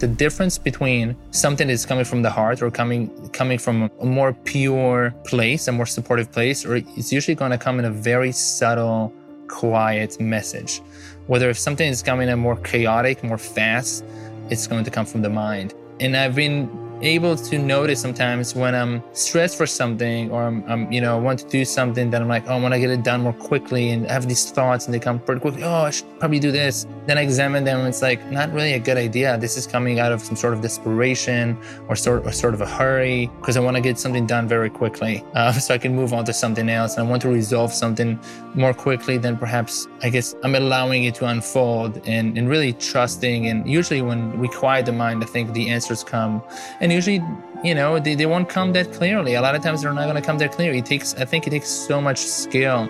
the 0.00 0.08
difference 0.08 0.56
between 0.58 1.14
something 1.30 1.68
that's 1.68 1.86
coming 1.86 2.04
from 2.04 2.22
the 2.22 2.30
heart 2.30 2.62
or 2.62 2.70
coming 2.70 3.08
coming 3.30 3.58
from 3.58 3.90
a 4.00 4.04
more 4.04 4.32
pure 4.32 5.14
place, 5.24 5.68
a 5.68 5.72
more 5.72 5.86
supportive 5.86 6.32
place, 6.32 6.64
or 6.64 6.76
it's 6.76 7.12
usually 7.12 7.34
going 7.34 7.50
to 7.50 7.58
come 7.58 7.78
in 7.78 7.84
a 7.84 7.90
very 7.90 8.32
subtle, 8.32 9.12
quiet 9.46 10.18
message. 10.18 10.80
Whether 11.26 11.50
if 11.50 11.58
something 11.58 11.86
is 11.86 12.02
coming 12.02 12.28
in 12.28 12.38
more 12.38 12.56
chaotic, 12.56 13.22
more 13.22 13.38
fast, 13.38 14.04
it's 14.48 14.66
going 14.66 14.84
to 14.84 14.90
come 14.90 15.06
from 15.06 15.22
the 15.22 15.28
mind. 15.28 15.74
And 16.00 16.16
I've 16.16 16.34
been 16.34 16.68
able 17.02 17.36
to 17.36 17.58
notice 17.58 18.00
sometimes 18.00 18.54
when 18.54 18.74
I'm 18.74 19.02
stressed 19.12 19.56
for 19.56 19.66
something 19.66 20.30
or 20.30 20.42
I'm, 20.44 20.64
I'm, 20.68 20.92
you 20.92 21.00
know, 21.00 21.18
want 21.18 21.38
to 21.40 21.48
do 21.48 21.64
something 21.64 22.10
that 22.10 22.20
I'm 22.20 22.28
like, 22.28 22.44
oh, 22.46 22.56
I 22.56 22.60
want 22.60 22.74
to 22.74 22.80
get 22.80 22.90
it 22.90 23.02
done 23.02 23.22
more 23.22 23.32
quickly 23.32 23.90
and 23.90 24.06
I 24.06 24.12
have 24.12 24.28
these 24.28 24.50
thoughts 24.50 24.86
and 24.86 24.94
they 24.94 24.98
come 24.98 25.18
pretty 25.18 25.40
quickly. 25.40 25.62
Oh, 25.64 25.82
I 25.82 25.90
should 25.90 26.18
probably 26.18 26.38
do 26.38 26.50
this. 26.50 26.86
Then 27.06 27.18
I 27.18 27.22
examine 27.22 27.64
them 27.64 27.80
and 27.80 27.88
it's 27.88 28.02
like 28.02 28.24
not 28.30 28.52
really 28.52 28.74
a 28.74 28.78
good 28.78 28.96
idea. 28.96 29.38
This 29.38 29.56
is 29.56 29.66
coming 29.66 29.98
out 29.98 30.12
of 30.12 30.20
some 30.20 30.36
sort 30.36 30.54
of 30.54 30.60
desperation 30.60 31.58
or 31.88 31.96
sort, 31.96 32.26
or 32.26 32.32
sort 32.32 32.54
of 32.54 32.60
a 32.60 32.66
hurry 32.66 33.30
because 33.40 33.56
I 33.56 33.60
want 33.60 33.76
to 33.76 33.80
get 33.80 33.98
something 33.98 34.26
done 34.26 34.46
very 34.46 34.70
quickly 34.70 35.24
uh, 35.34 35.52
so 35.64 35.74
I 35.74 35.78
can 35.78 35.94
move 35.94 36.12
on 36.12 36.24
to 36.26 36.32
something 36.32 36.68
else. 36.68 36.96
And 36.96 37.06
I 37.06 37.10
want 37.10 37.22
to 37.22 37.28
resolve 37.28 37.72
something 37.72 38.18
more 38.54 38.74
quickly 38.74 39.16
than 39.16 39.36
perhaps 39.36 39.88
I 40.02 40.10
guess 40.10 40.34
I'm 40.42 40.54
allowing 40.54 41.04
it 41.04 41.14
to 41.16 41.26
unfold 41.26 42.00
and, 42.06 42.36
and 42.36 42.48
really 42.48 42.72
trusting. 42.74 43.46
And 43.46 43.68
usually 43.68 44.02
when 44.02 44.38
we 44.38 44.48
quiet 44.48 44.86
the 44.86 44.92
mind, 44.92 45.22
I 45.22 45.26
think 45.26 45.52
the 45.52 45.68
answers 45.68 46.02
come. 46.04 46.42
And 46.80 46.89
and 46.90 46.96
usually 46.96 47.22
you 47.62 47.72
know 47.72 48.00
they, 48.00 48.16
they 48.16 48.26
won't 48.26 48.48
come 48.48 48.72
that 48.72 48.92
clearly 48.92 49.34
a 49.34 49.40
lot 49.40 49.54
of 49.54 49.62
times 49.62 49.82
they're 49.82 49.92
not 49.92 50.04
going 50.04 50.16
to 50.16 50.22
come 50.22 50.38
that 50.38 50.50
clear 50.50 50.72
it 50.72 50.84
takes 50.84 51.14
i 51.14 51.24
think 51.24 51.46
it 51.46 51.50
takes 51.50 51.68
so 51.68 52.00
much 52.00 52.18
skill 52.18 52.88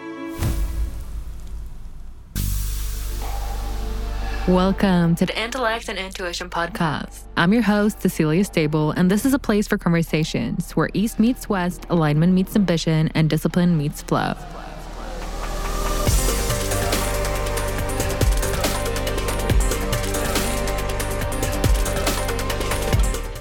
Welcome 4.49 5.15
to 5.17 5.27
the 5.27 5.41
Intellect 5.41 5.89
and 5.89 5.97
Intuition 5.97 6.51
Podcast. 6.51 7.23
I'm 7.37 7.53
your 7.53 7.63
host, 7.63 8.03
Cecilia 8.03 8.43
Stable, 8.43 8.91
and 8.93 9.09
this 9.09 9.25
is 9.25 9.33
a 9.33 9.39
place 9.39 9.69
for 9.69 9.79
conversations 9.79 10.73
where 10.73 10.89
East 10.93 11.21
meets 11.21 11.49
West, 11.49 11.87
alignment 11.89 12.33
meets 12.33 12.57
ambition, 12.57 13.13
and 13.15 13.31
discipline 13.31 13.79
meets 13.79 14.03
flow. 14.03 14.35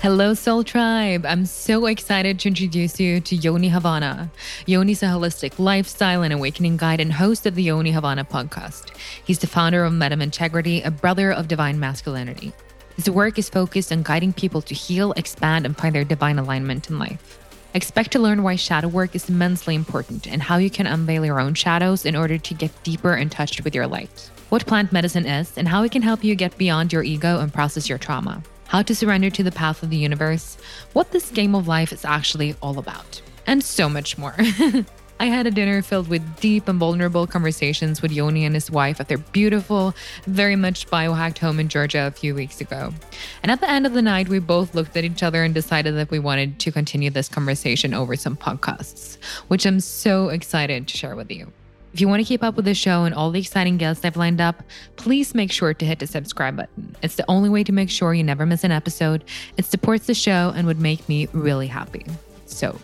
Hello, 0.02 0.34
Soul 0.34 0.64
Tribe. 0.64 1.26
I'm 1.26 1.46
so 1.46 1.86
excited 1.88 2.40
to 2.40 2.48
introduce 2.48 3.02
you 3.02 3.20
to 3.20 3.36
Yoni 3.36 3.68
Havana. 3.68 4.32
Yoni 4.66 4.94
is 4.94 5.04
a 5.04 5.08
holistic 5.08 5.60
lifestyle 5.60 6.24
and 6.24 6.32
awakening 6.32 6.78
guide 6.78 7.02
and 7.02 7.12
host 7.12 7.46
of 7.46 7.56
the 7.56 7.64
Yoni 7.64 7.92
Havana 7.92 8.24
podcast. 8.24 8.96
He's 9.26 9.40
the 9.40 9.48
founder 9.48 9.84
of 9.84 9.92
Men 9.92 10.14
of 10.14 10.22
Integrity, 10.22 10.82
a 10.84 10.90
brother 10.90 11.34
of 11.34 11.50
divine 11.50 11.82
masculinity. 11.82 12.54
His 12.96 13.10
work 13.10 13.38
is 13.38 13.50
focused 13.50 13.92
on 13.92 14.04
guiding 14.04 14.32
people 14.32 14.62
to 14.62 14.74
heal, 14.74 15.12
expand, 15.18 15.66
and 15.66 15.78
find 15.78 15.94
their 15.94 16.06
divine 16.06 16.40
alignment 16.40 16.90
in 16.90 16.98
life. 16.98 17.38
Expect 17.74 18.14
to 18.14 18.20
learn 18.20 18.42
why 18.42 18.56
shadow 18.56 18.88
work 18.88 19.16
is 19.16 19.28
immensely 19.28 19.76
important 19.76 20.28
and 20.28 20.42
how 20.42 20.56
you 20.56 20.70
can 20.70 20.88
unveil 20.88 21.26
your 21.26 21.42
own 21.42 21.56
shadows 21.56 22.06
in 22.06 22.16
order 22.16 22.38
to 22.38 22.54
get 22.54 22.84
deeper 22.84 23.18
in 23.18 23.30
touch 23.30 23.62
with 23.66 23.76
your 23.76 23.86
light. 23.86 24.32
What 24.48 24.66
plant 24.66 24.94
medicine 24.94 25.26
is 25.26 25.58
and 25.58 25.68
how 25.68 25.84
it 25.84 25.92
can 25.92 26.04
help 26.04 26.24
you 26.24 26.36
get 26.36 26.58
beyond 26.58 26.94
your 26.94 27.04
ego 27.04 27.42
and 27.42 27.54
process 27.54 27.90
your 27.90 27.98
trauma 27.98 28.42
how 28.70 28.84
to 28.84 28.96
surrender 28.96 29.32
to 29.32 29.42
the 29.42 29.52
path 29.52 29.82
of 29.82 29.90
the 29.90 29.98
universe, 29.98 30.56
what 30.94 31.12
this 31.12 31.32
game 31.32 31.56
of 31.56 31.68
life 31.68 31.92
is 31.92 32.06
actually 32.06 32.56
all 32.62 32.78
about, 32.78 33.20
and 33.48 33.64
so 33.64 33.90
much 33.90 34.16
more. 34.18 34.36
I 35.22 35.26
had 35.26 35.48
a 35.48 35.52
dinner 35.52 35.82
filled 35.82 36.08
with 36.08 36.40
deep 36.40 36.68
and 36.68 36.80
vulnerable 36.80 37.26
conversations 37.26 38.02
with 38.02 38.12
Yoni 38.12 38.46
and 38.46 38.54
his 38.54 38.70
wife 38.70 39.02
at 39.02 39.08
their 39.10 39.18
beautiful, 39.18 39.94
very 40.26 40.56
much 40.56 40.88
biohacked 40.88 41.40
home 41.40 41.60
in 41.60 41.68
Georgia 41.68 42.08
a 42.08 42.12
few 42.12 42.36
weeks 42.36 42.62
ago. 42.62 42.94
And 43.42 43.52
at 43.52 43.60
the 43.60 43.70
end 43.70 43.88
of 43.88 43.94
the 43.94 44.04
night, 44.04 44.30
we 44.30 44.38
both 44.38 44.76
looked 44.76 44.96
at 44.96 45.04
each 45.04 45.24
other 45.24 45.44
and 45.44 45.54
decided 45.54 45.96
that 45.96 46.12
we 46.12 46.20
wanted 46.20 46.60
to 46.60 46.72
continue 46.72 47.10
this 47.10 47.28
conversation 47.28 47.96
over 47.96 48.16
some 48.16 48.38
podcasts, 48.38 49.18
which 49.50 49.66
I'm 49.66 49.80
so 49.80 50.30
excited 50.30 50.88
to 50.88 50.96
share 50.96 51.16
with 51.16 51.32
you. 51.32 51.52
If 51.94 52.02
you 52.02 52.08
want 52.08 52.20
to 52.22 52.24
keep 52.28 52.44
up 52.44 52.56
with 52.56 52.66
the 52.66 52.76
show 52.76 53.06
and 53.06 53.16
all 53.16 53.32
the 53.32 53.40
exciting 53.40 53.78
guests 53.78 54.06
I've 54.06 54.16
lined 54.16 54.40
up, 54.40 54.64
please 54.96 55.34
make 55.34 55.52
sure 55.52 55.74
to 55.74 55.86
hit 55.86 56.00
the 56.00 56.08
subscribe 56.08 56.56
button. 56.56 56.96
It's 57.02 57.16
the 57.16 57.26
only 57.28 57.50
way 57.50 57.64
to 57.64 57.72
make 57.72 57.90
sure 57.90 58.14
you 58.14 58.24
never 58.24 58.46
miss 58.46 58.64
an 58.64 58.72
episode. 58.72 59.24
It 59.58 59.66
supports 59.66 60.06
the 60.06 60.14
show 60.14 60.54
and 60.56 60.68
would 60.68 60.80
make 60.80 61.08
me 61.10 61.28
really 61.34 61.68
happy. 61.68 62.06
So, 62.46 62.80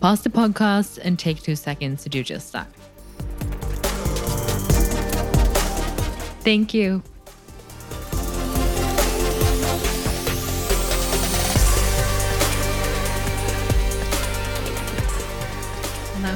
pause 0.00 0.22
the 0.22 0.30
podcast 0.30 0.98
and 1.02 1.18
take 1.18 1.42
two 1.42 1.56
seconds 1.56 2.02
to 2.02 2.08
do 2.08 2.24
just 2.24 2.52
that. 2.52 2.72
Thank 6.42 6.74
you. 6.74 7.02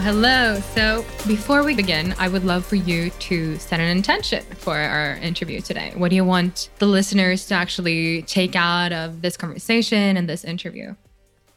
Hello. 0.05 0.61
So, 0.75 1.03
before 1.27 1.65
we 1.65 1.75
begin, 1.75 2.15
I 2.19 2.29
would 2.29 2.45
love 2.45 2.67
for 2.67 2.77
you 2.77 3.09
to 3.09 3.57
set 3.57 3.81
an 3.81 3.89
intention 3.89 4.45
for 4.57 4.77
our 4.77 5.17
interview 5.17 5.63
today. 5.63 5.95
What 5.97 6.11
do 6.11 6.17
you 6.17 6.27
want 6.27 6.69
the 6.79 6.85
listeners 6.85 7.47
to 7.47 7.55
actually 7.55 8.21
take 8.23 8.55
out 8.55 8.93
of 8.93 9.23
this 9.23 9.39
conversation 9.39 10.19
and 10.19 10.29
this 10.29 10.45
interview? 10.45 10.95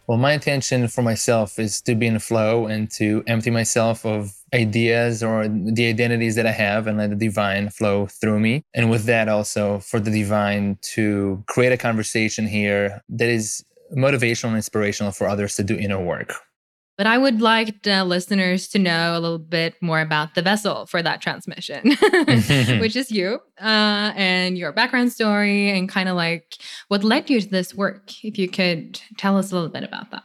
Well, 0.08 0.18
my 0.18 0.32
intention 0.32 0.88
for 0.88 1.02
myself 1.02 1.60
is 1.60 1.82
to 1.82 1.94
be 1.94 2.08
in 2.08 2.18
flow 2.20 2.68
and 2.68 2.90
to 2.92 3.22
empty 3.28 3.50
myself 3.50 4.06
of 4.06 4.32
ideas 4.54 5.22
or 5.22 5.50
the 5.50 5.90
identities 5.90 6.36
that 6.36 6.48
I 6.48 6.54
have 6.54 6.88
and 6.88 6.98
let 6.98 7.10
the 7.10 7.18
divine 7.18 7.68
flow 7.68 8.06
through 8.06 8.40
me. 8.40 8.64
And 8.74 8.90
with 8.90 9.04
that, 9.08 9.28
also 9.28 9.80
for 9.80 10.00
the 10.00 10.10
divine 10.10 10.78
to 10.94 11.44
create 11.48 11.74
a 11.74 11.78
conversation 11.78 12.48
here 12.48 13.04
that 13.10 13.28
is 13.28 13.66
motivational 13.94 14.50
and 14.50 14.56
inspirational 14.56 15.12
for 15.12 15.28
others 15.28 15.58
to 15.58 15.64
do 15.64 15.76
inner 15.76 16.00
work. 16.02 16.34
But 16.98 17.06
I 17.06 17.18
would 17.18 17.42
like 17.42 17.84
the 17.84 18.04
listeners 18.04 18.68
to 18.70 18.80
know 18.80 19.16
a 19.16 19.20
little 19.20 19.38
bit 19.38 19.76
more 19.82 20.02
about 20.02 20.34
the 20.34 20.42
vessel 20.42 20.88
for 20.88 21.04
that 21.04 21.22
transmission, 21.22 21.92
which 22.80 22.96
is 22.96 23.12
you 23.12 23.40
uh, 23.62 24.14
and 24.16 24.58
your 24.58 24.72
background 24.72 25.12
story 25.12 25.70
and 25.70 25.88
kind 25.88 26.10
of 26.10 26.16
like 26.16 26.56
what 26.88 27.04
led 27.04 27.30
you 27.30 27.40
to 27.40 27.48
this 27.48 27.76
work. 27.76 28.24
If 28.24 28.40
you 28.40 28.50
could 28.50 29.00
tell 29.18 29.38
us 29.38 29.52
a 29.52 29.56
little 29.56 29.70
bit 29.70 29.84
about 29.84 30.10
that. 30.10 30.24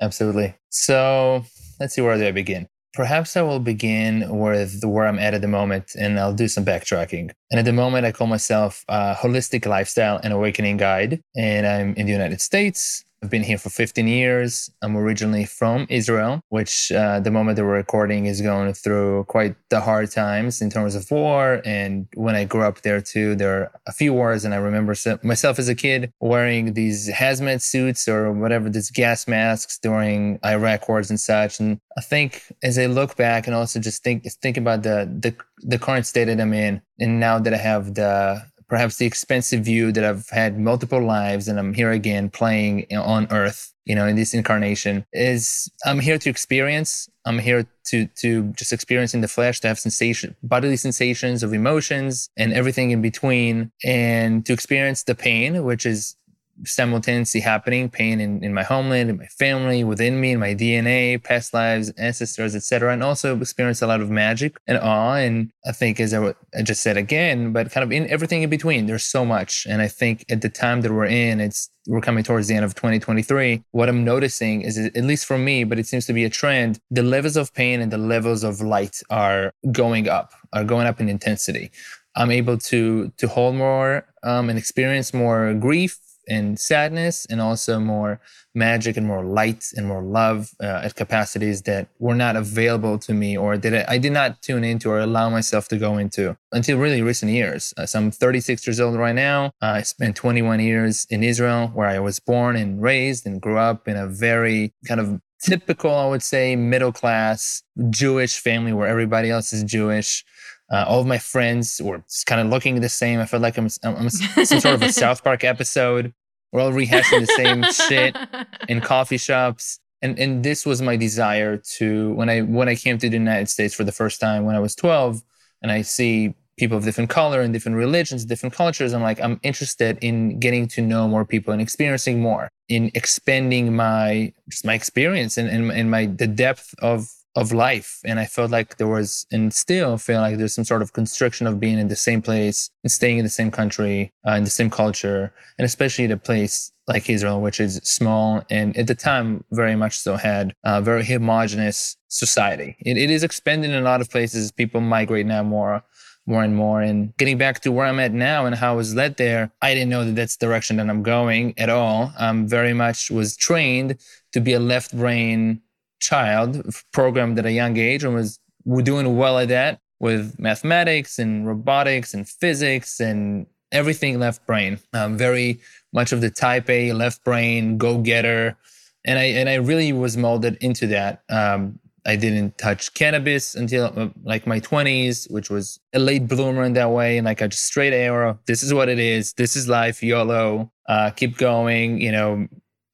Absolutely. 0.00 0.54
So 0.68 1.44
let's 1.80 1.94
see, 1.94 2.02
where 2.02 2.18
do 2.18 2.26
I 2.26 2.32
begin? 2.32 2.68
Perhaps 2.92 3.36
I 3.36 3.42
will 3.42 3.60
begin 3.60 4.38
with 4.38 4.82
where 4.84 5.06
I'm 5.06 5.18
at 5.18 5.34
at 5.34 5.42
the 5.42 5.48
moment 5.48 5.92
and 5.98 6.18
I'll 6.18 6.34
do 6.34 6.48
some 6.48 6.64
backtracking. 6.64 7.30
And 7.50 7.58
at 7.58 7.64
the 7.66 7.72
moment, 7.72 8.06
I 8.06 8.12
call 8.12 8.26
myself 8.26 8.84
a 8.88 9.14
holistic 9.14 9.66
lifestyle 9.66 10.18
and 10.22 10.32
awakening 10.32 10.78
guide. 10.78 11.22
And 11.36 11.66
I'm 11.66 11.94
in 11.94 12.06
the 12.06 12.12
United 12.12 12.40
States. 12.40 13.04
I've 13.26 13.30
been 13.30 13.42
here 13.42 13.58
for 13.58 13.70
15 13.70 14.06
years. 14.06 14.70
I'm 14.82 14.96
originally 14.96 15.46
from 15.46 15.88
Israel, 15.90 16.40
which 16.50 16.92
uh, 16.92 17.18
the 17.18 17.32
moment 17.32 17.56
that 17.56 17.64
we're 17.64 17.72
recording 17.72 18.26
is 18.26 18.40
going 18.40 18.72
through 18.72 19.24
quite 19.24 19.56
the 19.68 19.80
hard 19.80 20.12
times 20.12 20.62
in 20.62 20.70
terms 20.70 20.94
of 20.94 21.10
war. 21.10 21.60
And 21.64 22.06
when 22.14 22.36
I 22.36 22.44
grew 22.44 22.62
up 22.62 22.82
there 22.82 23.00
too, 23.00 23.34
there 23.34 23.62
are 23.62 23.72
a 23.88 23.92
few 23.92 24.12
wars. 24.12 24.44
And 24.44 24.54
I 24.54 24.58
remember 24.58 24.94
myself 25.24 25.58
as 25.58 25.68
a 25.68 25.74
kid 25.74 26.12
wearing 26.20 26.74
these 26.74 27.10
hazmat 27.10 27.62
suits 27.62 28.06
or 28.06 28.30
whatever, 28.30 28.70
these 28.70 28.92
gas 28.92 29.26
masks 29.26 29.76
during 29.76 30.38
Iraq 30.44 30.88
wars 30.88 31.10
and 31.10 31.18
such. 31.18 31.58
And 31.58 31.80
I 31.98 32.02
think 32.02 32.44
as 32.62 32.78
I 32.78 32.86
look 32.86 33.16
back 33.16 33.48
and 33.48 33.56
also 33.56 33.80
just 33.80 34.04
think 34.04 34.22
think 34.40 34.56
about 34.56 34.84
the 34.84 35.10
the, 35.18 35.34
the 35.62 35.80
current 35.80 36.06
state 36.06 36.26
that 36.26 36.40
I'm 36.40 36.54
in, 36.54 36.80
and 37.00 37.18
now 37.18 37.40
that 37.40 37.52
I 37.52 37.56
have 37.56 37.94
the 37.94 38.46
perhaps 38.68 38.96
the 38.96 39.06
expensive 39.06 39.64
view 39.64 39.92
that 39.92 40.04
I've 40.04 40.28
had 40.30 40.58
multiple 40.58 41.02
lives 41.04 41.48
and 41.48 41.58
I'm 41.58 41.74
here 41.74 41.90
again 41.90 42.30
playing 42.30 42.86
on 42.96 43.28
earth, 43.30 43.72
you 43.84 43.94
know, 43.94 44.06
in 44.06 44.16
this 44.16 44.34
incarnation 44.34 45.06
is 45.12 45.70
I'm 45.84 46.00
here 46.00 46.18
to 46.18 46.30
experience. 46.30 47.08
I'm 47.24 47.38
here 47.38 47.66
to 47.86 48.06
to 48.06 48.42
just 48.52 48.72
experience 48.72 49.14
in 49.14 49.20
the 49.20 49.28
flesh, 49.28 49.60
to 49.60 49.68
have 49.68 49.78
sensation, 49.78 50.36
bodily 50.42 50.76
sensations 50.76 51.42
of 51.42 51.52
emotions 51.52 52.28
and 52.36 52.52
everything 52.52 52.90
in 52.90 53.02
between, 53.02 53.70
and 53.84 54.44
to 54.46 54.52
experience 54.52 55.04
the 55.04 55.14
pain, 55.14 55.64
which 55.64 55.86
is 55.86 56.16
simultaneously 56.64 57.40
happening 57.40 57.88
pain 57.88 58.20
in, 58.20 58.42
in 58.42 58.54
my 58.54 58.62
homeland 58.62 59.10
in 59.10 59.16
my 59.16 59.26
family 59.26 59.84
within 59.84 60.20
me 60.20 60.32
in 60.32 60.38
my 60.38 60.54
dna 60.54 61.22
past 61.22 61.52
lives 61.52 61.90
ancestors 61.90 62.54
etc 62.54 62.92
and 62.92 63.02
also 63.02 63.38
experience 63.38 63.82
a 63.82 63.86
lot 63.86 64.00
of 64.00 64.10
magic 64.10 64.56
and 64.66 64.78
awe. 64.78 65.16
And 65.16 65.52
i 65.66 65.72
think 65.72 66.00
as 66.00 66.14
I, 66.14 66.34
I 66.56 66.62
just 66.62 66.82
said 66.82 66.96
again 66.96 67.52
but 67.52 67.70
kind 67.70 67.84
of 67.84 67.92
in 67.92 68.08
everything 68.08 68.42
in 68.42 68.50
between 68.50 68.86
there's 68.86 69.04
so 69.04 69.24
much. 69.24 69.66
And 69.68 69.82
i 69.82 69.88
think 69.88 70.24
at 70.30 70.40
the 70.40 70.48
time 70.48 70.80
that 70.82 70.92
we're 70.92 71.06
in 71.06 71.40
it's 71.40 71.70
we're 71.88 72.00
coming 72.00 72.24
towards 72.24 72.48
the 72.48 72.54
end 72.54 72.64
of 72.64 72.74
2023 72.74 73.62
what 73.70 73.88
i'm 73.88 74.04
noticing 74.04 74.62
is 74.62 74.76
at 74.76 75.04
least 75.04 75.24
for 75.24 75.38
me 75.38 75.62
but 75.62 75.78
it 75.78 75.86
seems 75.86 76.04
to 76.04 76.12
be 76.12 76.24
a 76.24 76.30
trend 76.30 76.80
the 76.90 77.02
levels 77.02 77.36
of 77.36 77.54
pain 77.54 77.80
and 77.80 77.92
the 77.92 77.98
levels 77.98 78.42
of 78.42 78.60
light 78.60 79.00
are 79.08 79.52
going 79.70 80.08
up 80.08 80.32
are 80.52 80.64
going 80.64 80.86
up 80.86 81.00
in 81.00 81.08
intensity. 81.08 81.70
I'm 82.16 82.30
able 82.30 82.58
to 82.70 83.12
to 83.18 83.28
hold 83.28 83.54
more 83.56 84.06
um, 84.22 84.48
and 84.48 84.58
experience 84.58 85.12
more 85.12 85.52
grief 85.54 85.98
and 86.28 86.58
sadness 86.58 87.26
and 87.26 87.40
also 87.40 87.78
more 87.78 88.20
magic 88.54 88.96
and 88.96 89.06
more 89.06 89.24
light 89.24 89.66
and 89.76 89.86
more 89.86 90.02
love 90.02 90.50
uh, 90.62 90.80
at 90.84 90.94
capacities 90.94 91.62
that 91.62 91.88
were 91.98 92.14
not 92.14 92.36
available 92.36 92.98
to 92.98 93.12
me 93.12 93.36
or 93.36 93.58
that 93.58 93.88
I 93.88 93.98
did 93.98 94.12
not 94.12 94.42
tune 94.42 94.64
into 94.64 94.90
or 94.90 94.98
allow 94.98 95.28
myself 95.28 95.68
to 95.68 95.76
go 95.76 95.98
into 95.98 96.36
until 96.52 96.78
really 96.78 97.02
recent 97.02 97.32
years. 97.32 97.74
Uh, 97.76 97.86
so 97.86 97.98
I'm 97.98 98.10
36 98.10 98.66
years 98.66 98.80
old 98.80 98.96
right 98.96 99.14
now. 99.14 99.46
Uh, 99.62 99.76
I 99.76 99.82
spent 99.82 100.16
21 100.16 100.60
years 100.60 101.06
in 101.10 101.22
Israel 101.22 101.68
where 101.68 101.88
I 101.88 101.98
was 101.98 102.18
born 102.18 102.56
and 102.56 102.80
raised 102.80 103.26
and 103.26 103.40
grew 103.40 103.58
up 103.58 103.86
in 103.86 103.96
a 103.96 104.06
very 104.06 104.72
kind 104.86 105.00
of 105.00 105.20
typical, 105.40 105.94
I 105.94 106.06
would 106.06 106.22
say, 106.22 106.56
middle 106.56 106.92
class 106.92 107.62
Jewish 107.90 108.38
family 108.38 108.72
where 108.72 108.88
everybody 108.88 109.30
else 109.30 109.52
is 109.52 109.62
Jewish. 109.64 110.24
Uh, 110.70 110.84
all 110.86 111.00
of 111.00 111.06
my 111.06 111.18
friends 111.18 111.80
were 111.82 112.02
kind 112.26 112.40
of 112.40 112.48
looking 112.48 112.80
the 112.80 112.88
same. 112.88 113.20
I 113.20 113.26
felt 113.26 113.42
like 113.42 113.56
I'm, 113.56 113.68
I'm 113.84 114.10
some 114.10 114.60
sort 114.60 114.74
of 114.74 114.82
a 114.82 114.92
South 115.04 115.22
Park 115.22 115.44
episode. 115.44 116.12
We're 116.52 116.60
all 116.60 116.72
rehashing 116.72 117.20
the 117.20 117.26
same 117.26 117.64
shit 117.72 118.16
in 118.68 118.80
coffee 118.80 119.18
shops. 119.18 119.78
And, 120.02 120.18
and 120.18 120.44
this 120.44 120.66
was 120.66 120.82
my 120.82 120.96
desire 120.96 121.56
to 121.78 122.12
when 122.14 122.28
I 122.28 122.40
when 122.42 122.68
I 122.68 122.74
came 122.74 122.98
to 122.98 123.08
the 123.08 123.16
United 123.16 123.48
States 123.48 123.74
for 123.74 123.84
the 123.84 123.92
first 123.92 124.20
time 124.20 124.44
when 124.44 124.54
I 124.54 124.60
was 124.60 124.74
12 124.74 125.22
and 125.62 125.72
I 125.72 125.82
see 125.82 126.34
people 126.56 126.76
of 126.76 126.84
different 126.84 127.10
color 127.10 127.40
and 127.40 127.52
different 127.52 127.76
religions, 127.76 128.24
different 128.24 128.54
cultures. 128.54 128.92
I'm 128.92 129.02
like, 129.02 129.20
I'm 129.20 129.38
interested 129.42 129.98
in 130.00 130.38
getting 130.38 130.68
to 130.68 130.82
know 130.82 131.06
more 131.06 131.24
people 131.24 131.52
and 131.52 131.60
experiencing 131.60 132.20
more, 132.20 132.48
in 132.68 132.90
expanding 132.94 133.74
my 133.76 134.32
just 134.48 134.64
my 134.64 134.74
experience 134.74 135.36
and, 135.36 135.48
and, 135.48 135.70
and 135.70 135.90
my 135.90 136.06
the 136.06 136.26
depth 136.26 136.74
of 136.80 137.08
of 137.36 137.52
life. 137.52 138.00
And 138.04 138.18
I 138.18 138.24
felt 138.24 138.50
like 138.50 138.78
there 138.78 138.88
was, 138.88 139.26
and 139.30 139.52
still 139.52 139.98
feel 139.98 140.20
like 140.20 140.38
there's 140.38 140.54
some 140.54 140.64
sort 140.64 140.82
of 140.82 140.94
constriction 140.94 141.46
of 141.46 141.60
being 141.60 141.78
in 141.78 141.88
the 141.88 141.96
same 141.96 142.22
place 142.22 142.70
and 142.82 142.90
staying 142.90 143.18
in 143.18 143.24
the 143.24 143.30
same 143.30 143.50
country, 143.50 144.12
uh, 144.26 144.32
in 144.32 144.44
the 144.44 144.50
same 144.50 144.70
culture, 144.70 145.32
and 145.58 145.66
especially 145.66 146.10
a 146.10 146.16
place 146.16 146.72
like 146.88 147.10
Israel, 147.10 147.40
which 147.40 147.60
is 147.60 147.76
small 147.84 148.42
and 148.48 148.76
at 148.76 148.86
the 148.86 148.94
time 148.94 149.44
very 149.50 149.76
much 149.76 149.98
so 149.98 150.16
had 150.16 150.54
a 150.64 150.80
very 150.80 151.04
homogenous 151.04 151.96
society. 152.08 152.76
It, 152.80 152.96
it 152.96 153.10
is 153.10 153.22
expanding 153.22 153.72
in 153.72 153.78
a 153.78 153.82
lot 153.82 154.00
of 154.00 154.08
places. 154.08 154.50
People 154.52 154.80
migrate 154.80 155.26
now 155.26 155.42
more 155.42 155.82
more 156.26 156.42
and 156.42 156.56
more. 156.56 156.82
And 156.82 157.16
getting 157.16 157.38
back 157.38 157.60
to 157.60 157.72
where 157.72 157.86
I'm 157.86 158.00
at 158.00 158.12
now 158.12 158.46
and 158.46 158.54
how 158.54 158.72
I 158.72 158.76
was 158.76 158.94
led 158.94 159.16
there, 159.16 159.52
I 159.62 159.74
didn't 159.74 159.90
know 159.90 160.04
that 160.04 160.16
that's 160.16 160.36
the 160.36 160.46
direction 160.46 160.76
that 160.76 160.90
I'm 160.90 161.02
going 161.02 161.54
at 161.56 161.70
all. 161.70 162.12
I'm 162.18 162.48
very 162.48 162.72
much 162.72 163.10
was 163.10 163.36
trained 163.36 163.98
to 164.32 164.40
be 164.40 164.52
a 164.52 164.60
left 164.60 164.96
brain 164.96 165.62
child, 166.06 166.64
programmed 166.92 167.38
at 167.38 167.46
a 167.46 167.52
young 167.52 167.76
age, 167.76 168.04
and 168.04 168.14
was 168.14 168.38
doing 168.82 169.16
well 169.16 169.38
at 169.38 169.48
that 169.48 169.80
with 169.98 170.38
mathematics 170.38 171.18
and 171.18 171.46
robotics 171.46 172.14
and 172.14 172.28
physics 172.28 173.00
and 173.00 173.46
everything 173.72 174.18
left 174.18 174.46
brain. 174.46 174.78
Um, 174.92 175.16
very 175.16 175.60
much 175.92 176.12
of 176.12 176.20
the 176.20 176.30
type 176.30 176.68
A 176.70 176.92
left 176.92 177.24
brain 177.24 177.78
go 177.78 177.98
getter. 177.98 178.56
And 179.04 179.18
I, 179.18 179.24
and 179.24 179.48
I 179.48 179.54
really 179.54 179.92
was 179.92 180.16
molded 180.16 180.56
into 180.60 180.86
that. 180.88 181.22
Um, 181.30 181.78
I 182.04 182.14
didn't 182.14 182.58
touch 182.58 182.94
cannabis 182.94 183.54
until 183.56 183.92
uh, 183.96 184.08
like 184.22 184.46
my 184.46 184.60
20s, 184.60 185.30
which 185.30 185.50
was 185.50 185.80
a 185.92 185.98
late 185.98 186.28
bloomer 186.28 186.62
in 186.62 186.74
that 186.74 186.90
way. 186.90 187.18
And 187.18 187.24
like 187.24 187.40
a 187.40 187.48
just 187.48 187.64
straight 187.64 187.92
arrow. 187.92 188.38
This 188.46 188.62
is 188.62 188.72
what 188.72 188.88
it 188.88 188.98
is. 188.98 189.32
This 189.34 189.56
is 189.56 189.68
life. 189.68 190.02
YOLO. 190.02 190.70
Uh, 190.88 191.10
keep 191.10 191.36
going. 191.36 192.00
You 192.00 192.12
know, 192.12 192.48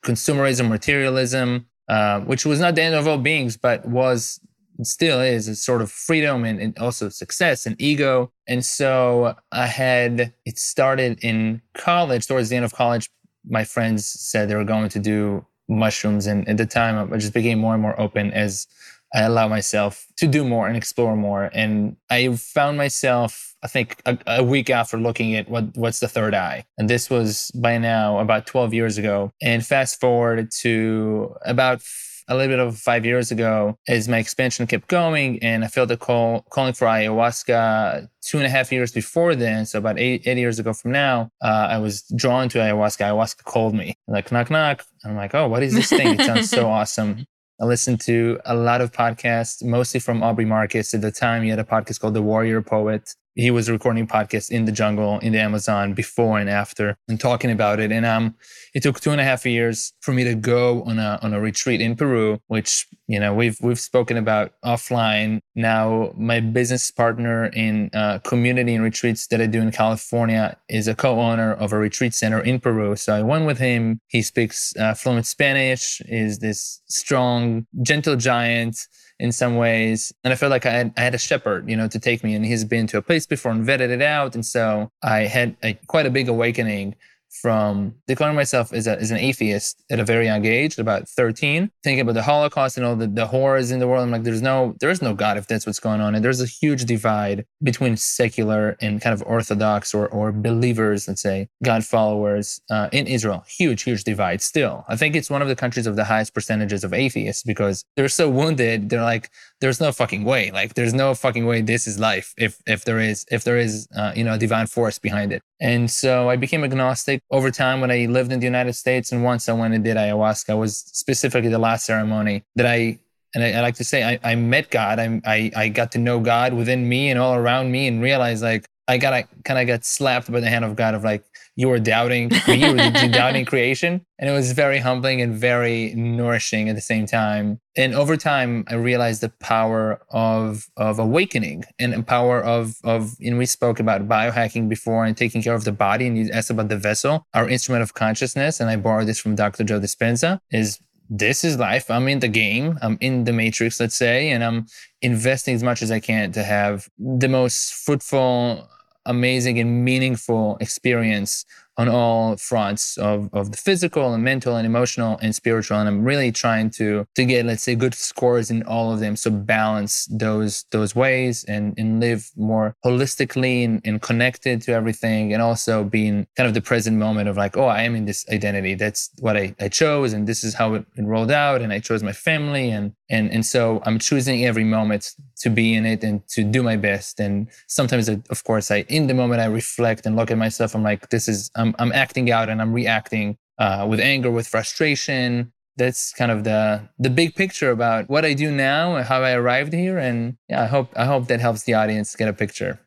consumerism, 0.05 0.69
materialism, 0.69 1.67
uh, 1.93 2.21
which 2.21 2.47
was 2.47 2.59
not 2.59 2.75
the 2.75 2.83
end 2.83 2.95
of 2.95 3.07
all 3.07 3.19
beings, 3.19 3.59
but 3.59 3.85
was 3.85 4.41
still 4.83 5.21
is 5.21 5.47
a 5.47 5.55
sort 5.55 5.83
of 5.83 5.91
freedom 5.93 6.43
and, 6.43 6.59
and, 6.59 6.79
also 6.79 7.11
success 7.11 7.67
and 7.67 7.77
ego. 7.79 8.33
And 8.49 8.65
so 8.65 9.37
I 9.53 9.67
had 9.67 10.33
it 10.47 10.59
started 10.59 11.23
in 11.23 11.61
college. 11.75 12.27
Towards 12.27 12.49
the 12.49 12.57
end 12.57 12.65
of 12.65 12.73
college, 12.73 13.11
my 13.47 13.65
friends 13.65 14.07
said 14.07 14.49
they 14.49 14.55
were 14.55 14.65
going 14.65 14.89
to 14.89 14.99
do 14.99 15.45
mushrooms, 15.69 16.27
and 16.27 16.49
at 16.49 16.57
the 16.57 16.65
time, 16.65 17.13
I 17.13 17.17
just 17.19 17.35
became 17.35 17.59
more 17.59 17.75
and 17.75 17.83
more 17.83 18.01
open 18.01 18.31
as 18.33 18.67
I 19.15 19.23
allow 19.23 19.49
myself 19.49 20.07
to 20.19 20.27
do 20.27 20.45
more 20.45 20.67
and 20.69 20.77
explore 20.77 21.17
more. 21.17 21.51
And 21.53 21.97
I 22.11 22.35
found 22.35 22.79
myself, 22.79 23.55
I 23.63 23.69
think, 23.69 24.01
a, 24.07 24.19
a, 24.27 24.43
week 24.43 24.71
after 24.71 24.97
looking 24.97 25.35
at 25.35 25.49
what 25.49 25.77
what's 25.77 26.01
the 26.01 26.09
third 26.09 26.35
eye, 26.35 26.65
and 26.79 26.89
this 26.89 27.11
was 27.11 27.51
by 27.55 27.79
now 27.79 28.19
about 28.19 28.47
12 28.47 28.75
years 28.75 28.99
ago. 28.99 29.33
And 29.43 29.65
fast 29.65 30.01
forward 30.01 30.51
to 30.61 31.35
about 31.45 31.83
a 32.29 32.37
little 32.37 32.57
bit 32.57 32.59
of 32.59 32.79
five 32.79 33.05
years 33.05 33.31
ago, 33.31 33.77
as 33.89 34.09
my 34.09 34.19
expansion 34.19 34.67
kept 34.67 34.89
going, 34.89 35.43
and 35.43 35.65
I 35.65 35.69
felt 35.69 35.89
the 35.89 35.97
call 35.97 36.43
calling 36.51 36.73
for 36.73 36.87
ayahuasca 36.87 38.09
two 38.23 38.39
and 38.39 38.47
a 38.47 38.51
half 38.51 38.73
years 38.73 38.93
before 38.93 39.35
then. 39.35 39.67
So 39.67 39.79
about 39.79 39.99
eight, 39.99 40.27
eight 40.27 40.39
years 40.39 40.59
ago 40.59 40.73
from 40.73 40.93
now, 40.93 41.31
uh, 41.43 41.69
I 41.71 41.79
was 41.79 42.03
drawn 42.17 42.49
to 42.51 42.59
ayahuasca. 42.59 43.01
Ayahuasca 43.01 43.45
called 43.45 43.75
me, 43.75 43.97
like 44.07 44.33
knock 44.33 44.51
knock. 44.51 44.85
I'm 45.05 45.17
like, 45.17 45.35
oh, 45.35 45.49
what 45.49 45.63
is 45.63 45.75
this 45.75 45.89
thing? 45.89 46.19
It 46.19 46.25
sounds 46.25 46.49
so 46.51 46.69
awesome. 46.69 47.27
I 47.61 47.65
listened 47.65 48.01
to 48.03 48.41
a 48.45 48.55
lot 48.55 48.81
of 48.81 48.93
podcasts, 48.93 49.63
mostly 49.63 50.01
from 50.01 50.23
Aubrey 50.23 50.45
Marcus. 50.45 50.95
At 50.95 51.01
the 51.01 51.13
time, 51.13 51.43
he 51.43 51.51
had 51.51 51.59
a 51.59 51.65
podcast 51.65 52.01
called 52.01 52.15
The 52.15 52.23
Warrior 52.23 52.63
Poet 52.63 53.15
he 53.35 53.51
was 53.51 53.71
recording 53.71 54.07
podcasts 54.07 54.51
in 54.51 54.65
the 54.65 54.73
jungle 54.73 55.19
in 55.21 55.33
the 55.33 55.39
Amazon 55.39 55.95
before 55.95 56.39
and 56.39 56.51
after 56.51 56.97
and 57.09 57.19
talking 57.19 57.51
about 57.51 57.81
it. 57.81 57.91
And 57.91 58.05
um, 58.05 58.35
it 58.75 58.83
took 58.83 59.01
two 59.01 59.11
and 59.11 59.21
a 59.21 59.25
half 59.25 59.47
years 59.47 59.93
for 60.01 60.13
me 60.13 60.25
to 60.25 60.35
go 60.35 60.83
on 60.83 60.99
a 60.99 61.19
on 61.23 61.33
a 61.33 61.41
retreat 61.41 61.81
in 61.81 61.97
Peru, 61.97 62.39
which 62.49 62.87
you 63.07 63.19
know 63.19 63.33
we've 63.35 63.59
we've 63.63 63.81
spoken 63.81 64.17
about 64.17 64.53
offline. 64.65 65.41
Now 65.55 66.13
my 66.17 66.41
business 66.41 66.91
partner 66.91 67.47
in 67.47 67.91
uh, 67.95 68.19
community 68.21 68.75
and 68.75 68.85
retreats 68.85 69.27
that 69.29 69.41
I 69.41 69.47
do 69.47 69.61
in 69.61 69.73
California 69.73 70.57
is 70.69 70.89
a 70.89 70.95
co-owner 70.95 71.55
of 71.55 71.73
a 71.73 71.79
retreat 71.79 72.15
center 72.15 72.41
in 72.41 72.61
Peru. 72.61 72.97
So 72.97 73.15
I 73.15 73.23
went 73.23 73.47
with 73.47 73.59
him. 73.59 74.01
He 74.09 74.23
speaks 74.23 74.75
uh, 74.77 74.95
fluent 74.95 75.27
Spanish. 75.27 76.01
Is 76.07 76.39
this 76.41 76.83
strong, 76.87 77.67
gentle 77.83 78.17
giant 78.17 78.87
in 79.23 79.31
some 79.31 79.55
ways. 79.55 80.13
And 80.25 80.33
I 80.33 80.37
felt 80.37 80.51
like 80.51 80.67
I 80.67 80.73
had, 80.73 80.93
I 80.97 81.01
had 81.01 81.15
a 81.15 81.19
shepherd, 81.19 81.71
you 81.71 81.77
know, 81.77 81.87
to 81.87 82.01
take 82.01 82.25
me. 82.25 82.35
And 82.35 82.45
he's 82.45 82.65
been 82.65 82.89
to 82.89 82.99
a 82.99 83.03
place 83.03 83.25
before 83.25 83.53
and 83.53 83.65
vetted 83.65 83.91
it 83.91 84.03
out. 84.03 84.35
And 84.35 84.45
so 84.45 84.91
I 85.01 85.21
had 85.21 85.57
a, 85.63 85.75
quite 85.87 86.07
a 86.07 86.11
big 86.11 86.29
awakening 86.29 86.97
from 87.41 87.95
declaring 88.07 88.37
myself 88.37 88.73
as, 88.73 88.87
a, 88.87 88.99
as 89.01 89.11
an 89.11 89.17
atheist 89.17 89.83
at 89.91 89.99
a 89.99 90.05
very 90.05 90.27
young 90.27 90.45
age, 90.45 90.79
about 90.79 91.09
13, 91.09 91.71
thinking 91.83 92.01
about 92.01 92.15
the 92.15 92.23
Holocaust 92.23 92.77
and 92.77 92.87
all 92.87 92.95
the, 92.95 93.07
the 93.07 93.27
horrors 93.27 93.71
in 93.71 93.79
the 93.79 93.89
world. 93.89 94.03
I'm 94.03 94.11
like, 94.11 94.23
there's 94.23 94.43
no, 94.43 94.77
there 94.81 94.91
is 94.91 95.03
no 95.03 95.15
God 95.15 95.39
if 95.39 95.47
that's 95.47 95.67
what's 95.67 95.81
going 95.81 96.01
on. 96.01 96.15
And 96.15 96.25
there's 96.25 96.41
a 96.41 96.47
huge 96.47 96.85
divide 96.85 97.47
between 97.63 97.97
secular 97.97 98.77
and 98.81 99.01
kind 99.01 99.15
of 99.15 99.23
orthodox 99.27 99.95
or, 99.95 100.09
or 100.09 100.31
believers, 100.31 101.09
let's 101.09 101.23
say, 101.23 101.49
God 101.65 101.85
followers 101.85 102.61
uh, 102.71 102.89
in 102.93 103.07
Israel. 103.07 103.45
Huge, 103.49 103.83
huge 103.83 104.05
divide 104.05 104.43
still. 104.43 104.85
I 104.89 104.97
think 104.97 105.17
it's 105.17 105.31
one 105.31 105.43
of 105.43 105.49
the 105.49 105.57
countries 105.57 105.87
of 105.87 105.97
the 105.97 106.05
highest 106.05 106.35
percentages 106.35 106.85
of 106.85 106.93
atheists 106.93 107.43
because 107.43 107.85
they're 107.97 108.09
so 108.09 108.29
wounded. 108.29 108.89
They're 108.91 109.03
like, 109.03 109.31
there's 109.63 109.81
no 109.81 109.93
fucking 109.93 110.25
way. 110.25 110.51
Like, 110.51 110.75
there's 110.75 110.93
no 110.93 111.15
fucking 111.15 111.47
way 111.47 111.63
this 111.63 111.87
is 111.87 111.99
life 111.99 112.35
if, 112.37 112.61
if 112.67 112.85
there 112.85 112.99
is, 112.99 113.25
if 113.31 113.45
there 113.45 113.57
is, 113.57 113.87
uh, 113.97 114.13
you 114.15 114.25
know, 114.25 114.35
a 114.35 114.39
divine 114.39 114.67
force 114.67 114.99
behind 114.99 115.33
it. 115.33 115.41
And 115.61 115.89
so 115.89 116.29
I 116.29 116.35
became 116.35 116.65
agnostic 116.65 117.23
over 117.31 117.49
time 117.53 117.81
when 117.81 117.93
I 117.93 118.07
lived 118.07 118.33
in 118.33 118.41
the 118.41 118.45
United 118.45 118.73
States. 118.73 119.13
And 119.13 119.23
once 119.23 119.49
I 119.49 119.53
went 119.53 119.73
and 119.73 119.85
did 119.85 119.97
ayahuasca 119.97 120.59
was 120.59 120.79
specifically 120.79 121.49
the 121.49 121.61
last 121.61 121.87
ceremony 121.87 122.43
that 122.57 122.67
I, 122.67 122.99
and 123.35 123.45
I, 123.45 123.53
I 123.53 123.61
like 123.61 123.77
to 123.77 123.85
say, 123.85 124.03
I, 124.03 124.19
I 124.25 124.35
met 124.35 124.69
God. 124.71 124.99
I, 124.99 125.21
I, 125.25 125.53
I 125.55 125.69
got 125.69 125.93
to 125.93 125.99
know 125.99 126.19
God 126.19 126.53
within 126.55 126.89
me 126.89 127.09
and 127.11 127.19
all 127.21 127.37
around 127.37 127.71
me 127.71 127.87
and 127.87 128.03
realized 128.03 128.43
like, 128.43 128.67
I 128.89 128.99
got 128.99 129.13
I 129.13 129.27
kind 129.45 129.61
of 129.61 129.69
got 129.69 129.85
slapped 129.85 130.31
by 130.31 130.41
the 130.41 130.51
hand 130.51 130.65
of 130.65 130.75
God 130.75 130.97
of 130.97 131.05
like, 131.05 131.25
you 131.55 131.69
were 131.69 131.79
doubting 131.79 132.31
you 132.49 132.73
were 132.73 133.09
doubting 133.09 133.45
creation. 133.45 134.05
And 134.19 134.31
it 134.31 134.33
was 134.33 134.53
very 134.53 134.79
humbling 134.79 135.21
and 135.21 135.35
very 135.35 135.95
nourishing 135.95 136.69
at 136.69 136.77
the 136.77 136.81
same 136.81 137.07
time. 137.07 137.61
And 137.77 137.95
over 137.95 138.17
time, 138.17 138.65
I 138.69 138.75
realized 138.75 139.21
the 139.21 139.31
power 139.31 140.01
of, 140.11 140.67
of 140.77 140.99
awakening 140.99 141.65
and 141.79 141.93
the 141.93 142.03
power 142.03 142.43
of, 142.43 142.77
of, 142.85 143.15
and 143.21 143.39
we 143.39 143.47
spoke 143.47 143.81
about 143.81 144.07
biohacking 144.07 144.69
before 144.69 145.05
and 145.05 145.17
taking 145.17 145.43
care 145.43 145.55
of 145.55 145.65
the 145.65 145.73
body. 145.73 146.07
And 146.07 146.17
you 146.17 146.31
asked 146.33 146.51
about 146.51 146.69
the 146.69 146.77
vessel, 146.77 147.27
our 147.35 147.49
instrument 147.49 147.83
of 147.83 147.95
consciousness. 147.95 148.61
And 148.61 148.71
I 148.71 148.77
borrowed 148.77 149.09
this 149.09 149.19
from 149.19 149.35
Dr. 149.35 149.65
Joe 149.65 149.81
Dispenza 149.81 150.39
is 150.51 150.79
this 151.11 151.45
is 151.45 151.59
life. 151.59 151.91
I'm 151.91 152.09
in 152.09 152.21
the 152.21 152.29
game. 152.29 152.79
I'm 152.81 152.97
in 153.01 153.25
the 153.25 153.33
matrix, 153.33 153.79
let's 153.81 153.95
say, 153.95 154.31
and 154.31 154.43
I'm 154.43 154.67
investing 155.03 155.55
as 155.55 155.63
much 155.63 155.83
as 155.83 155.91
I 155.91 156.01
can 156.01 156.33
to 156.33 156.43
have 156.43 156.89
the 156.99 157.29
most 157.29 157.75
fruitful 157.75 158.67
amazing 159.07 159.59
and 159.59 159.85
meaningful 159.85 160.57
experience 160.61 161.45
on 161.77 161.89
all 161.89 162.37
fronts 162.37 162.99
of, 162.99 163.29
of 163.33 163.51
the 163.51 163.57
physical 163.57 164.13
and 164.15 164.23
mental 164.23 164.57
and 164.57 164.67
emotional 164.67 165.19
and 165.23 165.35
spiritual 165.35 165.79
and 165.79 165.89
i'm 165.89 166.05
really 166.05 166.31
trying 166.31 166.69
to 166.71 167.07
to 167.15 167.25
get 167.25 167.47
let's 167.47 167.63
say 167.63 167.75
good 167.75 167.95
scores 167.95 168.51
in 168.51 168.63
all 168.65 168.93
of 168.93 169.01
them. 169.01 169.17
So 169.17 169.31
balance 169.31 170.07
those 170.07 170.65
those 170.71 170.95
ways 170.95 171.45
and 171.45 171.75
and 171.79 172.01
live 172.01 172.31
more 172.37 172.77
holistically 172.85 173.65
and, 173.65 173.81
and 173.85 174.01
connected 174.01 174.63
to 174.63 174.73
everything 174.73 175.33
and 175.33 175.43
also 175.43 175.85
being 175.85 176.27
kind 176.37 176.47
of 176.47 176.55
the 176.55 176.61
present 176.61 176.97
moment 176.97 177.29
of 177.29 177.37
like 177.37 177.57
oh 177.57 177.67
i 177.67 177.83
am 177.83 177.95
in 177.95 178.05
this 178.05 178.25
identity. 178.31 178.75
That's 178.75 179.11
what 179.19 179.37
i, 179.37 179.55
I 179.61 179.69
chose 179.69 180.13
and 180.13 180.27
this 180.27 180.45
is 180.45 180.55
how 180.55 180.75
it, 180.75 180.85
it 180.97 181.05
rolled 181.05 181.31
out 181.31 181.63
and 181.63 181.73
i 181.73 181.79
chose 181.79 182.03
my 182.03 182.13
family 182.13 182.71
and 182.71 182.93
and 183.11 183.31
and 183.31 183.45
so 183.45 183.83
i'm 183.85 183.99
choosing 183.99 184.45
every 184.45 184.65
moment 184.65 185.13
to 185.43 185.51
be 185.51 185.75
in 185.75 185.85
it 185.85 186.05
and 186.05 186.27
to 186.29 186.45
do 186.45 186.63
my 186.63 186.77
best. 186.77 187.19
And 187.19 187.49
sometimes 187.67 188.09
of 188.09 188.45
course 188.45 188.71
i 188.71 188.79
in 188.89 189.07
the 189.07 189.15
moment 189.15 189.41
i 189.41 189.47
reflect 189.47 190.07
and 190.07 190.17
look 190.17 190.31
at 190.31 190.39
myself. 190.39 190.75
I'm 190.75 190.83
like 190.83 191.09
this 191.11 191.29
is 191.29 191.51
I'm, 191.63 191.75
I'm 191.79 191.93
acting 191.93 192.31
out 192.31 192.49
and 192.49 192.61
I'm 192.61 192.73
reacting 192.73 193.39
uh, 193.59 193.87
with 193.89 194.01
anger, 194.01 194.31
with 194.31 194.47
frustration. 194.47 195.53
That's 195.77 196.13
kind 196.13 196.31
of 196.31 196.45
the 196.45 196.87
the 196.99 197.09
big 197.09 197.35
picture 197.35 197.71
about 197.71 198.11
what 198.11 198.25
I 198.27 198.35
do 198.35 198.51
now 198.51 198.97
and 198.97 199.07
how 199.07 199.23
I 199.23 199.33
arrived 199.33 199.73
here. 199.73 199.99
And 199.99 200.37
yeah, 200.49 200.63
I 200.63 200.67
hope 200.67 200.93
I 200.97 201.07
hope 201.07 201.29
that 201.29 201.41
helps 201.41 201.63
the 201.63 201.75
audience 201.75 202.15
get 202.15 202.29
a 202.29 202.33
picture. 202.35 202.81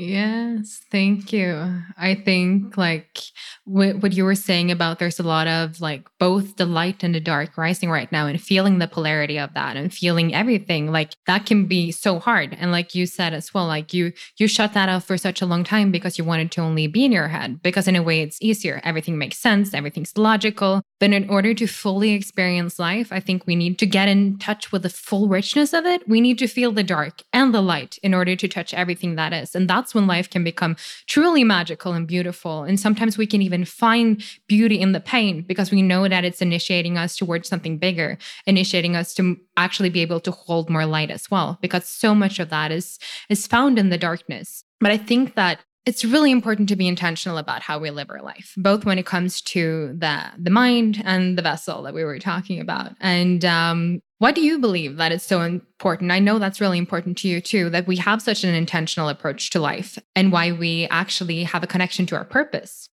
Yes, 0.00 0.80
thank 0.92 1.32
you. 1.32 1.82
I 1.98 2.14
think 2.14 2.76
like 2.76 3.18
what 3.64 4.12
you 4.12 4.24
were 4.24 4.36
saying 4.36 4.70
about 4.70 5.00
there's 5.00 5.18
a 5.18 5.24
lot 5.24 5.48
of 5.48 5.80
like 5.80 6.06
both 6.20 6.54
the 6.54 6.66
light 6.66 7.02
and 7.02 7.12
the 7.12 7.18
dark 7.20 7.58
rising 7.58 7.90
right 7.90 8.10
now 8.12 8.28
and 8.28 8.40
feeling 8.40 8.78
the 8.78 8.86
polarity 8.86 9.40
of 9.40 9.52
that 9.54 9.76
and 9.76 9.92
feeling 9.92 10.32
everything 10.32 10.92
like 10.92 11.14
that 11.26 11.46
can 11.46 11.66
be 11.66 11.90
so 11.90 12.20
hard. 12.20 12.56
And 12.60 12.70
like 12.70 12.94
you 12.94 13.06
said 13.06 13.34
as 13.34 13.52
well, 13.52 13.66
like 13.66 13.92
you 13.92 14.12
you 14.36 14.46
shut 14.46 14.72
that 14.74 14.88
off 14.88 15.04
for 15.04 15.18
such 15.18 15.42
a 15.42 15.46
long 15.46 15.64
time 15.64 15.90
because 15.90 16.16
you 16.16 16.22
wanted 16.22 16.52
to 16.52 16.60
only 16.60 16.86
be 16.86 17.04
in 17.04 17.10
your 17.10 17.26
head 17.26 17.60
because 17.60 17.88
in 17.88 17.96
a 17.96 18.02
way 18.02 18.20
it's 18.22 18.40
easier. 18.40 18.80
Everything 18.84 19.18
makes 19.18 19.38
sense, 19.38 19.74
everything's 19.74 20.16
logical. 20.16 20.80
But 21.00 21.12
in 21.12 21.28
order 21.30 21.54
to 21.54 21.66
fully 21.66 22.10
experience 22.10 22.78
life, 22.78 23.12
I 23.12 23.20
think 23.20 23.46
we 23.46 23.54
need 23.54 23.78
to 23.78 23.86
get 23.86 24.08
in 24.08 24.38
touch 24.38 24.72
with 24.72 24.82
the 24.82 24.90
full 24.90 25.28
richness 25.28 25.72
of 25.72 25.86
it. 25.86 26.08
We 26.08 26.20
need 26.20 26.38
to 26.40 26.48
feel 26.48 26.72
the 26.72 26.82
dark 26.82 27.22
and 27.32 27.54
the 27.54 27.60
light 27.60 27.98
in 28.02 28.14
order 28.14 28.34
to 28.34 28.48
touch 28.48 28.74
everything 28.74 29.14
that 29.14 29.32
is. 29.32 29.54
And 29.54 29.68
that's 29.68 29.94
when 29.94 30.06
life 30.06 30.28
can 30.28 30.42
become 30.42 30.76
truly 31.06 31.44
magical 31.44 31.92
and 31.92 32.06
beautiful. 32.06 32.64
And 32.64 32.80
sometimes 32.80 33.16
we 33.16 33.26
can 33.26 33.42
even 33.42 33.64
find 33.64 34.22
beauty 34.48 34.80
in 34.80 34.92
the 34.92 35.00
pain 35.00 35.42
because 35.42 35.70
we 35.70 35.82
know 35.82 36.08
that 36.08 36.24
it's 36.24 36.42
initiating 36.42 36.98
us 36.98 37.16
towards 37.16 37.48
something 37.48 37.78
bigger, 37.78 38.18
initiating 38.46 38.96
us 38.96 39.14
to 39.14 39.36
actually 39.56 39.90
be 39.90 40.02
able 40.02 40.20
to 40.20 40.30
hold 40.30 40.68
more 40.68 40.86
light 40.86 41.10
as 41.10 41.30
well, 41.30 41.58
because 41.62 41.86
so 41.86 42.14
much 42.14 42.38
of 42.38 42.50
that 42.50 42.72
is 42.72 42.98
is 43.28 43.46
found 43.46 43.78
in 43.78 43.90
the 43.90 43.98
darkness. 43.98 44.64
But 44.80 44.90
I 44.90 44.96
think 44.96 45.34
that 45.34 45.60
it's 45.88 46.04
really 46.04 46.30
important 46.30 46.68
to 46.68 46.76
be 46.76 46.86
intentional 46.86 47.38
about 47.38 47.62
how 47.62 47.78
we 47.78 47.88
live 47.88 48.10
our 48.10 48.20
life, 48.20 48.52
both 48.58 48.84
when 48.84 48.98
it 48.98 49.06
comes 49.06 49.40
to 49.40 49.94
the 49.96 50.22
the 50.36 50.50
mind 50.50 51.00
and 51.02 51.38
the 51.38 51.40
vessel 51.40 51.82
that 51.82 51.94
we 51.94 52.04
were 52.04 52.18
talking 52.18 52.60
about. 52.60 52.92
And 53.00 53.42
um, 53.46 54.02
why 54.18 54.32
do 54.32 54.42
you 54.42 54.58
believe 54.58 54.98
that 54.98 55.12
it's 55.12 55.24
so 55.24 55.40
important? 55.40 56.12
I 56.12 56.18
know 56.18 56.38
that's 56.38 56.60
really 56.60 56.76
important 56.76 57.16
to 57.18 57.28
you 57.28 57.40
too, 57.40 57.70
that 57.70 57.86
we 57.86 57.96
have 57.96 58.20
such 58.20 58.44
an 58.44 58.54
intentional 58.54 59.08
approach 59.08 59.48
to 59.50 59.60
life 59.60 59.98
and 60.14 60.30
why 60.30 60.52
we 60.52 60.86
actually 60.90 61.44
have 61.44 61.62
a 61.62 61.66
connection 61.66 62.04
to 62.06 62.16
our 62.16 62.24
purpose. 62.26 62.90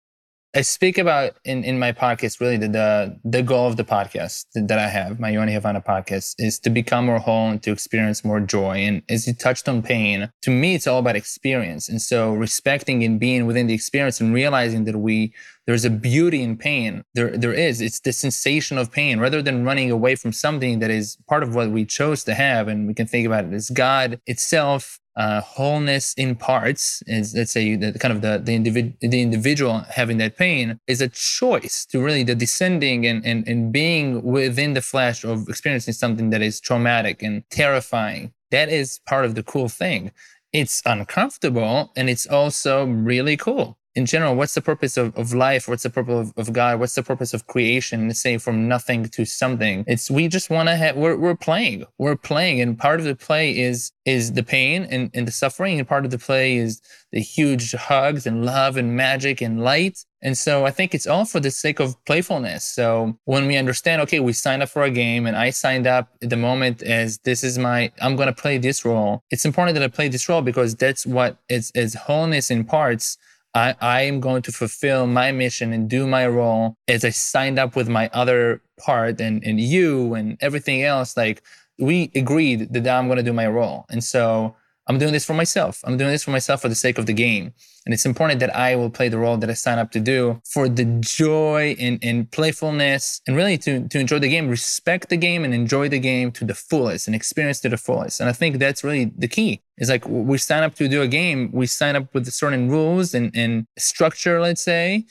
I 0.54 0.62
speak 0.62 0.96
about 0.96 1.36
in, 1.44 1.62
in 1.62 1.78
my 1.78 1.92
podcast 1.92 2.40
really 2.40 2.56
the, 2.56 2.68
the, 2.68 3.20
the 3.22 3.42
goal 3.42 3.66
of 3.66 3.76
the 3.76 3.84
podcast 3.84 4.46
that 4.54 4.78
I 4.78 4.88
have, 4.88 5.20
my 5.20 5.28
Yoni 5.28 5.52
Havana 5.52 5.82
podcast, 5.82 6.36
is 6.38 6.58
to 6.60 6.70
become 6.70 7.04
more 7.04 7.18
whole 7.18 7.50
and 7.50 7.62
to 7.64 7.70
experience 7.70 8.24
more 8.24 8.40
joy. 8.40 8.78
And 8.78 9.02
as 9.10 9.26
you 9.26 9.34
touched 9.34 9.68
on 9.68 9.82
pain, 9.82 10.30
to 10.42 10.50
me 10.50 10.74
it's 10.74 10.86
all 10.86 11.00
about 11.00 11.16
experience. 11.16 11.88
And 11.90 12.00
so 12.00 12.32
respecting 12.32 13.04
and 13.04 13.20
being 13.20 13.44
within 13.44 13.66
the 13.66 13.74
experience 13.74 14.20
and 14.20 14.32
realizing 14.32 14.84
that 14.84 14.96
we 14.96 15.34
there's 15.66 15.84
a 15.84 15.90
beauty 15.90 16.42
in 16.42 16.56
pain. 16.56 17.04
There 17.12 17.36
there 17.36 17.52
is. 17.52 17.82
It's 17.82 18.00
the 18.00 18.14
sensation 18.14 18.78
of 18.78 18.90
pain 18.90 19.20
rather 19.20 19.42
than 19.42 19.66
running 19.66 19.90
away 19.90 20.14
from 20.14 20.32
something 20.32 20.78
that 20.78 20.90
is 20.90 21.18
part 21.28 21.42
of 21.42 21.54
what 21.54 21.70
we 21.70 21.84
chose 21.84 22.24
to 22.24 22.34
have. 22.34 22.68
And 22.68 22.86
we 22.86 22.94
can 22.94 23.06
think 23.06 23.26
about 23.26 23.44
it 23.44 23.52
as 23.52 23.68
God 23.68 24.18
itself 24.26 24.98
uh, 25.18 25.40
wholeness 25.40 26.14
in 26.14 26.36
parts 26.36 27.02
is 27.08 27.34
let's 27.34 27.50
say 27.50 27.74
the 27.74 27.98
kind 27.98 28.14
of 28.14 28.22
the 28.22 28.38
the, 28.38 28.56
individ- 28.56 28.96
the 29.00 29.20
individual 29.20 29.80
having 29.90 30.16
that 30.18 30.36
pain 30.36 30.78
is 30.86 31.00
a 31.00 31.08
choice 31.08 31.84
to 31.84 32.00
really 32.00 32.22
the 32.22 32.36
descending 32.36 33.04
and, 33.04 33.26
and 33.26 33.46
and 33.48 33.72
being 33.72 34.22
within 34.22 34.74
the 34.74 34.80
flesh 34.80 35.24
of 35.24 35.48
experiencing 35.48 35.92
something 35.92 36.30
that 36.30 36.40
is 36.40 36.60
traumatic 36.60 37.22
and 37.22 37.42
terrifying. 37.50 38.32
That 38.52 38.68
is 38.68 39.00
part 39.06 39.24
of 39.24 39.34
the 39.34 39.42
cool 39.42 39.68
thing. 39.68 40.12
It's 40.52 40.80
uncomfortable 40.86 41.92
and 41.96 42.08
it's 42.08 42.26
also 42.26 42.86
really 42.86 43.36
cool 43.36 43.76
in 43.98 44.06
general, 44.06 44.36
what's 44.36 44.54
the 44.54 44.60
purpose 44.60 44.96
of, 44.96 45.12
of 45.18 45.34
life? 45.34 45.66
What's 45.66 45.82
the 45.82 45.90
purpose 45.90 46.30
of, 46.30 46.48
of 46.48 46.52
God? 46.52 46.78
What's 46.78 46.94
the 46.94 47.02
purpose 47.02 47.34
of 47.34 47.48
creation? 47.48 48.14
Say 48.14 48.38
from 48.38 48.68
nothing 48.68 49.06
to 49.06 49.24
something. 49.24 49.82
It's 49.88 50.08
we 50.08 50.28
just 50.28 50.50
want 50.50 50.68
to 50.68 50.76
have 50.76 50.94
we're 50.94 51.16
we're 51.16 51.34
playing. 51.34 51.84
We're 51.98 52.14
playing. 52.14 52.60
And 52.60 52.78
part 52.78 53.00
of 53.00 53.06
the 53.06 53.16
play 53.16 53.58
is 53.58 53.90
is 54.04 54.34
the 54.34 54.44
pain 54.44 54.84
and, 54.84 55.10
and 55.14 55.26
the 55.26 55.32
suffering. 55.32 55.80
And 55.80 55.88
part 55.88 56.04
of 56.04 56.12
the 56.12 56.18
play 56.18 56.58
is 56.58 56.80
the 57.10 57.20
huge 57.20 57.72
hugs 57.72 58.24
and 58.24 58.44
love 58.44 58.76
and 58.76 58.94
magic 58.94 59.40
and 59.40 59.64
light. 59.64 59.98
And 60.22 60.38
so 60.38 60.64
I 60.64 60.70
think 60.70 60.94
it's 60.94 61.06
all 61.08 61.24
for 61.24 61.40
the 61.40 61.50
sake 61.50 61.80
of 61.80 61.96
playfulness. 62.04 62.64
So 62.64 63.18
when 63.24 63.48
we 63.48 63.56
understand, 63.56 64.00
okay, 64.02 64.20
we 64.20 64.32
signed 64.32 64.62
up 64.62 64.68
for 64.68 64.84
a 64.84 64.90
game 64.90 65.26
and 65.26 65.36
I 65.36 65.50
signed 65.50 65.88
up 65.88 66.08
at 66.22 66.30
the 66.30 66.36
moment 66.36 66.82
as 66.82 67.18
this 67.24 67.42
is 67.42 67.58
my, 67.58 67.90
I'm 68.00 68.14
going 68.14 68.26
to 68.26 68.42
play 68.42 68.58
this 68.58 68.84
role. 68.84 69.22
It's 69.30 69.44
important 69.44 69.74
that 69.74 69.84
I 69.84 69.88
play 69.88 70.08
this 70.08 70.28
role 70.28 70.42
because 70.42 70.76
that's 70.76 71.04
what 71.04 71.36
is, 71.48 71.72
is 71.74 71.94
wholeness 71.94 72.50
in 72.50 72.64
parts 72.64 73.16
I, 73.54 73.74
I 73.80 74.02
am 74.02 74.20
going 74.20 74.42
to 74.42 74.52
fulfill 74.52 75.06
my 75.06 75.32
mission 75.32 75.72
and 75.72 75.88
do 75.88 76.06
my 76.06 76.26
role 76.26 76.76
as 76.86 77.04
I 77.04 77.10
signed 77.10 77.58
up 77.58 77.76
with 77.76 77.88
my 77.88 78.10
other 78.12 78.62
part 78.78 79.20
and, 79.20 79.42
and 79.44 79.60
you 79.60 80.14
and 80.14 80.36
everything 80.40 80.82
else. 80.82 81.16
Like 81.16 81.42
we 81.78 82.10
agreed 82.14 82.72
that 82.72 82.86
I'm 82.86 83.06
going 83.06 83.16
to 83.16 83.22
do 83.22 83.32
my 83.32 83.48
role. 83.48 83.86
And 83.90 84.04
so 84.04 84.54
I'm 84.88 84.98
doing 84.98 85.12
this 85.12 85.24
for 85.24 85.34
myself. 85.34 85.80
I'm 85.84 85.98
doing 85.98 86.10
this 86.10 86.24
for 86.24 86.30
myself 86.30 86.62
for 86.62 86.68
the 86.68 86.74
sake 86.74 86.96
of 86.96 87.04
the 87.04 87.12
game. 87.12 87.52
And 87.84 87.94
it's 87.94 88.06
important 88.06 88.40
that 88.40 88.54
I 88.54 88.74
will 88.74 88.90
play 88.90 89.08
the 89.08 89.18
role 89.18 89.36
that 89.36 89.48
I 89.48 89.52
sign 89.52 89.78
up 89.78 89.90
to 89.92 90.00
do 90.00 90.40
for 90.44 90.68
the 90.68 90.84
joy 91.00 91.76
and, 91.78 91.98
and 92.02 92.30
playfulness 92.30 93.20
and 93.26 93.36
really 93.36 93.58
to, 93.58 93.86
to 93.88 93.98
enjoy 93.98 94.18
the 94.18 94.28
game, 94.28 94.48
respect 94.48 95.08
the 95.10 95.16
game 95.16 95.44
and 95.44 95.54
enjoy 95.54 95.88
the 95.88 95.98
game 95.98 96.32
to 96.32 96.44
the 96.44 96.54
fullest 96.54 97.06
and 97.06 97.14
experience 97.14 97.60
to 97.60 97.68
the 97.68 97.76
fullest. 97.76 98.20
And 98.20 98.28
I 98.28 98.32
think 98.32 98.58
that's 98.58 98.82
really 98.82 99.12
the 99.16 99.28
key. 99.28 99.62
Is 99.76 99.90
like 99.90 100.08
we 100.08 100.38
sign 100.38 100.64
up 100.64 100.74
to 100.76 100.88
do 100.88 101.02
a 101.02 101.08
game, 101.08 101.50
we 101.52 101.66
sign 101.66 101.94
up 101.94 102.12
with 102.12 102.26
certain 102.32 102.68
rules 102.68 103.14
and, 103.14 103.30
and 103.34 103.66
structure, 103.78 104.40
let's 104.40 104.62
say, 104.62 105.06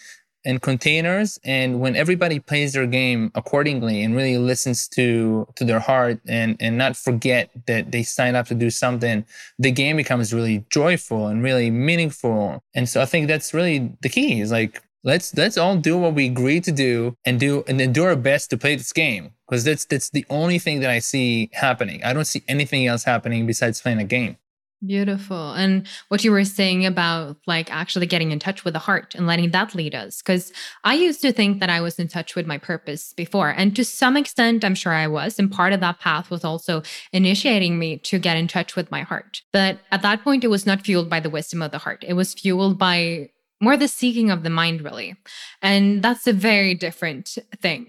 and 0.47 0.61
containers 0.61 1.37
and 1.43 1.81
when 1.81 1.93
everybody 1.97 2.39
plays 2.39 2.71
their 2.71 2.87
game 2.87 3.29
accordingly 3.35 4.01
and 4.01 4.15
really 4.15 4.37
listens 4.37 4.87
to 4.87 5.45
to 5.55 5.65
their 5.65 5.79
heart 5.79 6.21
and 6.25 6.55
and 6.61 6.77
not 6.77 6.95
forget 6.95 7.51
that 7.67 7.91
they 7.91 8.01
signed 8.01 8.37
up 8.37 8.47
to 8.47 8.55
do 8.55 8.69
something 8.69 9.25
the 9.59 9.71
game 9.71 9.97
becomes 9.97 10.33
really 10.33 10.65
joyful 10.69 11.27
and 11.27 11.43
really 11.43 11.69
meaningful. 11.69 12.63
And 12.73 12.87
so 12.87 13.01
i 13.01 13.05
think 13.05 13.27
that's 13.27 13.53
really 13.53 13.91
the 14.01 14.07
key 14.07 14.39
is 14.39 14.49
like 14.49 14.81
let's 15.03 15.35
let's 15.35 15.57
all 15.57 15.75
do 15.75 15.97
what 15.97 16.13
we 16.13 16.27
agreed 16.27 16.63
to 16.63 16.71
do 16.71 17.17
and 17.25 17.41
do 17.41 17.65
and 17.67 17.77
then 17.77 17.91
do 17.91 18.05
our 18.05 18.15
best 18.15 18.49
to 18.51 18.57
play 18.57 18.77
this 18.77 18.93
game. 18.93 19.33
Because 19.49 19.65
that's 19.65 19.83
that's 19.83 20.09
the 20.11 20.25
only 20.29 20.59
thing 20.59 20.79
that 20.79 20.89
i 20.89 20.99
see 20.99 21.49
happening. 21.51 22.01
I 22.05 22.13
don't 22.13 22.25
see 22.33 22.43
anything 22.47 22.87
else 22.87 23.03
happening 23.03 23.45
besides 23.45 23.81
playing 23.81 23.99
a 23.99 24.05
game 24.05 24.37
Beautiful. 24.85 25.53
And 25.53 25.87
what 26.09 26.23
you 26.23 26.31
were 26.31 26.43
saying 26.43 26.85
about 26.85 27.37
like 27.47 27.73
actually 27.73 28.05
getting 28.05 28.31
in 28.31 28.37
touch 28.37 28.63
with 28.63 28.73
the 28.73 28.79
heart 28.79 29.15
and 29.15 29.25
letting 29.25 29.49
that 29.51 29.73
lead 29.73 29.95
us. 29.95 30.21
Because 30.21 30.53
I 30.83 30.93
used 30.93 31.19
to 31.21 31.31
think 31.31 31.59
that 31.59 31.69
I 31.69 31.81
was 31.81 31.97
in 31.97 32.07
touch 32.07 32.35
with 32.35 32.45
my 32.45 32.59
purpose 32.59 33.11
before. 33.13 33.49
And 33.49 33.75
to 33.75 33.83
some 33.83 34.15
extent, 34.15 34.63
I'm 34.63 34.75
sure 34.75 34.93
I 34.93 35.07
was. 35.07 35.39
And 35.39 35.51
part 35.51 35.73
of 35.73 35.79
that 35.79 35.99
path 35.99 36.29
was 36.29 36.45
also 36.45 36.83
initiating 37.11 37.79
me 37.79 37.97
to 37.99 38.19
get 38.19 38.37
in 38.37 38.47
touch 38.47 38.75
with 38.75 38.91
my 38.91 39.01
heart. 39.01 39.41
But 39.51 39.79
at 39.91 40.03
that 40.03 40.23
point, 40.23 40.43
it 40.43 40.49
was 40.49 40.67
not 40.67 40.85
fueled 40.85 41.09
by 41.09 41.21
the 41.21 41.29
wisdom 41.31 41.63
of 41.63 41.71
the 41.71 41.79
heart, 41.79 42.03
it 42.07 42.13
was 42.13 42.35
fueled 42.35 42.77
by 42.77 43.29
more 43.59 43.77
the 43.77 43.87
seeking 43.87 44.29
of 44.29 44.43
the 44.43 44.49
mind, 44.49 44.81
really. 44.81 45.15
And 45.61 46.03
that's 46.03 46.27
a 46.27 46.33
very 46.33 46.75
different 46.75 47.37
thing. 47.61 47.87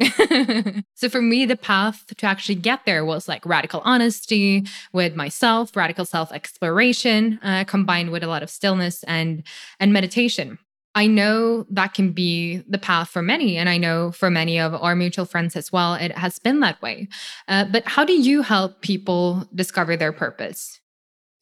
so 0.94 1.08
for 1.08 1.20
me, 1.20 1.44
the 1.44 1.56
path 1.56 2.06
to 2.06 2.26
actually 2.26 2.54
get 2.54 2.84
there 2.86 3.04
was 3.04 3.28
like 3.28 3.44
radical 3.44 3.82
honesty 3.84 4.66
with 4.92 5.14
myself, 5.14 5.76
radical 5.76 6.04
self 6.04 6.32
exploration, 6.32 7.38
uh, 7.42 7.64
combined 7.64 8.10
with 8.10 8.22
a 8.22 8.28
lot 8.28 8.42
of 8.42 8.50
stillness 8.50 9.02
and, 9.04 9.42
and 9.78 9.92
meditation. 9.92 10.58
I 10.94 11.06
know 11.06 11.64
that 11.70 11.94
can 11.94 12.12
be 12.12 12.64
the 12.68 12.78
path 12.78 13.10
for 13.10 13.22
many, 13.22 13.56
and 13.56 13.68
I 13.68 13.76
know 13.76 14.10
for 14.10 14.30
many 14.30 14.58
of 14.58 14.74
our 14.74 14.96
mutual 14.96 15.26
friends 15.26 15.54
as 15.54 15.70
well, 15.70 15.94
it 15.94 16.12
has 16.12 16.38
been 16.38 16.60
that 16.60 16.80
way. 16.82 17.08
Uh, 17.46 17.66
but 17.66 17.86
how 17.86 18.04
do 18.04 18.14
you 18.14 18.42
help 18.42 18.80
people 18.80 19.46
discover 19.54 19.96
their 19.96 20.12
purpose? 20.12 20.80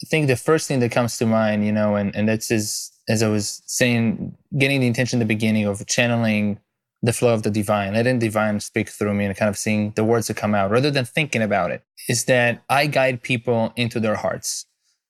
I 0.02 0.06
think 0.06 0.26
the 0.26 0.36
first 0.36 0.68
thing 0.68 0.80
that 0.80 0.92
comes 0.92 1.16
to 1.18 1.26
mind, 1.26 1.64
you 1.64 1.72
know, 1.72 1.96
and, 1.96 2.14
and 2.14 2.28
that's 2.28 2.50
is 2.50 2.90
as 3.08 3.22
I 3.22 3.28
was 3.28 3.62
saying, 3.66 4.36
getting 4.58 4.80
the 4.80 4.86
intention 4.86 5.20
in 5.20 5.26
the 5.26 5.34
beginning 5.34 5.66
of 5.66 5.86
channeling 5.86 6.58
the 7.02 7.12
flow 7.12 7.32
of 7.34 7.42
the 7.42 7.50
divine, 7.50 7.94
letting 7.94 8.18
divine 8.18 8.58
speak 8.60 8.88
through 8.88 9.14
me 9.14 9.26
and 9.26 9.36
kind 9.36 9.48
of 9.48 9.56
seeing 9.56 9.92
the 9.92 10.04
words 10.04 10.26
that 10.26 10.36
come 10.36 10.54
out 10.54 10.70
rather 10.70 10.90
than 10.90 11.04
thinking 11.04 11.42
about 11.42 11.70
it, 11.70 11.82
is 12.08 12.24
that 12.24 12.62
I 12.68 12.86
guide 12.86 13.22
people 13.22 13.72
into 13.76 14.00
their 14.00 14.16
hearts 14.16 14.66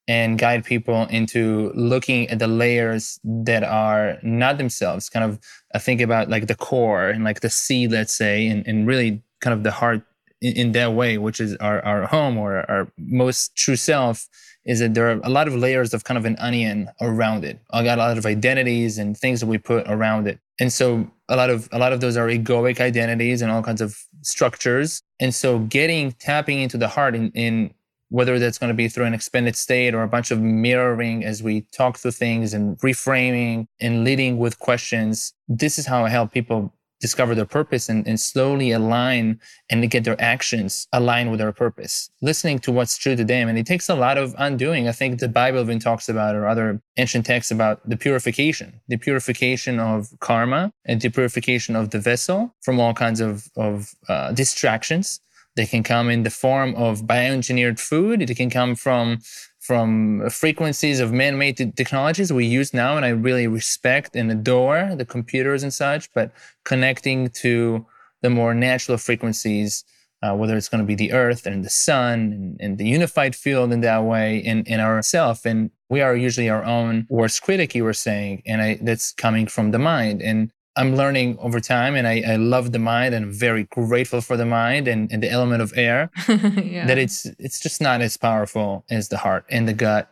and 0.08 0.38
guide 0.38 0.64
people 0.64 1.06
into 1.06 1.72
looking 1.74 2.28
at 2.28 2.38
the 2.38 2.46
layers 2.46 3.18
that 3.24 3.64
are 3.64 4.18
not 4.22 4.58
themselves. 4.58 5.08
Kind 5.08 5.24
of 5.24 5.38
I 5.74 5.78
think 5.78 6.00
about 6.00 6.28
like 6.28 6.46
the 6.46 6.54
core 6.54 7.08
and 7.08 7.24
like 7.24 7.40
the 7.40 7.50
seed, 7.50 7.92
let's 7.92 8.14
say, 8.14 8.46
and, 8.46 8.66
and 8.66 8.86
really 8.86 9.22
kind 9.40 9.54
of 9.54 9.62
the 9.62 9.70
heart 9.70 10.02
in, 10.40 10.52
in 10.56 10.72
that 10.72 10.94
way, 10.94 11.18
which 11.18 11.40
is 11.40 11.56
our, 11.56 11.84
our 11.84 12.06
home 12.06 12.36
or 12.38 12.68
our 12.70 12.88
most 12.98 13.56
true 13.56 13.76
self 13.76 14.28
is 14.66 14.80
that 14.80 14.94
there 14.94 15.08
are 15.08 15.20
a 15.22 15.28
lot 15.28 15.46
of 15.46 15.54
layers 15.54 15.94
of 15.94 16.04
kind 16.04 16.18
of 16.18 16.24
an 16.24 16.36
onion 16.38 16.90
around 17.00 17.44
it. 17.44 17.60
I 17.70 17.84
got 17.84 17.98
a 17.98 18.02
lot 18.02 18.18
of 18.18 18.26
identities 18.26 18.98
and 18.98 19.16
things 19.16 19.40
that 19.40 19.46
we 19.46 19.58
put 19.58 19.88
around 19.88 20.26
it. 20.26 20.40
And 20.58 20.72
so 20.72 21.08
a 21.28 21.36
lot 21.36 21.50
of 21.50 21.68
a 21.72 21.78
lot 21.78 21.92
of 21.92 22.00
those 22.00 22.16
are 22.16 22.26
egoic 22.26 22.80
identities 22.80 23.42
and 23.42 23.52
all 23.52 23.62
kinds 23.62 23.80
of 23.80 23.96
structures. 24.22 25.02
And 25.20 25.34
so 25.34 25.60
getting 25.60 26.12
tapping 26.12 26.60
into 26.60 26.78
the 26.78 26.88
heart 26.88 27.14
in, 27.14 27.30
in 27.32 27.72
whether 28.08 28.38
that's 28.38 28.58
going 28.58 28.68
to 28.68 28.74
be 28.74 28.88
through 28.88 29.04
an 29.04 29.14
expanded 29.14 29.56
state 29.56 29.94
or 29.94 30.02
a 30.02 30.08
bunch 30.08 30.30
of 30.30 30.40
mirroring 30.40 31.24
as 31.24 31.42
we 31.42 31.62
talk 31.72 31.98
through 31.98 32.12
things 32.12 32.54
and 32.54 32.78
reframing 32.78 33.66
and 33.80 34.04
leading 34.04 34.38
with 34.38 34.58
questions. 34.58 35.32
This 35.48 35.78
is 35.78 35.86
how 35.86 36.04
I 36.04 36.08
help 36.08 36.32
people 36.32 36.72
discover 37.00 37.34
their 37.34 37.46
purpose 37.46 37.88
and, 37.88 38.06
and 38.06 38.18
slowly 38.18 38.70
align 38.72 39.40
and 39.70 39.90
get 39.90 40.04
their 40.04 40.20
actions 40.20 40.86
aligned 40.92 41.30
with 41.30 41.38
their 41.38 41.52
purpose, 41.52 42.10
listening 42.22 42.58
to 42.60 42.72
what's 42.72 42.96
true 42.96 43.16
to 43.16 43.24
them. 43.24 43.48
And 43.48 43.58
it 43.58 43.66
takes 43.66 43.88
a 43.88 43.94
lot 43.94 44.18
of 44.18 44.34
undoing. 44.38 44.88
I 44.88 44.92
think 44.92 45.20
the 45.20 45.28
Bible 45.28 45.60
even 45.60 45.78
talks 45.78 46.08
about, 46.08 46.34
or 46.34 46.46
other 46.46 46.80
ancient 46.96 47.26
texts 47.26 47.50
about 47.50 47.86
the 47.88 47.96
purification, 47.96 48.80
the 48.88 48.96
purification 48.96 49.78
of 49.78 50.08
karma 50.20 50.72
and 50.84 51.00
the 51.00 51.10
purification 51.10 51.76
of 51.76 51.90
the 51.90 51.98
vessel 51.98 52.54
from 52.62 52.80
all 52.80 52.94
kinds 52.94 53.20
of, 53.20 53.48
of 53.56 53.94
uh, 54.08 54.32
distractions. 54.32 55.20
They 55.56 55.66
can 55.66 55.82
come 55.82 56.10
in 56.10 56.22
the 56.22 56.30
form 56.30 56.74
of 56.74 57.02
bioengineered 57.02 57.78
food. 57.78 58.20
It 58.22 58.36
can 58.36 58.50
come 58.50 58.74
from 58.74 59.20
from 59.66 60.28
frequencies 60.30 61.00
of 61.00 61.12
man-made 61.12 61.56
technologies 61.76 62.32
we 62.32 62.46
use 62.46 62.72
now 62.72 62.96
and 62.96 63.04
i 63.04 63.08
really 63.08 63.46
respect 63.46 64.14
and 64.14 64.30
adore 64.30 64.94
the 64.96 65.04
computers 65.04 65.62
and 65.62 65.74
such 65.74 66.12
but 66.14 66.30
connecting 66.64 67.28
to 67.30 67.84
the 68.22 68.30
more 68.30 68.54
natural 68.54 68.98
frequencies 68.98 69.84
uh, 70.22 70.34
whether 70.34 70.56
it's 70.56 70.68
going 70.68 70.80
to 70.80 70.86
be 70.86 70.94
the 70.94 71.12
earth 71.12 71.46
and 71.46 71.64
the 71.64 71.70
sun 71.70 72.32
and, 72.32 72.60
and 72.60 72.78
the 72.78 72.86
unified 72.86 73.36
field 73.36 73.72
in 73.72 73.80
that 73.80 74.02
way 74.04 74.38
in, 74.38 74.64
in 74.64 74.80
ourself. 74.80 75.44
And 75.44 75.70
we 75.88 76.00
are 76.00 76.16
usually 76.16 76.48
our 76.48 76.64
own 76.64 77.06
worst 77.08 77.42
critic 77.42 77.74
you 77.74 77.84
were 77.84 77.92
saying 77.92 78.42
and 78.46 78.62
I, 78.62 78.78
that's 78.80 79.12
coming 79.12 79.46
from 79.46 79.70
the 79.70 79.78
mind. 79.78 80.22
And 80.22 80.50
I'm 80.76 80.94
learning 80.94 81.38
over 81.40 81.58
time 81.58 81.94
and 81.94 82.06
I, 82.06 82.22
I 82.26 82.36
love 82.36 82.72
the 82.72 82.78
mind 82.78 83.14
and 83.14 83.26
I'm 83.26 83.32
very 83.32 83.64
grateful 83.64 84.20
for 84.20 84.36
the 84.36 84.44
mind 84.44 84.88
and, 84.88 85.10
and 85.10 85.22
the 85.22 85.30
element 85.30 85.62
of 85.62 85.72
air 85.76 86.10
yeah. 86.28 86.86
that 86.86 86.98
it's 86.98 87.26
it's 87.38 87.60
just 87.60 87.80
not 87.80 88.02
as 88.02 88.16
powerful 88.16 88.84
as 88.90 89.08
the 89.08 89.16
heart 89.16 89.46
and 89.48 89.66
the 89.66 89.72
gut 89.72 90.10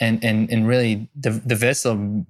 and 0.00 0.24
and 0.24 0.50
and 0.50 0.66
really 0.66 1.08
the 1.14 1.30
the 1.30 1.54
vessel 1.54 2.24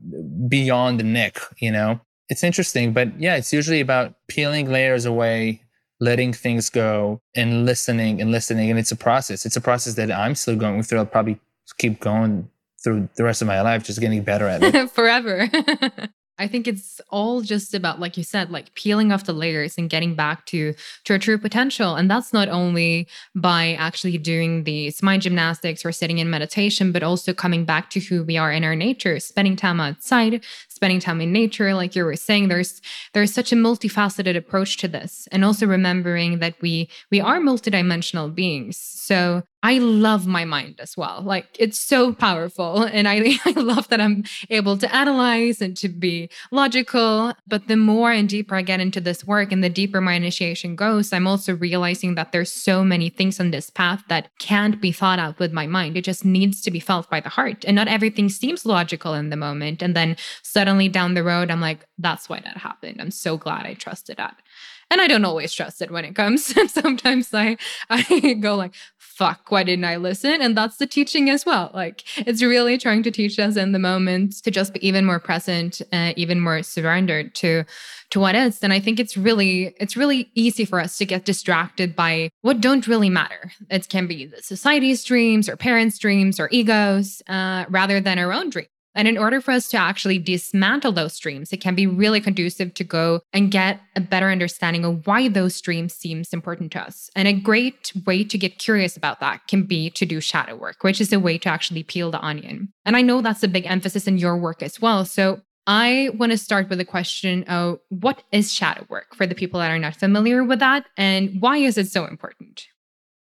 beyond 0.48 1.00
the 1.00 1.04
neck, 1.04 1.38
you 1.58 1.70
know. 1.70 2.00
It's 2.28 2.44
interesting, 2.44 2.92
but 2.92 3.18
yeah, 3.18 3.36
it's 3.36 3.52
usually 3.52 3.80
about 3.80 4.14
peeling 4.28 4.70
layers 4.70 5.04
away, 5.04 5.62
letting 6.00 6.32
things 6.32 6.70
go 6.70 7.20
and 7.34 7.66
listening 7.66 8.20
and 8.20 8.30
listening. 8.30 8.70
And 8.70 8.78
it's 8.78 8.92
a 8.92 8.96
process. 8.96 9.44
It's 9.44 9.56
a 9.56 9.60
process 9.60 9.94
that 9.94 10.12
I'm 10.12 10.34
still 10.34 10.54
going 10.54 10.82
through. 10.82 10.98
I'll 10.98 11.06
probably 11.06 11.40
keep 11.78 11.98
going 11.98 12.48
through 12.82 13.08
the 13.16 13.24
rest 13.24 13.42
of 13.42 13.48
my 13.48 13.60
life, 13.60 13.82
just 13.82 14.00
getting 14.00 14.22
better 14.22 14.46
at 14.46 14.62
it. 14.62 14.90
Forever. 14.92 15.48
I 16.40 16.48
think 16.48 16.66
it's 16.66 17.00
all 17.10 17.42
just 17.42 17.74
about, 17.74 18.00
like 18.00 18.16
you 18.16 18.24
said, 18.24 18.50
like 18.50 18.74
peeling 18.74 19.12
off 19.12 19.24
the 19.24 19.34
layers 19.34 19.76
and 19.76 19.90
getting 19.90 20.14
back 20.14 20.46
to 20.46 20.74
to 21.04 21.12
our 21.12 21.18
true 21.18 21.38
potential. 21.38 21.96
And 21.96 22.10
that's 22.10 22.32
not 22.32 22.48
only 22.48 23.06
by 23.34 23.74
actually 23.74 24.16
doing 24.16 24.64
these 24.64 25.02
mind 25.02 25.22
gymnastics 25.22 25.84
or 25.84 25.92
sitting 25.92 26.18
in 26.18 26.30
meditation, 26.30 26.92
but 26.92 27.02
also 27.02 27.34
coming 27.34 27.66
back 27.66 27.90
to 27.90 28.00
who 28.00 28.24
we 28.24 28.38
are 28.38 28.50
in 28.50 28.64
our 28.64 28.74
nature, 28.74 29.20
spending 29.20 29.54
time 29.54 29.80
outside, 29.80 30.42
spending 30.80 30.98
time 30.98 31.20
in 31.20 31.30
nature 31.30 31.74
like 31.74 31.94
you 31.94 32.02
were 32.02 32.16
saying 32.16 32.48
there's 32.48 32.80
there's 33.12 33.34
such 33.34 33.52
a 33.52 33.54
multifaceted 33.54 34.34
approach 34.34 34.78
to 34.78 34.88
this 34.88 35.28
and 35.30 35.44
also 35.44 35.66
remembering 35.66 36.38
that 36.38 36.54
we 36.62 36.88
we 37.10 37.20
are 37.20 37.38
multidimensional 37.38 38.34
beings 38.34 38.78
so 38.78 39.42
I 39.62 39.78
love 39.78 40.26
my 40.26 40.44
mind 40.46 40.76
as 40.80 40.96
well. 40.96 41.20
Like 41.22 41.46
it's 41.58 41.78
so 41.78 42.12
powerful. 42.12 42.84
And 42.84 43.06
I, 43.06 43.38
I 43.44 43.50
love 43.50 43.88
that 43.88 44.00
I'm 44.00 44.24
able 44.48 44.78
to 44.78 44.94
analyze 44.94 45.60
and 45.60 45.76
to 45.78 45.88
be 45.88 46.30
logical. 46.50 47.34
But 47.46 47.68
the 47.68 47.76
more 47.76 48.10
and 48.10 48.28
deeper 48.28 48.54
I 48.54 48.62
get 48.62 48.80
into 48.80 49.00
this 49.00 49.26
work 49.26 49.52
and 49.52 49.62
the 49.62 49.68
deeper 49.68 50.00
my 50.00 50.14
initiation 50.14 50.76
goes, 50.76 51.12
I'm 51.12 51.26
also 51.26 51.54
realizing 51.56 52.14
that 52.14 52.32
there's 52.32 52.50
so 52.50 52.82
many 52.82 53.10
things 53.10 53.38
on 53.38 53.50
this 53.50 53.68
path 53.68 54.02
that 54.08 54.28
can't 54.38 54.80
be 54.80 54.92
thought 54.92 55.18
out 55.18 55.38
with 55.38 55.52
my 55.52 55.66
mind. 55.66 55.96
It 55.96 56.04
just 56.04 56.24
needs 56.24 56.62
to 56.62 56.70
be 56.70 56.80
felt 56.80 57.10
by 57.10 57.20
the 57.20 57.28
heart. 57.28 57.64
And 57.66 57.76
not 57.76 57.88
everything 57.88 58.28
seems 58.28 58.64
logical 58.64 59.14
in 59.14 59.28
the 59.28 59.36
moment. 59.36 59.82
And 59.82 59.94
then 59.94 60.16
suddenly 60.42 60.69
suddenly 60.70 60.88
down 60.88 61.14
the 61.14 61.24
road, 61.24 61.50
I'm 61.50 61.60
like, 61.60 61.84
that's 61.98 62.28
why 62.28 62.38
that 62.44 62.56
happened. 62.56 63.00
I'm 63.00 63.10
so 63.10 63.36
glad 63.36 63.66
I 63.66 63.74
trusted 63.74 64.18
that. 64.18 64.36
And 64.88 65.00
I 65.00 65.08
don't 65.08 65.24
always 65.24 65.52
trust 65.52 65.82
it 65.82 65.90
when 65.90 66.04
it 66.04 66.14
comes. 66.14 66.54
Sometimes 66.72 67.34
I 67.34 67.56
I 67.90 68.34
go 68.34 68.54
like, 68.54 68.76
fuck, 68.96 69.50
why 69.50 69.64
didn't 69.64 69.84
I 69.84 69.96
listen? 69.96 70.40
And 70.40 70.56
that's 70.56 70.76
the 70.76 70.86
teaching 70.86 71.28
as 71.28 71.44
well. 71.44 71.72
Like 71.74 72.04
it's 72.18 72.40
really 72.40 72.78
trying 72.78 73.02
to 73.02 73.10
teach 73.10 73.36
us 73.40 73.56
in 73.56 73.72
the 73.72 73.80
moment 73.80 74.44
to 74.44 74.52
just 74.52 74.74
be 74.74 74.86
even 74.86 75.04
more 75.04 75.18
present, 75.18 75.82
uh, 75.92 76.12
even 76.14 76.40
more 76.40 76.62
surrendered 76.62 77.34
to 77.36 77.64
to 78.10 78.20
what 78.20 78.36
is. 78.36 78.62
And 78.62 78.72
I 78.72 78.78
think 78.78 79.00
it's 79.00 79.16
really 79.16 79.74
it's 79.80 79.96
really 79.96 80.30
easy 80.36 80.64
for 80.64 80.78
us 80.78 80.98
to 80.98 81.04
get 81.04 81.24
distracted 81.24 81.96
by 81.96 82.30
what 82.42 82.60
don't 82.60 82.86
really 82.86 83.10
matter. 83.10 83.50
It 83.70 83.88
can 83.88 84.06
be 84.06 84.26
the 84.26 84.40
society's 84.40 85.02
dreams 85.02 85.48
or 85.48 85.56
parents' 85.56 85.98
dreams 85.98 86.38
or 86.38 86.48
egos, 86.52 87.22
uh, 87.28 87.64
rather 87.68 88.00
than 88.00 88.20
our 88.20 88.32
own 88.32 88.50
dreams. 88.50 88.70
And 88.94 89.06
in 89.06 89.18
order 89.18 89.40
for 89.40 89.52
us 89.52 89.68
to 89.68 89.76
actually 89.76 90.18
dismantle 90.18 90.92
those 90.92 91.14
streams, 91.14 91.52
it 91.52 91.60
can 91.60 91.74
be 91.74 91.86
really 91.86 92.20
conducive 92.20 92.74
to 92.74 92.84
go 92.84 93.20
and 93.32 93.50
get 93.50 93.80
a 93.96 94.00
better 94.00 94.30
understanding 94.30 94.84
of 94.84 95.06
why 95.06 95.28
those 95.28 95.54
streams 95.54 95.94
seems 95.94 96.32
important 96.32 96.72
to 96.72 96.80
us. 96.80 97.10
And 97.14 97.28
a 97.28 97.32
great 97.32 97.92
way 98.06 98.24
to 98.24 98.38
get 98.38 98.58
curious 98.58 98.96
about 98.96 99.20
that 99.20 99.46
can 99.48 99.64
be 99.64 99.90
to 99.90 100.06
do 100.06 100.20
shadow 100.20 100.56
work, 100.56 100.82
which 100.82 101.00
is 101.00 101.12
a 101.12 101.20
way 101.20 101.38
to 101.38 101.48
actually 101.48 101.82
peel 101.82 102.10
the 102.10 102.24
onion. 102.24 102.72
And 102.84 102.96
I 102.96 103.02
know 103.02 103.20
that's 103.20 103.42
a 103.42 103.48
big 103.48 103.66
emphasis 103.66 104.06
in 104.06 104.18
your 104.18 104.36
work 104.36 104.62
as 104.62 104.80
well. 104.80 105.04
So 105.04 105.40
I 105.66 106.10
want 106.14 106.32
to 106.32 106.38
start 106.38 106.68
with 106.68 106.80
a 106.80 106.84
question 106.84 107.44
of 107.44 107.78
what 107.90 108.22
is 108.32 108.52
shadow 108.52 108.86
work 108.88 109.14
for 109.14 109.26
the 109.26 109.34
people 109.34 109.60
that 109.60 109.70
are 109.70 109.78
not 109.78 109.94
familiar 109.94 110.42
with 110.42 110.58
that 110.58 110.86
and 110.96 111.40
why 111.40 111.58
is 111.58 111.78
it 111.78 111.88
so 111.88 112.06
important? 112.06 112.66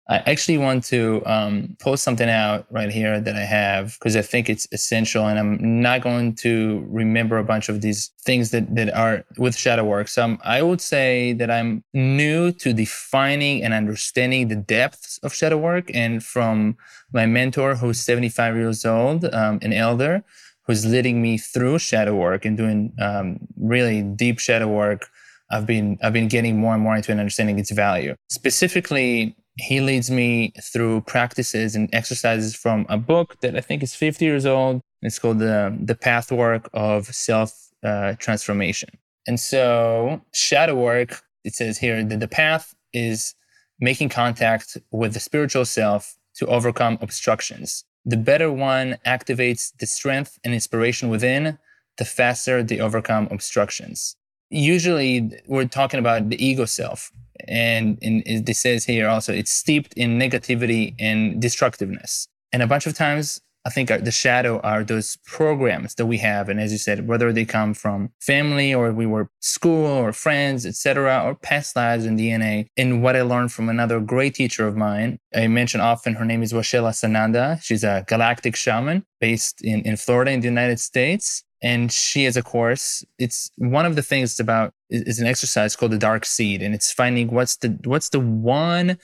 I 0.08 0.18
actually 0.18 0.60
want 0.60 0.84
to 0.86 1.24
um, 1.26 1.76
post 1.80 2.04
something 2.04 2.30
out 2.30 2.68
right 2.70 2.92
here 2.92 3.20
that 3.20 3.36
I 3.36 3.44
have 3.44 3.98
because 3.98 4.16
I 4.16 4.22
think 4.22 4.52
it's 4.52 4.68
essential, 4.72 5.26
and 5.26 5.40
I'm 5.40 5.82
not 5.82 6.02
going 6.02 6.36
to 6.36 6.86
remember 6.90 7.40
a 7.40 7.44
bunch 7.44 7.70
of 7.70 7.82
these 7.82 8.12
things 8.22 8.52
that 8.52 8.76
that 8.76 8.94
are 8.94 9.24
with 9.40 9.56
shadow 9.56 9.84
work. 9.84 10.08
So 10.08 10.24
um, 10.24 10.40
I 10.44 10.62
would 10.62 10.80
say 10.80 11.34
that 11.34 11.50
I'm 11.50 11.84
new 11.94 12.52
to 12.52 12.72
defining 12.72 13.64
and 13.64 13.74
understanding 13.74 14.48
the 14.48 14.56
depths 14.56 15.18
of 15.24 15.34
shadow 15.34 15.58
work, 15.58 15.90
and 15.92 16.24
from 16.24 16.78
my 17.12 17.26
mentor, 17.26 17.74
who's 17.76 18.00
75 18.00 18.56
years 18.56 18.86
old, 18.86 19.26
um, 19.34 19.58
an 19.64 19.74
elder, 19.74 20.24
who's 20.68 20.86
leading 20.86 21.20
me 21.20 21.40
through 21.40 21.80
shadow 21.80 22.16
work 22.16 22.46
and 22.46 22.58
doing 22.58 22.94
um, 23.00 23.40
really 23.58 24.04
deep 24.04 24.38
shadow 24.38 24.68
work. 24.68 25.10
I've 25.50 25.66
been 25.66 25.98
I've 26.04 26.14
been 26.14 26.28
getting 26.28 26.60
more 26.60 26.76
and 26.76 26.84
more 26.84 26.96
into 26.96 27.12
and 27.12 27.20
understanding 27.20 27.58
its 27.58 27.72
value. 27.72 28.16
Specifically, 28.30 29.36
he 29.58 29.80
leads 29.80 30.12
me 30.12 30.54
through 30.62 31.02
practices 31.02 31.76
and 31.76 31.90
exercises 31.94 32.56
from 32.56 32.86
a 32.90 32.98
book 32.98 33.40
that 33.42 33.56
I 33.56 33.62
think 33.62 33.84
is 33.84 33.96
50 33.96 34.26
years 34.26 34.46
old. 34.46 34.82
It's 35.02 35.20
called 35.20 35.40
the 35.40 35.76
the 35.80 35.96
Pathwork 35.96 36.70
of 36.74 37.08
Self 37.08 37.72
uh, 37.84 38.14
Transformation. 38.20 38.90
And 39.28 39.40
so, 39.40 40.22
shadow 40.34 40.76
work. 40.76 41.22
It 41.44 41.54
says 41.54 41.78
here 41.78 42.04
that 42.04 42.20
the 42.20 42.28
path 42.28 42.74
is 42.92 43.36
making 43.80 44.10
contact 44.10 44.78
with 44.92 45.14
the 45.14 45.20
spiritual 45.20 45.66
self 45.66 46.18
to 46.36 46.48
overcome 46.48 46.98
obstructions. 47.02 47.84
The 48.04 48.18
better 48.18 48.52
one 48.52 48.98
activates 49.06 49.72
the 49.80 49.86
strength 49.86 50.40
and 50.44 50.54
inspiration 50.54 51.10
within, 51.10 51.58
the 51.98 52.06
faster 52.06 52.62
they 52.62 52.80
overcome 52.80 53.28
obstructions. 53.32 54.16
Usually, 54.50 55.32
we're 55.48 55.66
talking 55.66 56.00
about 56.00 56.30
the 56.30 56.44
ego 56.44 56.66
self, 56.66 57.12
and, 57.48 57.98
and 58.02 58.24
it 58.26 58.56
says 58.56 58.86
here 58.86 59.08
also 59.08 59.34
it's 59.34 59.52
steeped 59.52 59.94
in 59.94 60.20
negativity 60.20 60.96
and 61.00 61.42
destructiveness. 61.42 62.28
And 62.52 62.62
a 62.62 62.68
bunch 62.68 62.88
of 62.88 62.94
times 62.94 63.42
i 63.66 63.70
think 63.70 63.90
the 63.90 64.12
shadow 64.12 64.60
are 64.60 64.84
those 64.84 65.18
programs 65.26 65.96
that 65.96 66.06
we 66.06 66.18
have. 66.20 66.50
And 66.50 66.60
as 66.60 66.72
you 66.72 66.78
said 66.78 67.08
whether 67.08 67.34
they 67.34 67.46
come 67.46 67.74
from 67.74 68.12
family 68.20 68.74
or 68.74 68.92
we 68.92 69.06
were 69.06 69.30
school 69.40 69.86
or 69.86 70.14
friends 70.14 70.66
etc 70.66 71.22
or 71.24 71.36
past 71.36 71.76
lives 71.76 72.06
and 72.06 72.20
dna 72.20 72.68
and 72.78 73.02
what 73.04 73.16
i 73.16 73.22
learned 73.22 73.52
from 73.52 73.70
another 73.70 74.00
great 74.00 74.36
teacher 74.36 74.68
of 74.68 74.76
mine 74.76 75.20
i 75.36 75.48
mention 75.48 75.82
often 75.82 76.16
her 76.16 76.26
name 76.26 76.44
is 76.44 76.54
Washela 76.54 76.92
sananda 76.92 77.62
she's 77.62 77.84
a 77.84 78.04
galactic 78.08 78.56
shaman 78.56 79.06
based 79.20 79.62
in, 79.64 79.82
in 79.82 79.96
florida 79.96 80.32
in 80.32 80.42
the 80.42 80.48
united 80.48 80.80
states 80.80 81.45
and 81.62 81.92
she 81.92 82.24
has 82.26 82.38
a 82.38 82.44
course 82.44 83.04
it's 83.18 83.52
one 83.58 83.86
of 83.86 83.96
the 83.96 84.02
things 84.02 84.40
about 84.40 84.74
is 84.90 85.20
an 85.20 85.28
exercise 85.28 85.76
called 85.76 85.92
the 85.92 85.98
dark 85.98 86.26
seed 86.26 86.62
and 86.62 86.76
it's 86.76 86.92
finding 86.92 87.28
what's 87.32 87.58
the 87.58 87.70
what's 87.86 88.10
the 88.10 88.20
one 88.20 88.98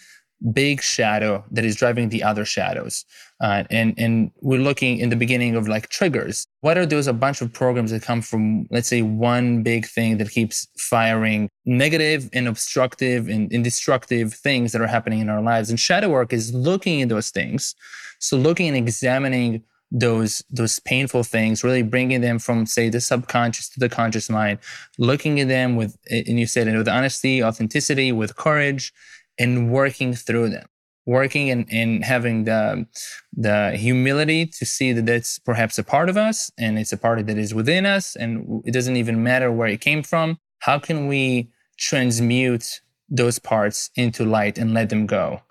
big 0.53 0.81
shadow 0.81 1.43
that 1.51 1.63
is 1.63 1.75
driving 1.75 2.09
the 2.09 2.23
other 2.23 2.45
shadows. 2.45 3.05
Uh, 3.41 3.63
and 3.69 3.93
and 3.97 4.31
we're 4.41 4.59
looking 4.59 4.97
in 4.97 5.09
the 5.09 5.15
beginning 5.15 5.55
of 5.55 5.67
like 5.67 5.89
triggers. 5.89 6.47
What 6.61 6.77
are 6.77 6.85
those 6.85 7.07
a 7.07 7.13
bunch 7.13 7.41
of 7.41 7.53
programs 7.53 7.91
that 7.91 8.01
come 8.01 8.21
from 8.21 8.67
let's 8.71 8.87
say 8.87 9.01
one 9.01 9.63
big 9.63 9.85
thing 9.85 10.17
that 10.17 10.31
keeps 10.31 10.67
firing 10.77 11.49
negative 11.65 12.29
and 12.33 12.47
obstructive 12.47 13.27
and, 13.27 13.51
and 13.51 13.63
destructive 13.63 14.33
things 14.33 14.71
that 14.71 14.81
are 14.81 14.87
happening 14.87 15.19
in 15.19 15.29
our 15.29 15.41
lives? 15.41 15.69
And 15.69 15.79
shadow 15.79 16.09
work 16.09 16.33
is 16.33 16.53
looking 16.53 17.01
at 17.01 17.09
those 17.09 17.29
things. 17.29 17.75
So 18.19 18.37
looking 18.37 18.67
and 18.67 18.77
examining 18.77 19.63
those 19.91 20.41
those 20.49 20.79
painful 20.79 21.21
things 21.21 21.65
really 21.65 21.83
bringing 21.83 22.21
them 22.21 22.39
from 22.39 22.65
say 22.65 22.87
the 22.87 23.01
subconscious 23.01 23.67
to 23.67 23.77
the 23.77 23.89
conscious 23.89 24.29
mind 24.29 24.57
looking 24.97 25.39
at 25.41 25.49
them 25.49 25.75
with 25.75 25.97
and 26.09 26.39
you 26.39 26.47
said 26.47 26.67
it 26.67 26.77
with 26.77 26.87
honesty 26.87 27.43
authenticity 27.43 28.11
with 28.11 28.37
courage 28.37 28.93
and 29.41 29.71
working 29.71 30.13
through 30.13 30.49
them. 30.49 30.67
Working 31.07 31.49
and, 31.49 31.65
and 31.71 32.05
having 32.05 32.43
the 32.43 32.85
the 33.33 33.71
humility 33.75 34.45
to 34.45 34.65
see 34.65 34.93
that 34.93 35.07
that's 35.07 35.39
perhaps 35.39 35.79
a 35.79 35.83
part 35.83 36.09
of 36.09 36.15
us 36.15 36.51
and 36.59 36.77
it's 36.77 36.93
a 36.93 36.97
part 36.97 37.25
that 37.25 37.37
is 37.39 37.55
within 37.55 37.87
us 37.87 38.15
and 38.15 38.61
it 38.65 38.71
doesn't 38.71 38.97
even 38.97 39.23
matter 39.23 39.51
where 39.51 39.67
it 39.67 39.81
came 39.81 40.03
from. 40.03 40.37
How 40.59 40.77
can 40.77 41.07
we 41.07 41.49
transmute 41.79 42.81
those 43.09 43.39
parts 43.39 43.89
into 43.95 44.23
light 44.23 44.59
and 44.59 44.75
let 44.75 44.89
them 44.89 45.07
go 45.07 45.41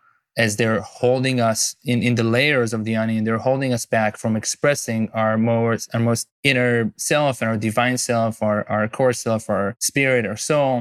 as 0.42 0.50
they're 0.58 0.82
holding 1.02 1.36
us 1.50 1.60
in, 1.92 1.98
in 2.08 2.14
the 2.20 2.28
layers 2.36 2.70
of 2.76 2.80
the 2.86 2.94
onion 3.02 3.20
they're 3.24 3.46
holding 3.50 3.72
us 3.76 3.84
back 3.96 4.12
from 4.22 4.32
expressing 4.42 5.00
our 5.22 5.34
most 5.36 5.84
our 5.94 6.02
most 6.10 6.24
inner 6.50 6.72
self 6.96 7.34
and 7.40 7.48
our 7.50 7.60
divine 7.68 7.98
self 8.10 8.32
our, 8.48 8.60
our 8.74 8.84
core 8.96 9.16
self 9.26 9.42
our 9.54 9.66
spirit 9.78 10.22
our 10.30 10.40
soul. 10.50 10.72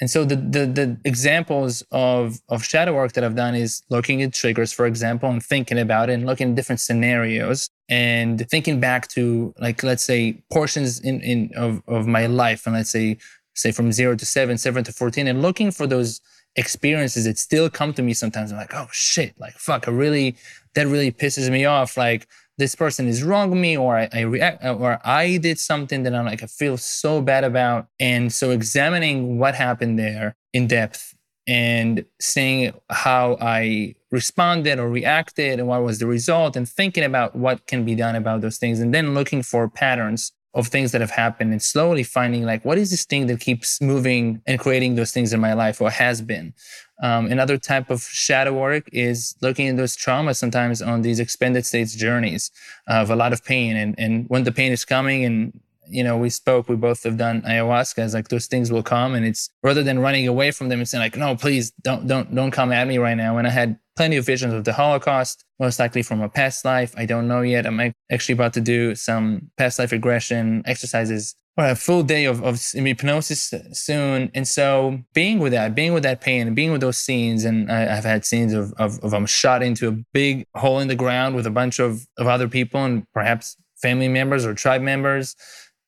And 0.00 0.10
so 0.10 0.24
the, 0.24 0.36
the, 0.36 0.66
the 0.80 0.88
examples 1.04 1.72
of 1.92 2.40
of 2.48 2.58
shadow 2.72 2.94
work 2.94 3.12
that 3.12 3.22
I've 3.24 3.36
done 3.44 3.54
is 3.64 3.82
looking 3.94 4.22
at 4.22 4.32
triggers, 4.40 4.72
for 4.78 4.86
example, 4.86 5.28
and 5.30 5.42
thinking 5.42 5.78
about 5.86 6.10
it 6.10 6.14
and 6.14 6.26
looking 6.26 6.50
at 6.50 6.54
different 6.56 6.80
scenarios 6.80 7.70
and 7.88 8.34
thinking 8.50 8.80
back 8.80 9.02
to 9.16 9.54
like 9.64 9.78
let's 9.82 10.02
say 10.02 10.42
portions 10.52 10.90
in, 11.08 11.16
in 11.20 11.38
of, 11.56 11.80
of 11.86 12.02
my 12.18 12.26
life. 12.26 12.66
And 12.66 12.74
let's 12.74 12.90
say 12.90 13.18
say 13.54 13.70
from 13.70 13.92
zero 13.92 14.12
to 14.16 14.26
seven, 14.26 14.58
seven 14.58 14.82
to 14.84 14.92
fourteen, 14.92 15.26
and 15.28 15.40
looking 15.40 15.70
for 15.70 15.86
those 15.86 16.20
experiences 16.56 17.24
that 17.24 17.38
still 17.38 17.68
come 17.68 17.92
to 17.94 18.02
me 18.02 18.14
sometimes. 18.14 18.52
I'm 18.52 18.58
like, 18.58 18.74
oh 18.74 18.88
shit, 18.92 19.34
like 19.38 19.54
fuck, 19.54 19.88
I 19.88 19.90
really 19.90 20.36
that 20.74 20.86
really 20.86 21.12
pisses 21.12 21.50
me 21.50 21.64
off. 21.64 21.96
Like 21.96 22.26
this 22.56 22.74
person 22.74 23.08
is 23.08 23.22
wrong 23.22 23.60
me 23.60 23.76
or 23.76 23.98
I, 23.98 24.08
I, 24.12 24.20
react 24.20 24.64
uh, 24.64 24.74
or 24.74 25.00
I 25.04 25.38
did 25.38 25.58
something 25.58 26.04
that 26.04 26.14
I'm 26.14 26.24
like 26.24 26.42
I 26.42 26.46
feel 26.46 26.76
so 26.76 27.20
bad 27.20 27.44
about. 27.44 27.88
And 27.98 28.32
so 28.32 28.50
examining 28.50 29.38
what 29.38 29.54
happened 29.54 29.98
there 29.98 30.36
in 30.52 30.66
depth 30.66 31.14
and 31.46 32.04
seeing 32.20 32.72
how 32.90 33.36
I 33.40 33.94
responded 34.10 34.78
or 34.78 34.88
reacted 34.88 35.58
and 35.58 35.68
what 35.68 35.82
was 35.82 35.98
the 35.98 36.06
result 36.06 36.56
and 36.56 36.68
thinking 36.68 37.04
about 37.04 37.36
what 37.36 37.66
can 37.66 37.84
be 37.84 37.94
done 37.94 38.16
about 38.16 38.40
those 38.40 38.58
things 38.58 38.80
and 38.80 38.94
then 38.94 39.14
looking 39.14 39.42
for 39.42 39.68
patterns 39.68 40.32
of 40.54 40.68
things 40.68 40.92
that 40.92 41.00
have 41.00 41.10
happened 41.10 41.52
and 41.52 41.62
slowly 41.62 42.02
finding 42.02 42.44
like 42.44 42.64
what 42.64 42.78
is 42.78 42.90
this 42.90 43.04
thing 43.04 43.26
that 43.26 43.40
keeps 43.40 43.80
moving 43.80 44.40
and 44.46 44.60
creating 44.60 44.94
those 44.94 45.10
things 45.10 45.32
in 45.32 45.40
my 45.40 45.52
life 45.52 45.80
or 45.80 45.90
has 45.90 46.22
been 46.22 46.54
um, 47.02 47.26
another 47.26 47.58
type 47.58 47.90
of 47.90 48.02
shadow 48.02 48.52
work 48.52 48.88
is 48.92 49.34
looking 49.42 49.68
at 49.68 49.76
those 49.76 49.96
traumas 49.96 50.36
sometimes 50.36 50.80
on 50.80 51.02
these 51.02 51.18
expanded 51.18 51.66
states 51.66 51.94
journeys 51.94 52.50
of 52.86 53.10
a 53.10 53.16
lot 53.16 53.32
of 53.32 53.44
pain. 53.44 53.76
And, 53.76 53.94
and 53.98 54.26
when 54.28 54.44
the 54.44 54.52
pain 54.52 54.72
is 54.72 54.84
coming 54.84 55.24
and 55.24 55.60
you 55.86 56.02
know, 56.02 56.16
we 56.16 56.30
spoke, 56.30 56.66
we 56.68 56.76
both 56.76 57.02
have 57.02 57.18
done 57.18 57.42
ayahuasca. 57.42 58.02
It's 58.02 58.14
like 58.14 58.28
those 58.28 58.46
things 58.46 58.72
will 58.72 58.82
come 58.82 59.14
and 59.14 59.26
it's 59.26 59.50
rather 59.62 59.82
than 59.82 59.98
running 59.98 60.26
away 60.26 60.50
from 60.50 60.70
them 60.70 60.78
and 60.78 60.88
saying 60.88 61.02
like, 61.02 61.16
no, 61.16 61.36
please 61.36 61.72
don't, 61.82 62.06
don't, 62.06 62.34
don't 62.34 62.52
come 62.52 62.72
at 62.72 62.88
me 62.88 62.96
right 62.96 63.16
now. 63.16 63.36
And 63.36 63.46
I 63.46 63.50
had 63.50 63.78
plenty 63.96 64.16
of 64.16 64.26
visions 64.26 64.52
of 64.52 64.64
the 64.64 64.72
Holocaust, 64.72 65.44
most 65.60 65.78
likely 65.78 66.02
from 66.02 66.20
a 66.20 66.28
past 66.28 66.64
life. 66.64 66.94
I 66.96 67.06
don't 67.06 67.28
know 67.28 67.42
yet. 67.42 67.66
I'm 67.66 67.94
actually 68.10 68.32
about 68.32 68.52
to 68.54 68.60
do 68.60 68.94
some 68.94 69.50
past 69.56 69.78
life 69.78 69.92
regression 69.92 70.62
exercises 70.66 71.36
or 71.56 71.66
a 71.66 71.76
full 71.76 72.02
day 72.02 72.24
of, 72.24 72.42
of 72.42 72.60
hypnosis 72.72 73.54
soon. 73.72 74.30
And 74.34 74.46
so 74.46 74.98
being 75.12 75.38
with 75.38 75.52
that, 75.52 75.74
being 75.74 75.92
with 75.92 76.02
that 76.02 76.20
pain 76.20 76.46
and 76.48 76.56
being 76.56 76.72
with 76.72 76.80
those 76.80 76.98
scenes, 76.98 77.44
and 77.44 77.70
I, 77.70 77.94
have 77.94 78.04
had 78.04 78.24
scenes 78.24 78.52
of, 78.52 78.72
of, 78.74 78.98
of 79.00 79.14
I'm 79.14 79.26
shot 79.26 79.62
into 79.62 79.88
a 79.88 79.92
big 80.12 80.46
hole 80.56 80.80
in 80.80 80.88
the 80.88 80.96
ground 80.96 81.36
with 81.36 81.46
a 81.46 81.50
bunch 81.50 81.78
of, 81.78 82.06
of 82.18 82.26
other 82.26 82.48
people 82.48 82.84
and 82.84 83.06
perhaps 83.12 83.56
family 83.76 84.08
members 84.08 84.44
or 84.44 84.54
tribe 84.54 84.82
members. 84.82 85.36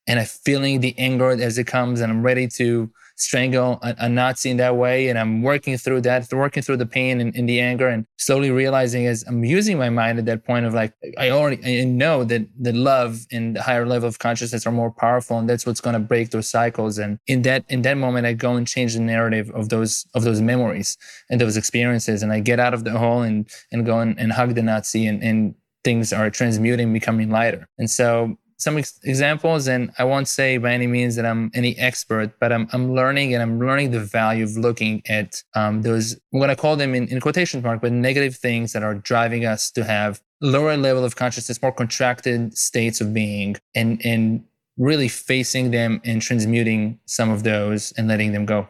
And 0.07 0.21
I'm 0.21 0.27
feeling 0.27 0.81
the 0.81 0.97
anger 0.99 1.31
as 1.31 1.59
it 1.59 1.67
comes 1.67 2.01
and 2.01 2.13
I'm 2.13 2.23
ready 2.23 2.47
to 2.49 2.89
strangle 3.17 3.79
a, 3.83 3.95
a, 3.99 4.09
Nazi 4.09 4.51
in 4.51 4.59
that 4.59 4.77
way. 4.77 5.09
And 5.09 5.19
I'm 5.19 5.43
working 5.43 5.77
through 5.77 6.03
that, 6.03 6.33
working 6.33 6.63
through 6.63 6.77
the 6.77 6.87
pain 6.87 7.21
and, 7.21 7.35
and, 7.35 7.49
the 7.49 7.61
anger 7.61 7.89
and 7.89 8.07
slowly 8.19 8.51
realizing 8.51 9.07
as 9.07 9.25
I'm 9.27 9.43
using 9.45 9.79
my 9.79 9.89
mind 9.89 10.19
at 10.19 10.27
that 10.27 10.45
point 10.45 10.67
of 10.67 10.75
like, 10.75 10.93
I 11.19 11.31
already 11.31 11.81
I 11.81 11.85
know 11.85 12.25
that 12.25 12.47
the 12.59 12.73
love 12.73 13.27
and 13.33 13.57
the 13.57 13.63
higher 13.63 13.87
level 13.87 14.09
of 14.09 14.19
consciousness 14.19 14.67
are 14.67 14.73
more 14.73 14.91
powerful. 14.91 15.39
And 15.39 15.49
that's 15.49 15.67
what's 15.67 15.81
going 15.81 15.95
to 15.95 16.01
break 16.01 16.31
those 16.31 16.49
cycles. 16.49 16.99
And 16.99 17.19
in 17.27 17.43
that, 17.43 17.65
in 17.69 17.83
that 17.83 17.97
moment, 17.97 18.27
I 18.27 18.35
go 18.35 18.55
and 18.55 18.67
change 18.67 18.95
the 18.95 19.01
narrative 19.01 19.51
of 19.51 19.71
those, 19.71 20.07
of 20.15 20.23
those 20.25 20.41
memories 20.41 20.97
and 21.31 21.41
those 21.41 21.57
experiences. 21.57 22.23
And 22.23 22.33
I 22.33 22.41
get 22.41 22.61
out 22.61 22.75
of 22.75 22.85
the 22.85 22.99
hole 22.99 23.23
and, 23.23 23.49
and 23.73 23.87
go 23.87 24.01
and, 24.01 24.19
and 24.21 24.33
hug 24.33 24.55
the 24.55 24.63
Nazi 24.63 25.07
and, 25.07 25.23
and 25.23 25.55
things 25.85 26.13
are 26.13 26.29
transmuting, 26.31 26.93
becoming 26.93 27.31
lighter. 27.31 27.69
And 27.79 27.91
so 27.91 28.37
some 28.59 28.79
ex- 28.79 28.99
examples, 29.05 29.69
and 29.69 29.91
I 29.99 30.05
won't 30.05 30.29
say 30.29 30.57
by 30.59 30.73
any 30.73 30.87
means 30.87 31.17
that 31.17 31.27
I'm 31.27 31.51
any 31.55 31.77
expert, 31.79 32.39
but 32.41 32.53
I'm, 32.53 32.69
I'm 32.73 32.95
learning 32.95 33.35
and 33.35 33.43
I'm 33.43 33.59
learning 33.59 33.91
the 33.91 34.01
value 34.01 34.45
of 34.45 34.57
looking 34.57 35.03
at 35.09 35.43
um, 35.55 35.83
those, 35.83 36.15
I'm 36.33 36.39
going 36.39 36.49
to 36.49 36.57
call 36.57 36.77
them 36.77 36.95
in, 36.95 37.09
in 37.09 37.21
quotation 37.21 37.63
mark, 37.63 37.81
but 37.81 37.93
negative 37.93 38.37
things 38.37 38.73
that 38.73 38.83
are 38.83 38.95
driving 38.95 39.45
us 39.45 39.71
to 39.73 39.85
have 39.85 40.23
lower 40.41 40.77
level 40.77 41.05
of 41.05 41.17
consciousness, 41.17 41.61
more 41.61 41.73
contracted 41.73 42.57
states 42.57 43.01
of 43.01 43.13
being, 43.13 43.57
and, 43.75 44.05
and 44.05 44.45
really 44.79 45.09
facing 45.09 45.71
them 45.71 46.01
and 46.05 46.23
transmuting 46.23 46.99
some 47.07 47.31
of 47.31 47.43
those 47.43 47.93
and 47.93 48.09
letting 48.09 48.33
them 48.33 48.47
go. 48.47 48.69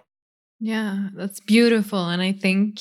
Yeah, 0.59 1.09
that's 1.15 1.41
beautiful. 1.41 2.09
And 2.09 2.23
I 2.23 2.33
think 2.33 2.81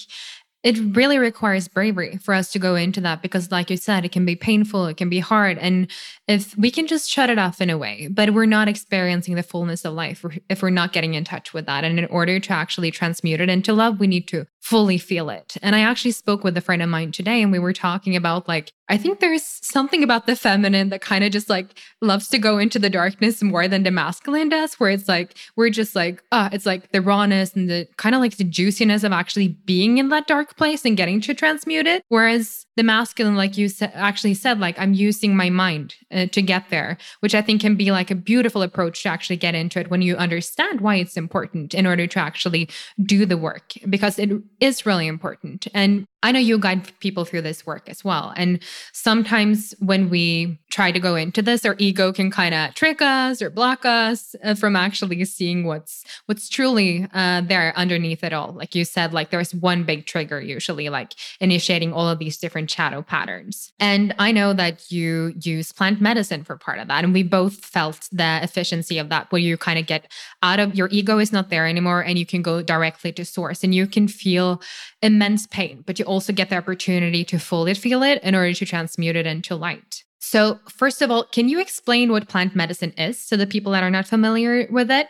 it 0.65 0.79
really 0.95 1.19
requires 1.19 1.67
bravery 1.67 2.17
for 2.17 2.33
us 2.33 2.51
to 2.51 2.57
go 2.57 2.73
into 2.73 2.99
that 2.99 3.21
because 3.21 3.51
like 3.51 3.69
you 3.69 3.77
said 3.77 4.03
it 4.03 4.11
can 4.11 4.25
be 4.25 4.35
painful 4.35 4.87
it 4.87 4.97
can 4.97 5.09
be 5.09 5.19
hard 5.19 5.59
and 5.59 5.89
if 6.27 6.57
we 6.57 6.71
can 6.71 6.87
just 6.87 7.07
shut 7.07 7.29
it 7.29 7.37
off 7.37 7.61
in 7.61 7.69
a 7.69 7.77
way 7.77 8.09
but 8.11 8.33
we're 8.33 8.47
not 8.47 8.67
experiencing 8.67 9.35
the 9.35 9.43
fullness 9.43 9.85
of 9.85 9.93
life 9.93 10.25
if 10.49 10.63
we're 10.63 10.71
not 10.71 10.91
getting 10.91 11.13
in 11.13 11.23
touch 11.23 11.53
with 11.53 11.67
that. 11.67 11.83
And 11.83 11.99
in 11.99 12.05
order 12.05 12.39
to 12.39 12.51
actually 12.51 12.89
transmute 12.89 13.39
it 13.39 13.49
into 13.49 13.73
love 13.73 13.99
we 13.99 14.07
need 14.07 14.27
to 14.29 14.47
fully 14.65 14.97
feel 14.97 15.29
it 15.29 15.57
and 15.61 15.75
i 15.75 15.79
actually 15.79 16.11
spoke 16.11 16.43
with 16.43 16.57
a 16.57 16.61
friend 16.61 16.81
of 16.81 16.89
mine 16.89 17.11
today 17.11 17.41
and 17.41 17.51
we 17.51 17.59
were 17.59 17.73
talking 17.73 18.15
about 18.15 18.47
like 18.47 18.71
I 18.87 18.97
think 18.97 19.19
there's 19.19 19.43
something 19.63 20.03
about 20.03 20.27
the 20.27 20.35
feminine 20.35 20.89
that 20.89 21.01
kind 21.01 21.23
of 21.23 21.31
just 21.31 21.49
like 21.49 21.79
loves 22.01 22.27
to 22.29 22.37
go 22.37 22.59
into 22.59 22.77
the 22.77 22.89
darkness 22.89 23.41
more 23.41 23.67
than 23.67 23.83
the 23.83 23.89
masculine 23.89 24.49
does, 24.49 24.75
where 24.75 24.91
it's 24.91 25.07
like, 25.07 25.35
we're 25.55 25.71
just 25.71 25.95
like, 25.95 26.23
ah, 26.31 26.49
it's 26.51 26.67
like 26.67 26.91
the 26.91 27.01
rawness 27.01 27.55
and 27.55 27.69
the 27.69 27.87
kind 27.97 28.13
of 28.13 28.21
like 28.21 28.37
the 28.37 28.43
juiciness 28.43 29.03
of 29.03 29.11
actually 29.11 29.47
being 29.47 29.97
in 29.97 30.09
that 30.09 30.27
dark 30.27 30.55
place 30.55 30.85
and 30.85 30.97
getting 30.97 31.19
to 31.21 31.33
transmute 31.33 31.87
it. 31.87 32.03
Whereas 32.09 32.64
the 32.75 32.83
masculine, 32.83 33.35
like 33.35 33.57
you 33.57 33.69
sa- 33.69 33.89
actually 33.93 34.33
said, 34.33 34.59
like 34.59 34.77
I'm 34.79 34.93
using 34.93 35.35
my 35.35 35.49
mind 35.49 35.95
uh, 36.11 36.25
to 36.27 36.41
get 36.41 36.69
there, 36.69 36.97
which 37.21 37.35
I 37.35 37.41
think 37.41 37.61
can 37.61 37.75
be 37.75 37.91
like 37.91 38.11
a 38.11 38.15
beautiful 38.15 38.61
approach 38.61 39.03
to 39.03 39.09
actually 39.09 39.37
get 39.37 39.55
into 39.55 39.79
it 39.79 39.89
when 39.89 40.01
you 40.01 40.15
understand 40.15 40.81
why 40.81 40.95
it's 40.95 41.17
important 41.17 41.73
in 41.73 41.87
order 41.87 42.07
to 42.07 42.19
actually 42.19 42.69
do 43.01 43.25
the 43.25 43.37
work, 43.37 43.73
because 43.89 44.19
it 44.19 44.31
is 44.59 44.85
really 44.85 45.07
important. 45.07 45.67
And 45.73 46.05
I 46.25 46.31
know 46.31 46.39
you 46.39 46.57
guide 46.57 46.91
people 46.99 47.23
through 47.23 47.43
this 47.43 47.67
work 47.67 47.87
as 47.87 48.03
well. 48.03 48.33
And 48.35 48.59
sometimes 48.93 49.75
when 49.77 50.09
we 50.09 50.57
try 50.71 50.91
to 50.91 50.99
go 50.99 51.15
into 51.15 51.43
this, 51.43 51.63
our 51.65 51.75
ego 51.77 52.11
can 52.11 52.31
kind 52.31 52.55
of 52.55 52.73
trick 52.73 52.99
us 52.99 53.43
or 53.43 53.51
block 53.51 53.85
us 53.85 54.35
uh, 54.43 54.55
from 54.55 54.75
actually 54.75 55.23
seeing 55.25 55.65
what's 55.65 56.03
what's 56.25 56.49
truly 56.49 57.07
uh, 57.13 57.41
there 57.41 57.77
underneath 57.77 58.23
it 58.23 58.33
all. 58.33 58.53
Like 58.53 58.73
you 58.73 58.85
said, 58.85 59.13
like 59.13 59.29
there's 59.29 59.53
one 59.53 59.83
big 59.83 60.07
trigger 60.07 60.41
usually, 60.41 60.89
like 60.89 61.13
initiating 61.39 61.93
all 61.93 62.09
of 62.09 62.17
these 62.17 62.37
different 62.37 62.71
shadow 62.71 63.03
patterns. 63.03 63.71
And 63.79 64.15
I 64.17 64.31
know 64.31 64.51
that 64.53 64.91
you 64.91 65.35
use 65.39 65.71
plant 65.71 66.01
medicine 66.01 66.43
for 66.43 66.57
part 66.57 66.79
of 66.79 66.87
that, 66.87 67.03
and 67.03 67.13
we 67.13 67.21
both 67.21 67.63
felt 67.63 68.09
the 68.11 68.39
efficiency 68.41 68.97
of 68.97 69.09
that, 69.09 69.31
where 69.31 69.39
you 69.39 69.57
kind 69.57 69.77
of 69.77 69.85
get 69.85 70.11
out 70.41 70.59
of 70.59 70.73
your 70.73 70.89
ego 70.91 71.19
is 71.19 71.31
not 71.31 71.51
there 71.51 71.67
anymore, 71.67 72.01
and 72.01 72.17
you 72.17 72.25
can 72.25 72.41
go 72.41 72.63
directly 72.63 73.11
to 73.11 73.23
source, 73.23 73.63
and 73.63 73.75
you 73.75 73.85
can 73.85 74.07
feel 74.07 74.59
immense 75.03 75.45
pain, 75.45 75.83
but 75.85 75.99
you 75.99 76.05
also 76.15 76.33
get 76.33 76.49
the 76.49 76.57
opportunity 76.57 77.23
to 77.25 77.37
fully 77.37 77.73
feel 77.73 78.03
it 78.03 78.21
in 78.23 78.35
order 78.35 78.53
to 78.53 78.65
transmute 78.65 79.15
it 79.15 79.27
into 79.27 79.55
light. 79.55 80.03
So, 80.19 80.59
first 80.69 81.01
of 81.01 81.11
all, 81.11 81.23
can 81.23 81.49
you 81.49 81.59
explain 81.59 82.11
what 82.11 82.27
plant 82.27 82.55
medicine 82.55 82.93
is 82.97 83.27
to 83.27 83.37
the 83.37 83.45
people 83.45 83.71
that 83.73 83.83
are 83.83 83.91
not 83.91 84.07
familiar 84.07 84.67
with 84.71 84.89
it? 84.89 85.07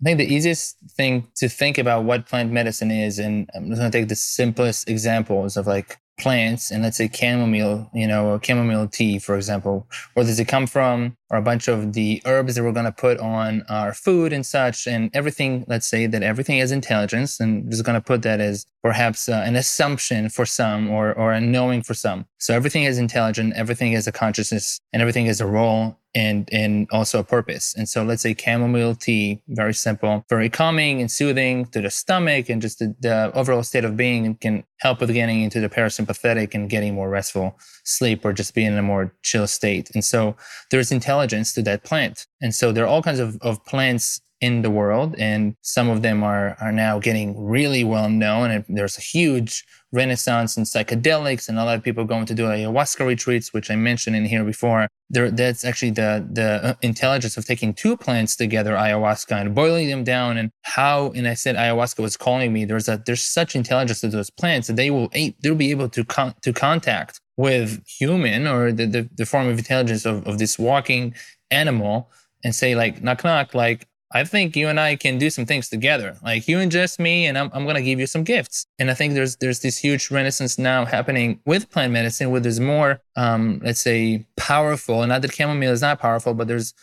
I 0.00 0.04
think 0.04 0.18
the 0.18 0.34
easiest 0.34 0.76
thing 0.96 1.28
to 1.36 1.48
think 1.48 1.78
about 1.78 2.04
what 2.04 2.26
plant 2.26 2.50
medicine 2.52 2.90
is, 2.90 3.18
and 3.18 3.48
I'm 3.54 3.68
just 3.68 3.80
going 3.80 3.90
to 3.90 3.98
take 3.98 4.08
the 4.08 4.16
simplest 4.16 4.88
examples 4.88 5.56
of 5.56 5.66
like 5.66 5.98
plants 6.18 6.70
and 6.70 6.82
let's 6.82 6.96
say 6.96 7.10
chamomile, 7.12 7.90
you 7.92 8.06
know, 8.06 8.40
chamomile 8.42 8.88
tea, 8.88 9.18
for 9.18 9.36
example, 9.36 9.86
where 10.14 10.24
does 10.24 10.38
it 10.38 10.48
come 10.48 10.66
from? 10.66 11.16
Or 11.34 11.38
a 11.38 11.42
bunch 11.42 11.66
of 11.66 11.94
the 11.94 12.22
herbs 12.26 12.54
that 12.54 12.62
we're 12.62 12.70
going 12.70 12.84
to 12.84 12.92
put 12.92 13.18
on 13.18 13.64
our 13.68 13.92
food 13.92 14.32
and 14.32 14.46
such, 14.46 14.86
and 14.86 15.10
everything, 15.12 15.64
let's 15.66 15.84
say 15.84 16.06
that 16.06 16.22
everything 16.22 16.60
has 16.60 16.70
intelligence, 16.70 17.40
and 17.40 17.68
just 17.72 17.84
going 17.84 18.00
to 18.00 18.00
put 18.00 18.22
that 18.22 18.38
as 18.38 18.66
perhaps 18.84 19.28
uh, 19.28 19.42
an 19.44 19.56
assumption 19.56 20.28
for 20.28 20.46
some 20.46 20.88
or, 20.88 21.12
or 21.12 21.32
a 21.32 21.40
knowing 21.40 21.82
for 21.82 21.94
some. 21.94 22.26
So 22.38 22.54
everything 22.54 22.84
is 22.84 22.98
intelligent, 22.98 23.54
everything 23.56 23.90
has 23.94 24.06
a 24.06 24.12
consciousness, 24.12 24.78
and 24.92 25.02
everything 25.02 25.26
has 25.26 25.40
a 25.40 25.46
role 25.46 25.98
and 26.14 26.48
and 26.52 26.86
also 26.92 27.18
a 27.18 27.24
purpose. 27.24 27.74
And 27.74 27.88
so 27.88 28.04
let's 28.04 28.22
say 28.22 28.36
chamomile 28.38 28.94
tea, 28.94 29.42
very 29.48 29.74
simple, 29.74 30.24
very 30.28 30.48
calming 30.48 31.00
and 31.00 31.10
soothing 31.10 31.66
to 31.66 31.80
the 31.80 31.90
stomach 31.90 32.48
and 32.48 32.62
just 32.62 32.78
the, 32.78 32.94
the 33.00 33.32
overall 33.34 33.62
state 33.64 33.84
of 33.84 33.96
being 33.96 34.26
and 34.26 34.40
can 34.40 34.64
help 34.78 35.00
with 35.00 35.12
getting 35.12 35.40
into 35.40 35.60
the 35.60 35.68
parasympathetic 35.68 36.54
and 36.54 36.70
getting 36.70 36.94
more 36.94 37.08
restful 37.08 37.58
sleep 37.84 38.24
or 38.24 38.32
just 38.32 38.54
being 38.54 38.68
in 38.68 38.78
a 38.78 38.82
more 38.82 39.12
chill 39.22 39.46
state. 39.46 39.90
And 39.94 40.04
so 40.04 40.36
there's 40.70 40.92
intelligence 40.92 41.23
to 41.28 41.62
that 41.62 41.84
plant. 41.84 42.26
And 42.40 42.54
so 42.54 42.72
there 42.72 42.84
are 42.84 42.88
all 42.88 43.02
kinds 43.02 43.20
of, 43.20 43.38
of 43.42 43.64
plants 43.64 44.20
in 44.40 44.62
the 44.62 44.70
world, 44.70 45.14
and 45.18 45.56
some 45.62 45.88
of 45.88 46.02
them 46.02 46.22
are 46.22 46.56
are 46.60 46.72
now 46.72 46.98
getting 46.98 47.28
really 47.42 47.82
well 47.82 48.10
known. 48.10 48.50
And 48.50 48.64
there's 48.68 48.98
a 48.98 49.00
huge 49.00 49.64
renaissance 49.92 50.56
in 50.58 50.64
psychedelics, 50.64 51.48
and 51.48 51.58
a 51.58 51.64
lot 51.64 51.76
of 51.78 51.82
people 51.82 52.04
going 52.04 52.26
to 52.26 52.34
do 52.34 52.44
ayahuasca 52.44 53.06
retreats, 53.06 53.54
which 53.54 53.70
I 53.70 53.76
mentioned 53.76 54.16
in 54.16 54.24
here 54.24 54.44
before. 54.44 54.88
There, 55.08 55.30
that's 55.30 55.64
actually 55.64 55.92
the 55.92 56.26
the 56.30 56.48
uh, 56.62 56.74
intelligence 56.82 57.36
of 57.38 57.46
taking 57.46 57.72
two 57.72 57.96
plants 57.96 58.36
together, 58.36 58.74
ayahuasca, 58.74 59.40
and 59.40 59.54
boiling 59.54 59.88
them 59.88 60.04
down, 60.04 60.36
and 60.36 60.50
how. 60.62 61.12
And 61.12 61.26
I 61.26 61.34
said 61.34 61.56
ayahuasca 61.56 62.00
was 62.00 62.16
calling 62.16 62.52
me. 62.52 62.64
There's 62.66 62.88
a 62.88 63.02
there's 63.06 63.22
such 63.22 63.56
intelligence 63.56 64.00
to 64.00 64.08
those 64.08 64.30
plants 64.30 64.66
that 64.66 64.76
they 64.76 64.90
will 64.90 65.08
they'll 65.42 65.54
be 65.54 65.70
able 65.70 65.88
to 65.90 66.04
con- 66.04 66.34
to 66.42 66.52
contact 66.52 67.20
with 67.36 67.84
human 67.86 68.46
or 68.46 68.72
the, 68.72 68.86
the, 68.86 69.08
the 69.16 69.26
form 69.26 69.48
of 69.48 69.58
intelligence 69.58 70.04
of, 70.04 70.26
of 70.26 70.38
this 70.38 70.58
walking 70.58 71.14
animal 71.50 72.10
and 72.44 72.54
say 72.54 72.74
like 72.74 73.02
knock 73.02 73.24
knock 73.24 73.54
like 73.54 73.86
I 74.16 74.22
think 74.22 74.54
you 74.54 74.68
and 74.68 74.78
I 74.78 74.94
can 74.94 75.18
do 75.18 75.28
some 75.28 75.44
things 75.44 75.68
together. 75.68 76.16
Like 76.22 76.46
you 76.46 76.58
ingest 76.58 77.00
me 77.00 77.26
and 77.26 77.36
I'm, 77.36 77.50
I'm 77.52 77.64
going 77.64 77.74
to 77.74 77.82
give 77.82 77.98
you 77.98 78.06
some 78.06 78.22
gifts. 78.22 78.64
And 78.78 78.88
I 78.88 78.94
think 78.94 79.14
there's, 79.14 79.36
there's 79.36 79.58
this 79.58 79.76
huge 79.76 80.08
renaissance 80.12 80.56
now 80.56 80.84
happening 80.84 81.40
with 81.46 81.68
plant 81.68 81.92
medicine 81.92 82.30
where 82.30 82.40
there's 82.40 82.60
more, 82.60 83.00
um, 83.16 83.60
let's 83.64 83.80
say 83.80 84.24
powerful, 84.36 85.02
and 85.02 85.08
not 85.08 85.22
that 85.22 85.34
chamomile 85.34 85.72
is 85.72 85.82
not 85.82 85.98
powerful, 85.98 86.32
but 86.32 86.46
there's 86.46 86.74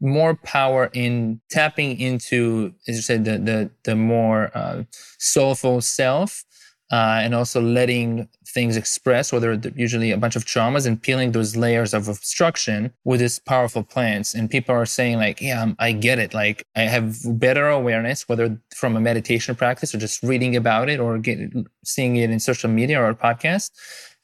more 0.00 0.34
power 0.34 0.88
in 0.94 1.42
tapping 1.50 2.00
into, 2.00 2.72
as 2.86 2.96
you 2.96 3.02
said, 3.02 3.26
the, 3.26 3.36
the, 3.38 3.70
the 3.84 3.94
more 3.94 4.50
uh, 4.54 4.84
soulful 5.18 5.82
self 5.82 6.46
uh, 6.90 7.20
and 7.22 7.34
also 7.34 7.60
letting 7.60 8.28
things 8.48 8.76
express, 8.76 9.32
whether 9.32 9.60
usually 9.76 10.10
a 10.10 10.16
bunch 10.16 10.36
of 10.36 10.44
traumas 10.44 10.86
and 10.86 11.00
peeling 11.00 11.32
those 11.32 11.56
layers 11.56 11.92
of 11.92 12.08
obstruction 12.08 12.92
with 13.04 13.20
these 13.20 13.38
powerful 13.38 13.82
plants. 13.82 14.34
And 14.34 14.50
people 14.50 14.74
are 14.74 14.86
saying 14.86 15.18
like, 15.18 15.40
yeah, 15.40 15.62
um, 15.62 15.76
I 15.78 15.92
get 15.92 16.18
it. 16.18 16.34
Like 16.34 16.64
I 16.74 16.82
have 16.82 17.16
better 17.38 17.68
awareness, 17.68 18.28
whether 18.28 18.58
from 18.74 18.96
a 18.96 19.00
meditation 19.00 19.54
practice 19.54 19.94
or 19.94 19.98
just 19.98 20.22
reading 20.22 20.56
about 20.56 20.88
it 20.88 20.98
or 21.00 21.18
get, 21.18 21.38
seeing 21.84 22.16
it 22.16 22.30
in 22.30 22.40
social 22.40 22.70
media 22.70 23.00
or 23.00 23.10
a 23.10 23.14
podcast. 23.14 23.70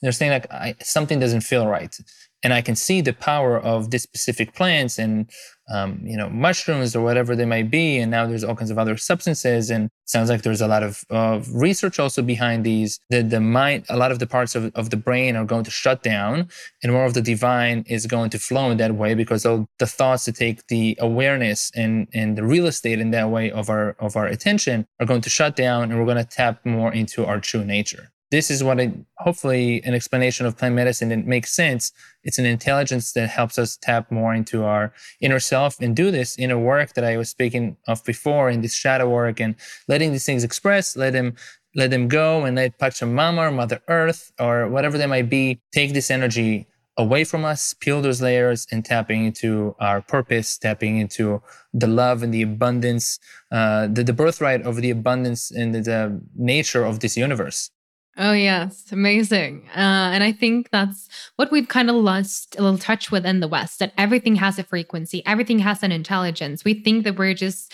They're 0.02 0.12
saying 0.12 0.32
like 0.32 0.82
something 0.82 1.18
doesn't 1.18 1.42
feel 1.42 1.66
right 1.66 1.96
and 2.44 2.52
I 2.52 2.61
can 2.61 2.76
see 2.76 3.00
the 3.00 3.14
power 3.14 3.59
of 3.59 3.90
this 3.90 4.02
specific 4.02 4.54
plants 4.54 4.98
and 4.98 5.30
um, 5.72 5.98
you 6.04 6.14
know 6.14 6.28
mushrooms 6.28 6.94
or 6.94 7.02
whatever 7.02 7.35
they 7.35 7.46
might 7.46 7.70
be. 7.70 7.96
And 7.96 8.11
now 8.11 8.26
there's 8.26 8.44
all 8.44 8.54
kinds 8.54 8.70
of 8.70 8.78
other 8.78 8.98
substances, 8.98 9.70
and 9.70 9.88
sounds 10.04 10.28
like 10.28 10.42
there's 10.42 10.61
a 10.61 10.68
lot 10.68 10.83
of, 10.83 11.02
of 11.09 11.48
research 11.54 11.98
also 11.98 12.20
behind 12.22 12.64
these. 12.64 13.00
The 13.09 13.22
the 13.22 13.40
mind, 13.40 13.87
a 13.88 13.96
lot 13.96 14.12
of 14.12 14.18
the 14.18 14.26
parts 14.26 14.54
of, 14.54 14.70
of 14.74 14.90
the 14.90 14.98
brain 14.98 15.37
are 15.37 15.46
going 15.46 15.64
to 15.64 15.70
shut 15.70 16.02
down, 16.02 16.48
and 16.83 16.92
more 16.92 17.07
of 17.07 17.14
the 17.14 17.22
divine 17.22 17.85
is 17.88 18.07
going 18.07 18.28
to 18.30 18.38
flow 18.38 18.70
in 18.70 18.76
that 18.76 18.94
way 18.94 19.14
because 19.14 19.46
all 19.46 19.66
the 19.78 19.87
thoughts 19.87 20.26
to 20.26 20.33
take 20.33 20.66
the 20.66 20.96
awareness 21.00 21.70
and 21.74 22.09
and 22.12 22.37
the 22.37 22.44
real 22.44 22.66
estate 22.66 23.00
in 23.00 23.11
that 23.12 23.30
way 23.30 23.50
of 23.50 23.70
our 23.70 23.96
of 23.98 24.16
our 24.16 24.26
attention 24.26 24.87
are 25.00 25.07
going 25.07 25.22
to 25.22 25.30
shut 25.30 25.57
down, 25.57 25.90
and 25.90 25.98
we're 25.98 26.12
going 26.12 26.24
to 26.24 26.30
tap 26.30 26.64
more 26.66 26.92
into 26.92 27.24
our 27.24 27.40
true 27.40 27.64
nature 27.64 28.11
this 28.30 28.50
is 28.50 28.64
what 28.64 28.80
I, 28.80 28.92
hopefully 29.18 29.82
an 29.84 29.94
explanation 29.94 30.46
of 30.46 30.56
plant 30.56 30.74
medicine 30.74 31.08
that 31.10 31.26
makes 31.26 31.54
sense. 31.54 31.92
It's 32.24 32.38
an 32.38 32.46
intelligence 32.46 33.12
that 33.12 33.28
helps 33.28 33.58
us 33.58 33.76
tap 33.76 34.10
more 34.10 34.34
into 34.34 34.64
our 34.64 34.92
inner 35.20 35.40
self 35.40 35.80
and 35.80 35.94
do 35.94 36.10
this 36.10 36.38
inner 36.38 36.58
work 36.58 36.94
that 36.94 37.04
I 37.04 37.16
was 37.16 37.28
speaking 37.28 37.76
of 37.87 38.02
before 38.04 38.50
in 38.50 38.60
this 38.60 38.74
shadow 38.74 39.08
work 39.08 39.40
and 39.40 39.54
letting 39.88 40.12
these 40.12 40.26
things 40.26 40.44
express, 40.44 40.96
let 40.96 41.12
them 41.12 41.34
let 41.76 41.90
them 41.90 42.06
go 42.06 42.44
and 42.44 42.56
let 42.56 42.78
Pachamama 42.78 43.48
or 43.48 43.50
Mother 43.50 43.80
Earth 43.88 44.32
or 44.38 44.68
whatever 44.68 44.96
they 44.96 45.06
might 45.06 45.28
be 45.28 45.60
take 45.72 45.92
this 45.92 46.10
energy 46.10 46.68
away 46.96 47.24
from 47.24 47.44
us, 47.44 47.74
peel 47.74 48.00
those 48.00 48.22
layers, 48.22 48.66
and 48.70 48.84
tapping 48.84 49.24
into 49.24 49.74
our 49.80 50.00
purpose, 50.00 50.56
tapping 50.56 50.98
into 50.98 51.42
the 51.72 51.88
love 51.88 52.22
and 52.22 52.32
the 52.32 52.42
abundance, 52.42 53.18
uh, 53.50 53.88
the, 53.88 54.04
the 54.04 54.12
birthright 54.12 54.62
of 54.62 54.76
the 54.76 54.90
abundance 54.90 55.50
and 55.50 55.74
the, 55.74 55.80
the 55.80 56.20
nature 56.37 56.84
of 56.84 57.00
this 57.00 57.16
universe. 57.16 57.70
Oh, 58.16 58.33
yes. 58.33 58.92
Amazing. 58.92 59.68
Uh, 59.74 59.81
and 60.14 60.22
I 60.22 60.31
think 60.31 60.70
that's 60.70 61.09
what 61.35 61.50
we've 61.50 61.66
kind 61.66 61.90
of 61.90 61.96
lost 61.96 62.55
a 62.57 62.62
little 62.62 62.79
touch 62.79 63.11
with 63.11 63.27
in 63.27 63.40
the 63.40 63.48
West 63.48 63.81
that 63.81 63.92
everything 63.98 64.37
has 64.37 64.57
a 64.59 64.62
frequency, 64.62 65.22
everything 65.27 65.59
has 65.59 65.83
an 65.83 65.90
intelligence. 65.90 66.64
We 66.64 66.74
think 66.74 67.03
that 67.05 67.16
we're 67.16 67.35
just 67.35 67.72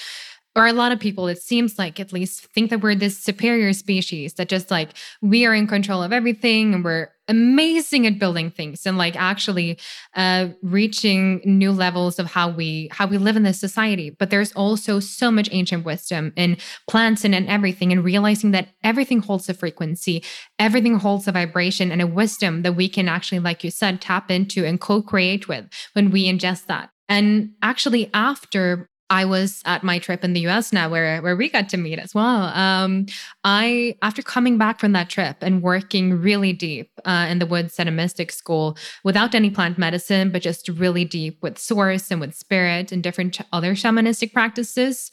or 0.57 0.67
a 0.67 0.73
lot 0.73 0.93
of 0.93 0.99
people 0.99 1.29
it 1.29 1.41
seems 1.41 1.79
like 1.79 2.01
at 2.01 2.13
least 2.13 2.47
think 2.53 2.71
that 2.71 2.81
we're 2.81 2.95
this 2.95 3.19
superior 3.19 3.73
species 3.73 4.35
that 4.35 4.49
just 4.49 4.71
like 4.71 4.91
we 5.23 5.47
are 5.47 5.55
in 5.55 5.67
control 5.67 6.03
of 6.03 6.13
everything 6.13 6.75
and 6.75 6.85
we're 6.85 7.09
amazing 7.31 8.09
at 8.09 8.19
building 8.19 8.51
things 8.51 8.85
and 8.85 8.99
like 8.99 9.15
actually 9.15 9.79
uh, 10.17 10.49
reaching 10.63 11.41
new 11.45 11.71
levels 11.71 12.19
of 12.19 12.27
how 12.27 12.51
we 12.51 12.89
how 12.91 13.07
we 13.07 13.19
live 13.19 13.37
in 13.37 13.45
this 13.45 13.61
society. 13.61 14.11
But 14.11 14.31
there's 14.31 14.53
also 14.53 14.99
so 14.99 15.31
much 15.31 15.49
ancient 15.53 15.85
wisdom 15.85 16.33
in 16.35 16.57
plants 16.89 17.25
and 17.25 17.35
in 17.35 17.47
everything 17.47 17.93
and 17.93 18.05
realizing 18.05 18.51
that 18.51 18.71
everything 18.83 19.21
holds 19.21 19.49
a 19.49 19.55
frequency 19.55 20.25
everything 20.59 20.99
holds 20.99 21.29
a 21.29 21.33
vibration 21.33 21.93
and 21.93 22.03
a 22.03 22.07
wisdom 22.07 22.63
that 22.63 22.73
we 22.73 22.89
can 22.89 23.09
actually 23.09 23.39
like 23.39 23.63
you 23.63 23.71
said 23.71 24.01
tap 24.01 24.31
into 24.31 24.67
and 24.67 24.81
co-create 24.81 25.47
with 25.47 25.67
when 25.93 26.11
we 26.11 26.25
ingest 26.25 26.67
that. 26.67 26.91
And 27.09 27.51
actually 27.63 28.11
after 28.13 28.91
I 29.11 29.25
was 29.25 29.61
at 29.67 29.83
my 29.83 29.99
trip 29.99 30.23
in 30.23 30.33
the 30.33 30.47
US 30.47 30.73
now 30.73 30.89
where, 30.89 31.21
where 31.21 31.37
we 31.37 31.49
got 31.49 31.69
to 31.71 31.77
meet 31.77 31.99
as 31.99 32.15
well. 32.15 32.45
Um, 32.45 33.07
I, 33.43 33.97
after 34.03 34.23
coming 34.23 34.57
back 34.57 34.79
from 34.79 34.93
that 34.93 35.11
trip 35.11 35.39
and 35.41 35.63
working 35.63 36.21
really 36.21 36.53
deep 36.53 36.93
uh, 37.05 37.27
in 37.29 37.41
the 37.41 37.47
woods 37.47 37.79
at 37.81 37.89
a 37.89 37.91
mystic 37.91 38.31
school 38.31 38.79
without 39.03 39.35
any 39.35 39.51
plant 39.51 39.77
medicine, 39.79 40.31
but 40.31 40.43
just 40.43 40.69
really 40.69 41.05
deep 41.05 41.43
with 41.43 41.59
source 41.59 42.11
and 42.11 42.21
with 42.21 42.35
spirit 42.35 42.93
and 42.93 43.03
different 43.03 43.41
other 43.53 43.75
shamanistic 43.75 44.33
practices, 44.33 45.11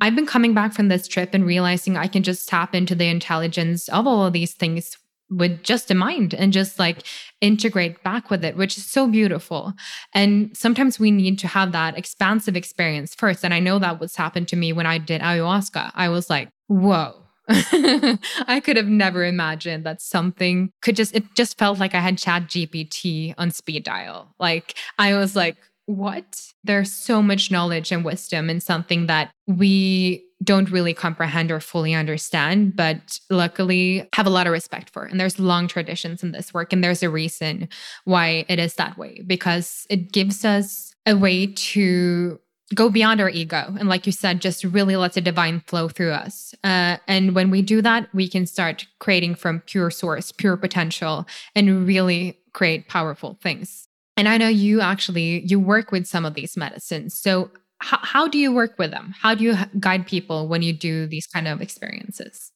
I've 0.00 0.14
been 0.14 0.26
coming 0.26 0.52
back 0.52 0.74
from 0.74 0.88
this 0.88 1.08
trip 1.08 1.30
and 1.32 1.46
realizing 1.46 1.96
I 1.96 2.06
can 2.06 2.22
just 2.22 2.48
tap 2.48 2.74
into 2.74 2.94
the 2.94 3.08
intelligence 3.08 3.88
of 3.88 4.06
all 4.06 4.26
of 4.26 4.34
these 4.34 4.52
things 4.52 4.96
with 5.30 5.62
just 5.62 5.90
a 5.90 5.94
mind 5.94 6.34
and 6.34 6.52
just 6.52 6.78
like 6.78 7.04
integrate 7.40 8.02
back 8.02 8.30
with 8.30 8.44
it, 8.44 8.56
which 8.56 8.78
is 8.78 8.86
so 8.86 9.06
beautiful. 9.06 9.74
And 10.14 10.56
sometimes 10.56 10.98
we 10.98 11.10
need 11.10 11.38
to 11.40 11.48
have 11.48 11.72
that 11.72 11.96
expansive 11.98 12.56
experience 12.56 13.14
first. 13.14 13.44
And 13.44 13.52
I 13.52 13.60
know 13.60 13.78
that 13.78 14.00
what's 14.00 14.16
happened 14.16 14.48
to 14.48 14.56
me 14.56 14.72
when 14.72 14.86
I 14.86 14.98
did 14.98 15.20
ayahuasca. 15.20 15.92
I 15.94 16.08
was 16.08 16.30
like, 16.30 16.50
whoa. 16.66 17.14
I 17.50 18.60
could 18.62 18.76
have 18.76 18.88
never 18.88 19.24
imagined 19.24 19.84
that 19.84 20.02
something 20.02 20.70
could 20.82 20.96
just, 20.96 21.14
it 21.14 21.24
just 21.34 21.58
felt 21.58 21.78
like 21.78 21.94
I 21.94 22.00
had 22.00 22.18
Chat 22.18 22.42
GPT 22.44 23.34
on 23.38 23.50
speed 23.50 23.84
dial. 23.84 24.34
Like, 24.38 24.74
I 24.98 25.14
was 25.14 25.34
like, 25.34 25.56
what? 25.88 26.52
There's 26.64 26.92
so 26.92 27.22
much 27.22 27.50
knowledge 27.50 27.90
and 27.90 28.04
wisdom 28.04 28.50
in 28.50 28.60
something 28.60 29.06
that 29.06 29.30
we 29.46 30.22
don't 30.44 30.70
really 30.70 30.92
comprehend 30.92 31.50
or 31.50 31.60
fully 31.60 31.94
understand, 31.94 32.76
but 32.76 33.18
luckily 33.30 34.06
have 34.12 34.26
a 34.26 34.30
lot 34.30 34.46
of 34.46 34.52
respect 34.52 34.90
for. 34.90 35.04
And 35.04 35.18
there's 35.18 35.38
long 35.38 35.66
traditions 35.66 36.22
in 36.22 36.32
this 36.32 36.52
work. 36.52 36.74
And 36.74 36.84
there's 36.84 37.02
a 37.02 37.08
reason 37.08 37.70
why 38.04 38.44
it 38.50 38.58
is 38.58 38.74
that 38.74 38.98
way, 38.98 39.22
because 39.26 39.86
it 39.88 40.12
gives 40.12 40.44
us 40.44 40.94
a 41.06 41.16
way 41.16 41.46
to 41.46 42.38
go 42.74 42.90
beyond 42.90 43.22
our 43.22 43.30
ego. 43.30 43.74
And 43.78 43.88
like 43.88 44.04
you 44.04 44.12
said, 44.12 44.42
just 44.42 44.64
really 44.64 44.94
let 44.94 45.14
the 45.14 45.22
divine 45.22 45.60
flow 45.66 45.88
through 45.88 46.12
us. 46.12 46.54
Uh, 46.62 46.98
and 47.08 47.34
when 47.34 47.48
we 47.48 47.62
do 47.62 47.80
that, 47.80 48.14
we 48.14 48.28
can 48.28 48.44
start 48.44 48.86
creating 48.98 49.36
from 49.36 49.60
pure 49.60 49.90
source, 49.90 50.32
pure 50.32 50.58
potential, 50.58 51.26
and 51.54 51.86
really 51.86 52.38
create 52.52 52.88
powerful 52.88 53.38
things. 53.42 53.87
And 54.18 54.28
I 54.28 54.36
know 54.36 54.48
you 54.48 54.80
actually 54.80 55.46
you 55.46 55.60
work 55.60 55.92
with 55.92 56.04
some 56.08 56.24
of 56.24 56.34
these 56.34 56.56
medicines. 56.56 57.14
So 57.14 57.52
how, 57.78 58.00
how 58.02 58.26
do 58.26 58.36
you 58.36 58.52
work 58.52 58.76
with 58.76 58.90
them? 58.90 59.14
How 59.16 59.32
do 59.36 59.44
you 59.44 59.54
guide 59.78 60.08
people 60.08 60.48
when 60.48 60.60
you 60.60 60.72
do 60.72 61.06
these 61.06 61.28
kind 61.28 61.46
of 61.46 61.62
experiences? 61.62 62.50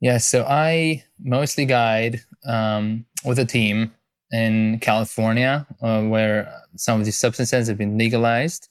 Yeah, 0.00 0.18
so 0.18 0.44
I 0.48 1.02
mostly 1.18 1.66
guide 1.66 2.20
um, 2.46 3.04
with 3.24 3.40
a 3.40 3.44
team 3.44 3.92
in 4.30 4.78
California 4.78 5.66
uh, 5.82 6.02
where 6.02 6.54
some 6.76 7.00
of 7.00 7.04
these 7.04 7.18
substances 7.18 7.66
have 7.66 7.78
been 7.78 7.98
legalized. 7.98 8.68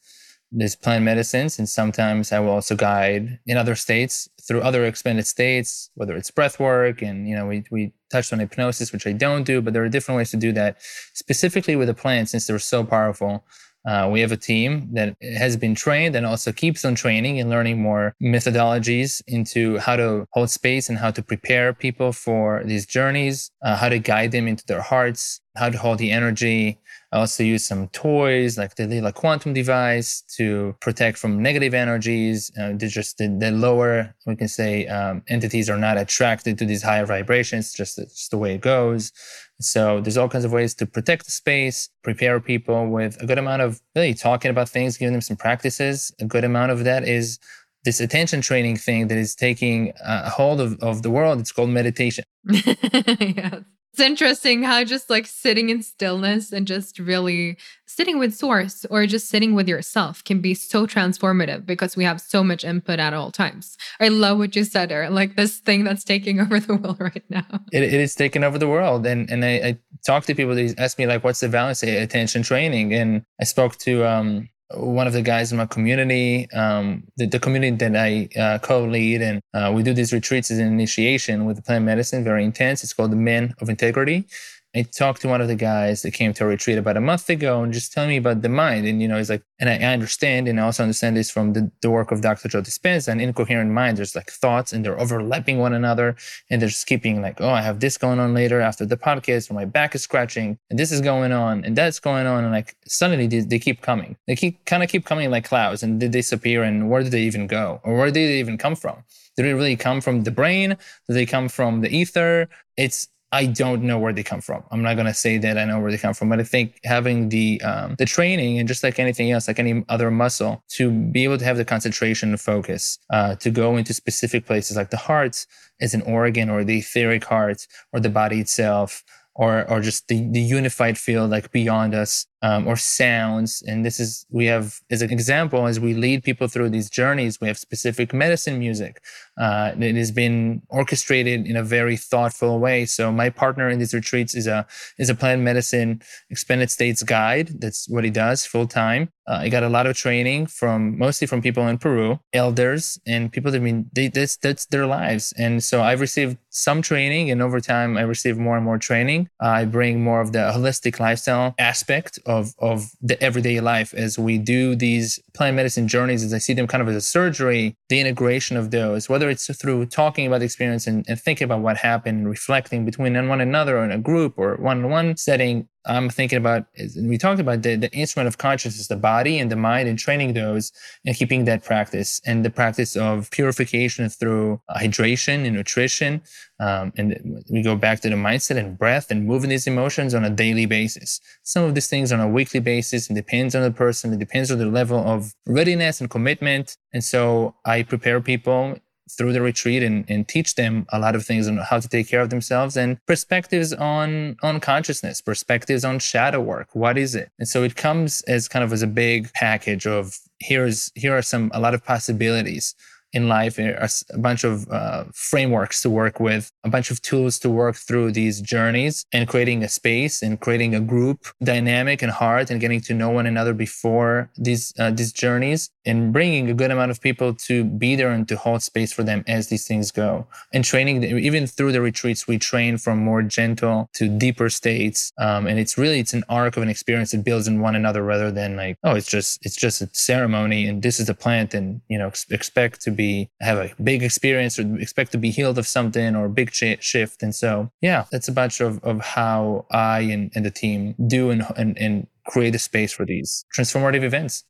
There's 0.53 0.75
plant 0.75 1.03
medicines, 1.03 1.59
and 1.59 1.67
sometimes 1.67 2.31
I 2.31 2.39
will 2.39 2.51
also 2.51 2.77
guide 2.77 3.39
in 3.45 3.57
other 3.57 3.75
states 3.75 4.29
through 4.41 4.61
other 4.61 4.85
expanded 4.85 5.27
states, 5.27 5.89
whether 5.95 6.15
it's 6.15 6.31
breath 6.31 6.61
work 6.61 7.01
and 7.01 7.27
you 7.27 7.35
know 7.35 7.47
we 7.47 7.65
we 7.71 7.91
touched 8.11 8.33
on 8.33 8.39
hypnosis, 8.39 8.91
which 8.91 9.07
I 9.07 9.13
don't 9.13 9.43
do, 9.43 9.61
but 9.61 9.73
there 9.73 9.83
are 9.83 9.89
different 9.89 10.17
ways 10.17 10.31
to 10.31 10.37
do 10.37 10.51
that. 10.53 10.77
Specifically 11.13 11.75
with 11.75 11.87
the 11.87 11.93
plants, 11.93 12.31
since 12.31 12.45
they're 12.45 12.59
so 12.59 12.83
powerful, 12.83 13.43
uh, 13.85 14.07
we 14.11 14.21
have 14.21 14.31
a 14.31 14.37
team 14.37 14.87
that 14.93 15.15
has 15.39 15.57
been 15.57 15.73
trained 15.73 16.15
and 16.15 16.25
also 16.25 16.51
keeps 16.51 16.85
on 16.85 16.93
training 16.93 17.39
and 17.39 17.49
learning 17.49 17.81
more 17.81 18.15
methodologies 18.21 19.21
into 19.27 19.77
how 19.79 19.95
to 19.95 20.25
hold 20.31 20.49
space 20.49 20.87
and 20.87 20.99
how 20.99 21.09
to 21.09 21.23
prepare 21.23 21.73
people 21.73 22.11
for 22.11 22.61
these 22.65 22.85
journeys, 22.85 23.49
uh, 23.63 23.75
how 23.75 23.89
to 23.89 23.97
guide 23.97 24.31
them 24.31 24.47
into 24.47 24.63
their 24.67 24.81
hearts, 24.81 25.41
how 25.55 25.69
to 25.69 25.77
hold 25.77 25.97
the 25.97 26.11
energy, 26.11 26.79
I 27.11 27.19
also 27.19 27.43
use 27.43 27.65
some 27.65 27.89
toys 27.89 28.57
like 28.57 28.75
the 28.75 28.83
Leela 28.83 29.13
quantum 29.13 29.53
device 29.53 30.21
to 30.37 30.75
protect 30.79 31.17
from 31.17 31.41
negative 31.41 31.73
energies. 31.73 32.49
Uh, 32.57 32.71
just 32.73 33.17
the, 33.17 33.27
the, 33.27 33.51
lower, 33.51 34.15
we 34.25 34.37
can 34.37 34.47
say, 34.47 34.87
um, 34.87 35.21
entities 35.27 35.69
are 35.69 35.77
not 35.77 35.97
attracted 35.97 36.57
to 36.59 36.65
these 36.65 36.81
higher 36.81 37.05
vibrations, 37.05 37.73
just, 37.73 37.97
just 37.97 38.31
the 38.31 38.37
way 38.37 38.55
it 38.55 38.61
goes. 38.61 39.11
So 39.59 39.99
there's 39.99 40.17
all 40.17 40.29
kinds 40.29 40.45
of 40.45 40.53
ways 40.53 40.73
to 40.75 40.85
protect 40.85 41.25
the 41.25 41.31
space, 41.31 41.89
prepare 42.01 42.39
people 42.39 42.87
with 42.87 43.21
a 43.21 43.25
good 43.25 43.37
amount 43.37 43.61
of 43.61 43.81
really 43.93 44.13
talking 44.13 44.49
about 44.49 44.69
things, 44.69 44.97
giving 44.97 45.11
them 45.11 45.21
some 45.21 45.37
practices. 45.37 46.13
A 46.21 46.25
good 46.25 46.45
amount 46.45 46.71
of 46.71 46.85
that 46.85 47.05
is 47.05 47.39
this 47.83 47.99
attention 47.99 48.39
training 48.39 48.77
thing 48.77 49.09
that 49.09 49.17
is 49.17 49.35
taking 49.35 49.91
a 50.01 50.29
hold 50.29 50.61
of, 50.61 50.79
of 50.81 51.01
the 51.01 51.09
world. 51.09 51.41
It's 51.41 51.51
called 51.51 51.71
meditation. 51.71 52.23
yes. 52.45 53.63
It's 53.93 53.99
interesting 53.99 54.63
how 54.63 54.83
just 54.85 55.09
like 55.09 55.27
sitting 55.27 55.69
in 55.69 55.83
stillness 55.83 56.53
and 56.53 56.65
just 56.65 56.97
really 56.97 57.57
sitting 57.85 58.19
with 58.19 58.33
source 58.33 58.85
or 58.89 59.05
just 59.05 59.27
sitting 59.27 59.53
with 59.53 59.67
yourself 59.67 60.23
can 60.23 60.39
be 60.39 60.53
so 60.53 60.87
transformative 60.87 61.65
because 61.65 61.97
we 61.97 62.05
have 62.05 62.21
so 62.21 62.41
much 62.41 62.63
input 62.63 62.99
at 62.99 63.13
all 63.13 63.31
times. 63.31 63.77
I 63.99 64.07
love 64.07 64.37
what 64.37 64.55
you 64.55 64.63
said 64.63 64.89
there, 64.89 65.09
like 65.09 65.35
this 65.35 65.57
thing 65.57 65.83
that's 65.83 66.05
taking 66.05 66.39
over 66.41 66.59
the 66.59 66.75
world 66.75 67.01
right 67.01 67.23
now. 67.29 67.45
it, 67.73 67.83
it 67.83 67.93
is 67.93 68.15
taking 68.15 68.45
over 68.45 68.57
the 68.57 68.67
world. 68.67 69.05
And 69.05 69.29
and 69.29 69.43
I, 69.43 69.49
I 69.49 69.79
talk 70.05 70.23
to 70.25 70.35
people, 70.35 70.55
they 70.55 70.73
ask 70.77 70.97
me 70.97 71.05
like, 71.05 71.23
what's 71.23 71.41
the 71.41 71.47
of 71.47 71.83
attention 71.83 72.43
training? 72.43 72.93
And 72.93 73.23
I 73.41 73.43
spoke 73.43 73.75
to 73.79 74.05
um, 74.05 74.47
one 74.75 75.07
of 75.07 75.13
the 75.13 75.21
guys 75.21 75.51
in 75.51 75.57
my 75.57 75.65
community, 75.65 76.49
um, 76.51 77.03
the, 77.17 77.25
the, 77.25 77.39
community 77.39 77.75
that 77.77 77.95
I 77.95 78.29
uh, 78.39 78.59
co-lead, 78.59 79.21
and 79.21 79.41
uh, 79.53 79.71
we 79.73 79.83
do 79.83 79.93
these 79.93 80.13
retreats 80.13 80.51
as 80.51 80.59
an 80.59 80.67
initiation 80.67 81.45
with 81.45 81.63
plant 81.65 81.85
medicine, 81.85 82.23
very 82.23 82.43
intense. 82.43 82.83
It's 82.83 82.93
called 82.93 83.11
the 83.11 83.17
Men 83.17 83.53
of 83.59 83.69
Integrity, 83.69 84.25
I 84.73 84.83
talked 84.83 85.21
to 85.21 85.27
one 85.27 85.41
of 85.41 85.49
the 85.49 85.55
guys 85.55 86.01
that 86.01 86.11
came 86.11 86.33
to 86.33 86.45
a 86.45 86.47
retreat 86.47 86.77
about 86.77 86.95
a 86.95 87.01
month 87.01 87.29
ago 87.29 87.61
and 87.61 87.73
just 87.73 87.91
telling 87.91 88.09
me 88.09 88.17
about 88.17 88.41
the 88.41 88.47
mind. 88.47 88.87
And, 88.87 89.01
you 89.01 89.07
know, 89.07 89.17
he's 89.17 89.29
like, 89.29 89.43
and 89.59 89.69
I, 89.69 89.73
I 89.73 89.93
understand, 89.93 90.47
and 90.47 90.61
I 90.61 90.63
also 90.63 90.83
understand 90.83 91.17
this 91.17 91.29
from 91.29 91.51
the, 91.51 91.69
the 91.81 91.91
work 91.91 92.11
of 92.11 92.21
Dr. 92.21 92.47
Joe 92.47 92.61
Dispenza, 92.61 93.09
an 93.09 93.19
incoherent 93.19 93.71
mind. 93.71 93.97
There's 93.97 94.15
like 94.15 94.31
thoughts 94.31 94.71
and 94.71 94.85
they're 94.85 94.97
overlapping 94.97 95.57
one 95.57 95.73
another. 95.73 96.15
And 96.49 96.61
they're 96.61 96.69
just 96.69 96.87
keeping 96.87 97.21
like, 97.21 97.41
oh, 97.41 97.49
I 97.49 97.61
have 97.61 97.81
this 97.81 97.97
going 97.97 98.19
on 98.19 98.33
later 98.33 98.61
after 98.61 98.85
the 98.85 98.95
podcast, 98.95 99.51
or 99.51 99.55
my 99.55 99.65
back 99.65 99.93
is 99.93 100.03
scratching, 100.03 100.57
and 100.69 100.79
this 100.79 100.91
is 100.91 101.01
going 101.01 101.33
on, 101.33 101.65
and 101.65 101.75
that's 101.75 101.99
going 101.99 102.25
on. 102.25 102.45
And 102.45 102.53
like 102.53 102.75
suddenly 102.85 103.27
they, 103.27 103.39
they 103.41 103.59
keep 103.59 103.81
coming. 103.81 104.15
They 104.27 104.37
keep 104.37 104.63
kind 104.65 104.83
of 104.83 104.89
keep 104.89 105.05
coming 105.05 105.29
like 105.31 105.43
clouds 105.43 105.83
and 105.83 106.01
they 106.01 106.07
disappear. 106.07 106.63
And 106.63 106.89
where 106.89 107.03
do 107.03 107.09
they 107.09 107.23
even 107.23 107.45
go? 107.45 107.81
Or 107.83 107.97
where 107.97 108.07
do 108.07 108.13
they 108.13 108.39
even 108.39 108.57
come 108.57 108.75
from? 108.75 109.03
Did 109.35 109.45
it 109.45 109.53
really 109.53 109.75
come 109.75 109.99
from 109.99 110.23
the 110.23 110.31
brain? 110.31 110.77
Do 111.07 111.13
they 111.13 111.25
come 111.25 111.49
from 111.49 111.81
the 111.81 111.89
ether? 111.89 112.47
It's 112.77 113.09
I 113.31 113.45
don't 113.45 113.83
know 113.83 113.97
where 113.97 114.11
they 114.11 114.23
come 114.23 114.41
from. 114.41 114.63
I'm 114.71 114.81
not 114.81 114.97
gonna 114.97 115.13
say 115.13 115.37
that 115.37 115.57
I 115.57 115.65
know 115.65 115.79
where 115.79 115.91
they 115.91 115.97
come 115.97 116.13
from, 116.13 116.29
but 116.29 116.39
I 116.39 116.43
think 116.43 116.79
having 116.83 117.29
the 117.29 117.61
um, 117.61 117.95
the 117.97 118.05
training 118.05 118.59
and 118.59 118.67
just 118.67 118.83
like 118.83 118.99
anything 118.99 119.31
else, 119.31 119.47
like 119.47 119.59
any 119.59 119.85
other 119.87 120.11
muscle, 120.11 120.63
to 120.71 120.91
be 120.91 121.23
able 121.23 121.37
to 121.37 121.45
have 121.45 121.57
the 121.57 121.65
concentration 121.65 122.29
and 122.29 122.41
focus, 122.41 122.99
uh, 123.09 123.35
to 123.35 123.49
go 123.49 123.77
into 123.77 123.93
specific 123.93 124.45
places 124.45 124.75
like 124.75 124.89
the 124.89 124.97
heart 124.97 125.45
is 125.79 125.93
an 125.93 126.01
organ 126.03 126.49
or 126.49 126.63
the 126.63 126.79
etheric 126.79 127.23
heart 127.23 127.65
or 127.93 127.99
the 127.99 128.09
body 128.09 128.39
itself 128.39 129.03
or 129.35 129.69
or 129.69 129.79
just 129.79 130.07
the, 130.07 130.27
the 130.31 130.41
unified 130.41 130.97
field 130.97 131.31
like 131.31 131.51
beyond 131.51 131.95
us 131.95 132.25
um, 132.41 132.67
or 132.67 132.75
sounds 132.75 133.61
and 133.67 133.85
this 133.85 133.99
is 133.99 134.25
we 134.29 134.45
have 134.45 134.79
as 134.89 135.01
an 135.01 135.11
example 135.11 135.67
as 135.67 135.79
we 135.79 135.93
lead 135.93 136.23
people 136.23 136.47
through 136.47 136.69
these 136.69 136.89
journeys 136.89 137.39
we 137.39 137.47
have 137.47 137.57
specific 137.57 138.13
medicine 138.13 138.57
music 138.57 139.03
uh, 139.39 139.71
it 139.79 139.95
has 139.95 140.11
been 140.11 140.61
orchestrated 140.69 141.45
in 141.45 141.55
a 141.55 141.63
very 141.63 141.95
thoughtful 141.95 142.59
way 142.59 142.85
so 142.85 143.11
my 143.11 143.29
partner 143.29 143.69
in 143.69 143.79
these 143.79 143.93
retreats 143.93 144.33
is 144.35 144.47
a 144.47 144.65
is 144.97 145.09
a 145.09 145.15
plant 145.15 145.41
medicine 145.41 146.01
expanded 146.29 146.71
states 146.71 147.03
guide 147.03 147.49
that's 147.59 147.87
what 147.89 148.03
he 148.03 148.09
does 148.09 148.45
full 148.45 148.67
time 148.67 149.09
uh, 149.31 149.39
I 149.41 149.49
got 149.49 149.63
a 149.63 149.69
lot 149.69 149.85
of 149.85 149.95
training 149.95 150.47
from 150.47 150.97
mostly 150.97 151.25
from 151.25 151.41
people 151.41 151.67
in 151.67 151.77
Peru, 151.77 152.19
elders 152.33 152.99
and 153.05 153.31
people 153.31 153.49
that 153.51 153.61
mean 153.61 153.89
they, 153.93 154.09
that's 154.09 154.35
that's 154.35 154.65
their 154.65 154.85
lives. 154.85 155.31
And 155.37 155.63
so 155.63 155.81
I've 155.81 156.01
received 156.01 156.37
some 156.49 156.81
training, 156.81 157.31
and 157.31 157.41
over 157.41 157.61
time 157.61 157.97
I 157.97 158.01
received 158.01 158.39
more 158.39 158.57
and 158.57 158.65
more 158.65 158.77
training. 158.77 159.29
Uh, 159.41 159.47
I 159.47 159.65
bring 159.65 160.03
more 160.03 160.19
of 160.19 160.33
the 160.33 160.51
holistic 160.53 160.99
lifestyle 160.99 161.55
aspect 161.59 162.19
of 162.31 162.53
of 162.59 162.91
the 163.01 163.21
everyday 163.21 163.59
life 163.59 163.93
as 163.93 164.17
we 164.17 164.37
do 164.37 164.75
these 164.75 165.19
plant 165.33 165.55
medicine 165.55 165.87
journeys. 165.87 166.23
As 166.23 166.33
I 166.33 166.37
see 166.37 166.53
them 166.53 166.67
kind 166.67 166.81
of 166.81 166.89
as 166.89 166.95
a 166.95 167.01
surgery, 167.01 167.75
the 167.89 167.99
integration 167.99 168.57
of 168.57 168.71
those, 168.71 169.09
whether 169.09 169.29
it's 169.29 169.53
through 169.55 169.85
talking 169.87 170.27
about 170.27 170.39
the 170.39 170.45
experience 170.45 170.87
and, 170.87 171.05
and 171.07 171.19
thinking 171.19 171.45
about 171.45 171.61
what 171.61 171.77
happened, 171.77 172.19
and 172.19 172.29
reflecting 172.29 172.85
between 172.85 173.13
one 173.27 173.41
another 173.41 173.77
or 173.77 173.83
in 173.83 173.91
a 173.91 173.97
group 173.97 174.33
or 174.37 174.55
one 174.55 174.83
on 174.83 174.89
one 174.89 175.17
setting, 175.17 175.67
I'm 175.85 176.09
thinking 176.09 176.37
about, 176.37 176.65
and 176.77 177.09
we 177.09 177.17
talked 177.17 177.39
about 177.39 177.63
the, 177.63 177.75
the 177.75 177.91
instrument 177.91 178.27
of 178.27 178.37
consciousness, 178.37 178.87
the 178.87 178.95
body 178.95 179.39
and 179.39 179.51
the 179.51 179.55
mind, 179.55 179.89
and 179.89 179.97
training 179.97 180.33
those 180.33 180.71
and 181.05 181.15
keeping 181.15 181.45
that 181.45 181.63
practice 181.63 182.21
and 182.25 182.45
the 182.45 182.51
practice 182.51 182.95
of 182.95 183.31
purification 183.31 184.07
through 184.09 184.61
hydration 184.69 185.45
and 185.45 185.55
nutrition. 185.55 186.21
Um, 186.59 186.93
and 186.97 187.43
we 187.49 187.63
go 187.63 187.75
back 187.75 188.01
to 188.01 188.09
the 188.09 188.15
mindset 188.15 188.57
and 188.57 188.77
breath 188.77 189.09
and 189.09 189.25
moving 189.25 189.49
these 189.49 189.65
emotions 189.65 190.13
on 190.13 190.23
a 190.23 190.29
daily 190.29 190.67
basis. 190.67 191.19
Some 191.41 191.63
of 191.63 191.73
these 191.73 191.87
things 191.87 192.11
on 192.11 192.19
a 192.19 192.27
weekly 192.27 192.59
basis. 192.59 193.09
It 193.09 193.15
depends 193.15 193.55
on 193.55 193.63
the 193.63 193.71
person. 193.71 194.13
It 194.13 194.19
depends 194.19 194.51
on 194.51 194.59
the 194.59 194.67
level 194.67 194.99
of 194.99 195.20
readiness 195.45 196.01
and 196.01 196.09
commitment. 196.09 196.77
And 196.93 197.03
so 197.03 197.55
I 197.65 197.83
prepare 197.83 198.21
people 198.21 198.77
through 199.17 199.33
the 199.33 199.41
retreat 199.41 199.83
and, 199.83 200.05
and 200.09 200.27
teach 200.27 200.55
them 200.55 200.85
a 200.89 200.99
lot 200.99 201.15
of 201.15 201.25
things 201.25 201.47
on 201.47 201.57
how 201.57 201.79
to 201.79 201.87
take 201.87 202.07
care 202.07 202.21
of 202.21 202.29
themselves 202.29 202.77
and 202.77 202.97
perspectives 203.07 203.73
on 203.73 204.37
on 204.41 204.59
consciousness 204.59 205.21
perspectives 205.21 205.83
on 205.83 205.99
shadow 205.99 206.39
work. 206.39 206.69
What 206.73 206.97
is 206.97 207.15
it? 207.15 207.29
And 207.39 207.47
so 207.47 207.63
it 207.63 207.75
comes 207.75 208.21
as 208.21 208.47
kind 208.47 208.63
of 208.63 208.71
as 208.71 208.81
a 208.81 208.87
big 208.87 209.31
package 209.33 209.85
of 209.85 210.17
here's 210.39 210.91
here 210.95 211.15
are 211.17 211.21
some 211.21 211.51
a 211.53 211.59
lot 211.59 211.73
of 211.73 211.83
possibilities 211.83 212.75
in 213.13 213.27
life 213.27 213.59
a 213.59 213.89
bunch 214.17 214.43
of 214.43 214.69
uh, 214.71 215.03
frameworks 215.13 215.81
to 215.81 215.89
work 215.89 216.19
with 216.19 216.51
a 216.63 216.69
bunch 216.69 216.91
of 216.91 217.01
tools 217.01 217.39
to 217.39 217.49
work 217.49 217.75
through 217.75 218.11
these 218.11 218.41
journeys 218.41 219.05
and 219.11 219.27
creating 219.27 219.63
a 219.63 219.69
space 219.69 220.21
and 220.21 220.39
creating 220.39 220.73
a 220.75 220.79
group 220.79 221.27
dynamic 221.43 222.01
and 222.01 222.11
hard 222.11 222.49
and 222.49 222.61
getting 222.61 222.79
to 222.79 222.93
know 222.93 223.09
one 223.09 223.25
another 223.25 223.53
before 223.53 224.29
these 224.37 224.73
uh, 224.79 224.91
these 224.91 225.11
journeys 225.11 225.69
and 225.85 226.13
bringing 226.13 226.49
a 226.49 226.53
good 226.53 226.71
amount 226.71 226.91
of 226.91 227.01
people 227.01 227.33
to 227.33 227.63
be 227.63 227.95
there 227.95 228.11
and 228.11 228.27
to 228.27 228.37
hold 228.37 228.61
space 228.61 228.93
for 228.93 229.03
them 229.03 229.23
as 229.27 229.47
these 229.47 229.67
things 229.67 229.91
go. 229.91 230.27
And 230.53 230.63
training 230.63 231.03
even 231.03 231.47
through 231.47 231.71
the 231.71 231.81
retreats 231.81 232.27
we 232.27 232.37
train 232.37 232.77
from 232.77 232.99
more 232.99 233.23
gentle 233.23 233.89
to 233.93 234.07
deeper 234.07 234.49
states 234.49 235.11
um, 235.17 235.47
and 235.47 235.59
it's 235.59 235.77
really 235.77 235.99
it's 235.99 236.13
an 236.13 236.23
arc 236.29 236.55
of 236.57 236.63
an 236.63 236.69
experience 236.69 237.11
that 237.11 237.23
builds 237.23 237.47
in 237.47 237.61
one 237.61 237.75
another 237.75 238.03
rather 238.03 238.31
than 238.31 238.55
like 238.55 238.77
oh 238.83 238.95
it's 238.95 239.07
just 239.07 239.43
it's 239.45 239.55
just 239.55 239.81
a 239.81 239.89
ceremony 239.93 240.67
and 240.67 240.81
this 240.81 240.99
is 240.99 241.07
the 241.07 241.13
plant 241.13 241.53
and 241.53 241.81
you 241.89 241.97
know 241.97 242.11
expect 242.29 242.81
to 242.81 242.91
be 242.91 243.00
be 243.01 243.29
have 243.39 243.57
a 243.65 243.69
big 243.83 244.03
experience 244.03 244.59
or 244.59 244.63
expect 244.79 245.11
to 245.13 245.17
be 245.17 245.31
healed 245.37 245.57
of 245.57 245.67
something 245.67 246.15
or 246.15 246.25
a 246.25 246.35
big 246.39 246.49
shift. 246.53 247.23
And 247.23 247.33
so, 247.33 247.49
yeah, 247.81 248.05
that's 248.11 248.27
a 248.27 248.35
bunch 248.41 248.61
of, 248.61 248.83
of 248.83 248.97
how 249.01 249.65
I 249.71 250.01
and, 250.13 250.31
and 250.35 250.45
the 250.45 250.51
team 250.63 250.95
do 251.07 251.31
and, 251.31 251.41
and, 251.57 251.77
and 251.77 252.07
create 252.27 252.55
a 252.55 252.59
space 252.59 252.91
for 252.93 253.05
these 253.05 253.45
transformative 253.55 254.03
events. 254.03 254.43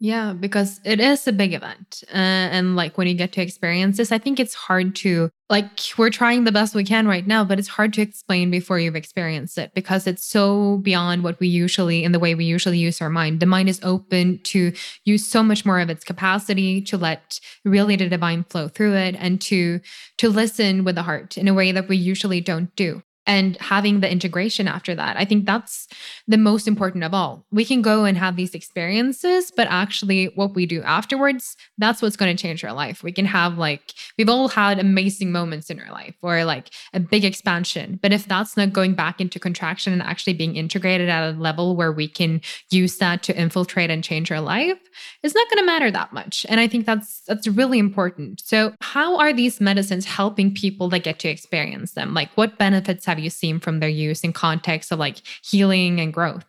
Yeah, 0.00 0.32
because 0.32 0.80
it 0.84 1.00
is 1.00 1.26
a 1.26 1.32
big 1.32 1.52
event. 1.54 2.04
Uh, 2.12 2.16
and 2.16 2.76
like 2.76 2.96
when 2.96 3.08
you 3.08 3.14
get 3.14 3.32
to 3.32 3.42
experience 3.42 3.96
this, 3.96 4.12
I 4.12 4.18
think 4.18 4.38
it's 4.38 4.54
hard 4.54 4.94
to, 4.96 5.28
like, 5.50 5.66
we're 5.96 6.10
trying 6.10 6.44
the 6.44 6.52
best 6.52 6.76
we 6.76 6.84
can 6.84 7.08
right 7.08 7.26
now, 7.26 7.42
but 7.42 7.58
it's 7.58 7.66
hard 7.66 7.92
to 7.94 8.02
explain 8.02 8.48
before 8.48 8.78
you've 8.78 8.94
experienced 8.94 9.58
it 9.58 9.72
because 9.74 10.06
it's 10.06 10.24
so 10.24 10.78
beyond 10.78 11.24
what 11.24 11.40
we 11.40 11.48
usually, 11.48 12.04
in 12.04 12.12
the 12.12 12.20
way 12.20 12.36
we 12.36 12.44
usually 12.44 12.78
use 12.78 13.00
our 13.00 13.10
mind. 13.10 13.40
The 13.40 13.46
mind 13.46 13.68
is 13.68 13.80
open 13.82 14.38
to 14.44 14.72
use 15.04 15.26
so 15.26 15.42
much 15.42 15.66
more 15.66 15.80
of 15.80 15.90
its 15.90 16.04
capacity 16.04 16.80
to 16.82 16.96
let 16.96 17.40
really 17.64 17.96
the 17.96 18.08
divine 18.08 18.44
flow 18.44 18.68
through 18.68 18.94
it 18.94 19.16
and 19.18 19.40
to 19.42 19.80
to 20.18 20.28
listen 20.28 20.84
with 20.84 20.94
the 20.94 21.02
heart 21.02 21.36
in 21.36 21.48
a 21.48 21.54
way 21.54 21.72
that 21.72 21.88
we 21.88 21.96
usually 21.96 22.40
don't 22.40 22.74
do 22.76 23.02
and 23.28 23.58
having 23.58 24.00
the 24.00 24.10
integration 24.10 24.66
after 24.66 24.94
that. 24.94 25.18
I 25.18 25.26
think 25.26 25.44
that's 25.44 25.86
the 26.26 26.38
most 26.38 26.66
important 26.66 27.04
of 27.04 27.12
all. 27.12 27.44
We 27.52 27.64
can 27.64 27.82
go 27.82 28.04
and 28.04 28.16
have 28.16 28.36
these 28.36 28.54
experiences, 28.54 29.52
but 29.54 29.68
actually, 29.70 30.26
what 30.34 30.54
we 30.54 30.64
do 30.64 30.82
afterwards, 30.82 31.54
that's 31.76 32.00
what's 32.00 32.16
going 32.16 32.34
to 32.34 32.42
change 32.42 32.64
our 32.64 32.72
life. 32.72 33.02
We 33.02 33.12
can 33.12 33.26
have 33.26 33.58
like, 33.58 33.92
we've 34.16 34.30
all 34.30 34.48
had 34.48 34.78
amazing 34.78 35.30
moments 35.30 35.68
in 35.68 35.78
our 35.78 35.92
life 35.92 36.14
or 36.22 36.44
like 36.44 36.70
a 36.94 37.00
big 37.00 37.24
expansion. 37.24 38.00
But 38.02 38.14
if 38.14 38.26
that's 38.26 38.56
not 38.56 38.72
going 38.72 38.94
back 38.94 39.20
into 39.20 39.38
contraction 39.38 39.92
and 39.92 40.02
actually 40.02 40.32
being 40.32 40.56
integrated 40.56 41.10
at 41.10 41.28
a 41.28 41.38
level 41.38 41.76
where 41.76 41.92
we 41.92 42.08
can 42.08 42.40
use 42.70 42.96
that 42.96 43.22
to 43.24 43.38
infiltrate 43.38 43.90
and 43.90 44.02
change 44.02 44.32
our 44.32 44.40
life, 44.40 44.78
it's 45.22 45.34
not 45.34 45.48
going 45.50 45.62
to 45.62 45.66
matter 45.66 45.90
that 45.90 46.14
much. 46.14 46.46
And 46.48 46.60
I 46.60 46.66
think 46.66 46.86
that's 46.86 47.20
that's 47.26 47.46
really 47.46 47.78
important. 47.78 48.40
So, 48.44 48.72
how 48.80 49.18
are 49.18 49.34
these 49.34 49.60
medicines 49.60 50.06
helping 50.06 50.54
people 50.54 50.88
that 50.88 51.04
get 51.04 51.18
to 51.20 51.28
experience 51.28 51.92
them? 51.92 52.14
Like, 52.14 52.30
what 52.34 52.56
benefits 52.56 53.04
have 53.04 53.17
have 53.18 53.24
you 53.24 53.30
seen 53.30 53.60
from 53.60 53.80
their 53.80 53.88
use 53.88 54.24
in 54.24 54.32
context 54.32 54.92
of 54.92 54.98
like 54.98 55.18
healing 55.42 56.00
and 56.00 56.12
growth? 56.12 56.44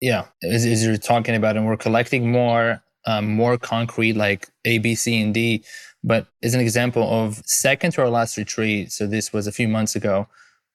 Yeah, 0.00 0.26
as, 0.42 0.64
as 0.64 0.84
you're 0.84 0.96
talking 0.96 1.34
about, 1.34 1.56
and 1.56 1.66
we're 1.66 1.76
collecting 1.76 2.30
more, 2.30 2.82
um, 3.06 3.34
more 3.34 3.58
concrete 3.58 4.14
like 4.14 4.48
A, 4.64 4.78
B, 4.78 4.94
C, 4.94 5.20
and 5.20 5.32
D. 5.32 5.64
But 6.02 6.26
as 6.42 6.54
an 6.54 6.60
example 6.60 7.02
of 7.02 7.42
second 7.46 7.92
to 7.92 8.02
our 8.02 8.10
last 8.10 8.36
retreat, 8.36 8.92
so 8.92 9.06
this 9.06 9.32
was 9.32 9.46
a 9.46 9.52
few 9.52 9.68
months 9.68 9.96
ago, 9.96 10.28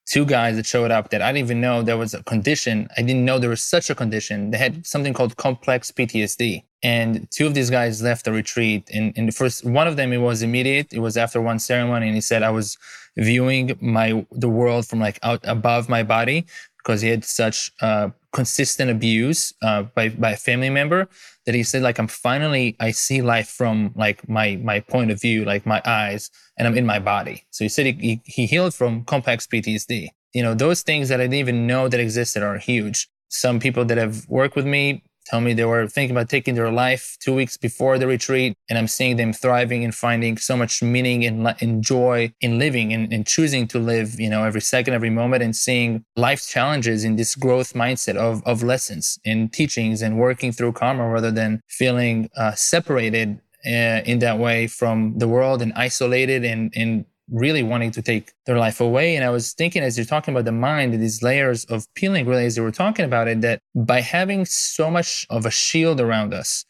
two 0.08 0.26
guys 0.26 0.56
that 0.56 0.66
showed 0.66 0.90
up 0.90 1.12
that 1.12 1.22
I 1.22 1.32
didn't 1.32 1.46
even 1.46 1.62
know 1.62 1.84
there 1.84 1.98
was 1.98 2.16
a 2.16 2.24
condition. 2.24 2.90
I 2.98 3.04
didn't 3.04 3.24
know 3.24 3.38
there 3.38 3.52
was 3.52 3.64
such 3.64 3.92
a 3.92 3.96
condition. 3.96 4.50
They 4.50 4.58
had 4.58 4.86
something 4.86 5.14
called 5.14 5.38
complex 5.38 5.92
PTSD. 5.92 6.64
And 6.82 7.30
two 7.30 7.46
of 7.46 7.54
these 7.54 7.70
guys 7.70 8.02
left 8.02 8.26
the 8.26 8.32
retreat. 8.32 8.90
And 8.92 9.16
in 9.16 9.28
the 9.28 9.32
first 9.32 9.64
one 9.64 9.88
of 9.88 9.98
them, 9.98 10.12
it 10.12 10.18
was 10.18 10.42
immediate. 10.42 10.92
It 10.92 11.00
was 11.00 11.18
after 11.18 11.40
one 11.40 11.60
ceremony, 11.60 12.08
and 12.08 12.16
he 12.16 12.22
said 12.22 12.42
I 12.42 12.50
was 12.50 12.78
viewing 13.18 13.78
my 13.82 14.26
the 14.32 14.50
world 14.50 14.88
from 14.88 15.00
like 15.00 15.20
out 15.24 15.42
above 15.44 15.90
my 15.90 16.04
body 16.04 16.46
because 16.78 17.02
he 17.02 17.10
had 17.10 17.24
such 17.24 17.72
uh, 17.82 18.10
consistent 18.32 18.90
abuse 18.90 19.54
uh, 19.62 19.84
by 19.96 20.10
by 20.10 20.32
a 20.32 20.38
family 20.38 20.70
member 20.70 21.08
that 21.46 21.56
he 21.56 21.64
said 21.64 21.82
like 21.82 22.00
I'm 22.00 22.08
finally 22.08 22.76
I 22.80 22.92
see 22.92 23.22
life 23.22 23.50
from 23.50 23.92
like 23.96 24.28
my 24.30 24.56
my 24.64 24.80
point 24.80 25.12
of 25.12 25.22
view, 25.22 25.46
like 25.46 25.66
my 25.66 25.82
eyes, 25.86 26.30
and 26.58 26.68
I'm 26.68 26.78
in 26.78 26.86
my 26.86 27.00
body. 27.00 27.46
So 27.52 27.66
he 27.66 27.70
said 27.70 27.86
he, 27.86 28.22
he 28.26 28.46
healed 28.46 28.74
from 28.74 29.04
complex 29.06 29.48
PTSD. 29.48 30.10
You 30.34 30.44
know 30.44 30.54
those 30.54 30.82
things 30.84 31.10
that 31.10 31.20
I 31.20 31.24
didn't 31.24 31.36
even 31.36 31.68
know 31.68 31.88
that 31.90 32.00
existed 32.00 32.44
are 32.44 32.58
huge. 32.58 33.08
Some 33.30 33.60
people 33.60 33.86
that 33.86 33.98
have 33.98 34.28
worked 34.28 34.56
with 34.56 34.66
me 34.66 35.04
tell 35.30 35.42
me 35.42 35.54
they 35.54 35.66
were 35.66 35.88
thinking 35.88 36.16
about 36.16 36.30
taking 36.30 36.56
their 36.56 36.72
life 36.72 37.18
two 37.20 37.36
weeks 37.36 37.56
before 37.58 37.98
the 37.98 38.08
retreat. 38.08 38.58
And 38.70 38.78
I'm 38.78 38.88
seeing 38.88 39.18
them 39.18 39.32
thriving 39.34 39.84
and 39.84 39.94
finding 39.94 40.38
so 40.38 40.58
much 40.58 40.82
meaning 40.82 41.26
and, 41.26 41.56
and 41.62 41.84
joy 41.84 42.34
in 42.42 42.58
living 42.58 42.94
and, 42.94 43.12
and, 43.14 43.28
choosing 43.30 43.68
to 43.68 43.80
live, 43.80 44.20
you 44.20 44.30
know, 44.30 44.44
every 44.44 44.62
second, 44.62 44.94
every 44.94 45.12
moment 45.12 45.44
and 45.44 45.56
seeing 45.56 46.04
life's 46.16 46.48
challenges 46.50 47.04
in 47.04 47.16
this 47.16 47.36
growth 47.36 47.74
mindset 47.74 48.16
of, 48.16 48.42
of 48.46 48.64
lessons 48.64 49.20
and 49.26 49.54
teachings 49.54 50.02
and 50.02 50.18
working 50.18 50.52
through 50.52 50.72
karma 50.72 51.08
rather 51.08 51.32
than 51.32 51.62
feeling 51.68 52.30
uh, 52.36 52.54
separated 52.54 53.40
uh, 53.66 54.02
in 54.06 54.20
that 54.20 54.40
way 54.40 54.66
from 54.68 55.14
the 55.18 55.28
world 55.28 55.62
and 55.62 55.74
isolated 55.76 56.44
and, 56.44 56.74
and 56.76 57.06
really 57.32 57.64
wanting 57.64 57.92
to 57.92 58.02
take 58.02 58.32
their 58.46 58.58
life 58.58 58.82
away. 58.82 59.16
And 59.16 59.24
I 59.24 59.30
was 59.30 59.54
thinking 59.54 59.84
as 59.84 59.98
you're 59.98 60.06
talking 60.06 60.34
about 60.34 60.46
the 60.46 60.52
mind, 60.52 60.94
these 60.94 61.22
layers 61.22 61.66
of 61.66 61.86
peeling, 61.94 62.26
really, 62.26 62.46
as 62.46 62.58
you 62.58 62.64
were 62.64 62.72
talking 62.72 63.06
about 63.06 63.28
it, 63.28 63.42
that 63.42 63.62
by 63.76 64.02
having 64.02 64.46
so 64.46 64.90
much 64.90 65.26
of 65.30 65.46
a 65.46 65.52
shield 65.52 66.02
around 66.02 66.34
us, 66.34 66.66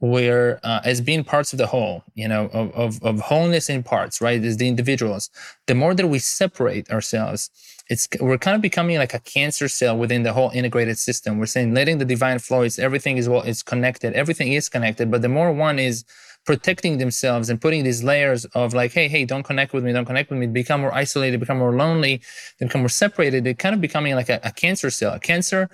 where 0.00 0.60
uh, 0.62 0.80
as 0.84 1.00
being 1.00 1.24
parts 1.24 1.52
of 1.52 1.58
the 1.58 1.66
whole, 1.66 2.04
you 2.14 2.28
know, 2.28 2.46
of, 2.52 2.70
of, 2.72 3.02
of 3.02 3.20
wholeness 3.20 3.68
in 3.68 3.82
parts, 3.82 4.20
right, 4.20 4.42
as 4.44 4.56
the 4.56 4.68
individuals, 4.68 5.28
the 5.66 5.74
more 5.74 5.92
that 5.92 6.06
we 6.06 6.20
separate 6.20 6.88
ourselves, 6.90 7.50
it's 7.90 8.06
we're 8.20 8.38
kind 8.38 8.54
of 8.54 8.60
becoming 8.60 8.98
like 8.98 9.14
a 9.14 9.18
cancer 9.18 9.66
cell 9.66 9.96
within 9.96 10.22
the 10.22 10.32
whole 10.32 10.50
integrated 10.50 10.98
system. 10.98 11.38
We're 11.38 11.46
saying 11.46 11.74
letting 11.74 11.98
the 11.98 12.04
divine 12.04 12.38
flow, 12.38 12.62
it's 12.62 12.78
everything 12.78 13.16
is 13.16 13.28
well, 13.28 13.42
it's 13.42 13.62
connected, 13.62 14.12
everything 14.12 14.52
is 14.52 14.68
connected, 14.68 15.10
but 15.10 15.22
the 15.22 15.28
more 15.28 15.52
one 15.52 15.78
is 15.78 16.04
protecting 16.48 16.96
themselves 16.96 17.50
and 17.50 17.60
putting 17.60 17.84
these 17.84 18.02
layers 18.02 18.46
of 18.54 18.72
like, 18.72 18.90
hey, 18.90 19.06
hey, 19.06 19.26
don't 19.26 19.42
connect 19.42 19.74
with 19.74 19.84
me, 19.84 19.92
don't 19.92 20.06
connect 20.06 20.30
with 20.30 20.38
me, 20.38 20.46
become 20.46 20.80
more 20.80 20.94
isolated, 20.94 21.38
become 21.38 21.58
more 21.58 21.76
lonely, 21.76 22.22
become 22.58 22.80
more 22.80 22.88
separated. 22.88 23.44
They're 23.44 23.52
kind 23.52 23.74
of 23.74 23.82
becoming 23.82 24.14
like 24.14 24.30
a, 24.30 24.40
a 24.42 24.50
cancer 24.50 24.88
cell. 24.88 25.12
A 25.12 25.20
cancer 25.20 25.68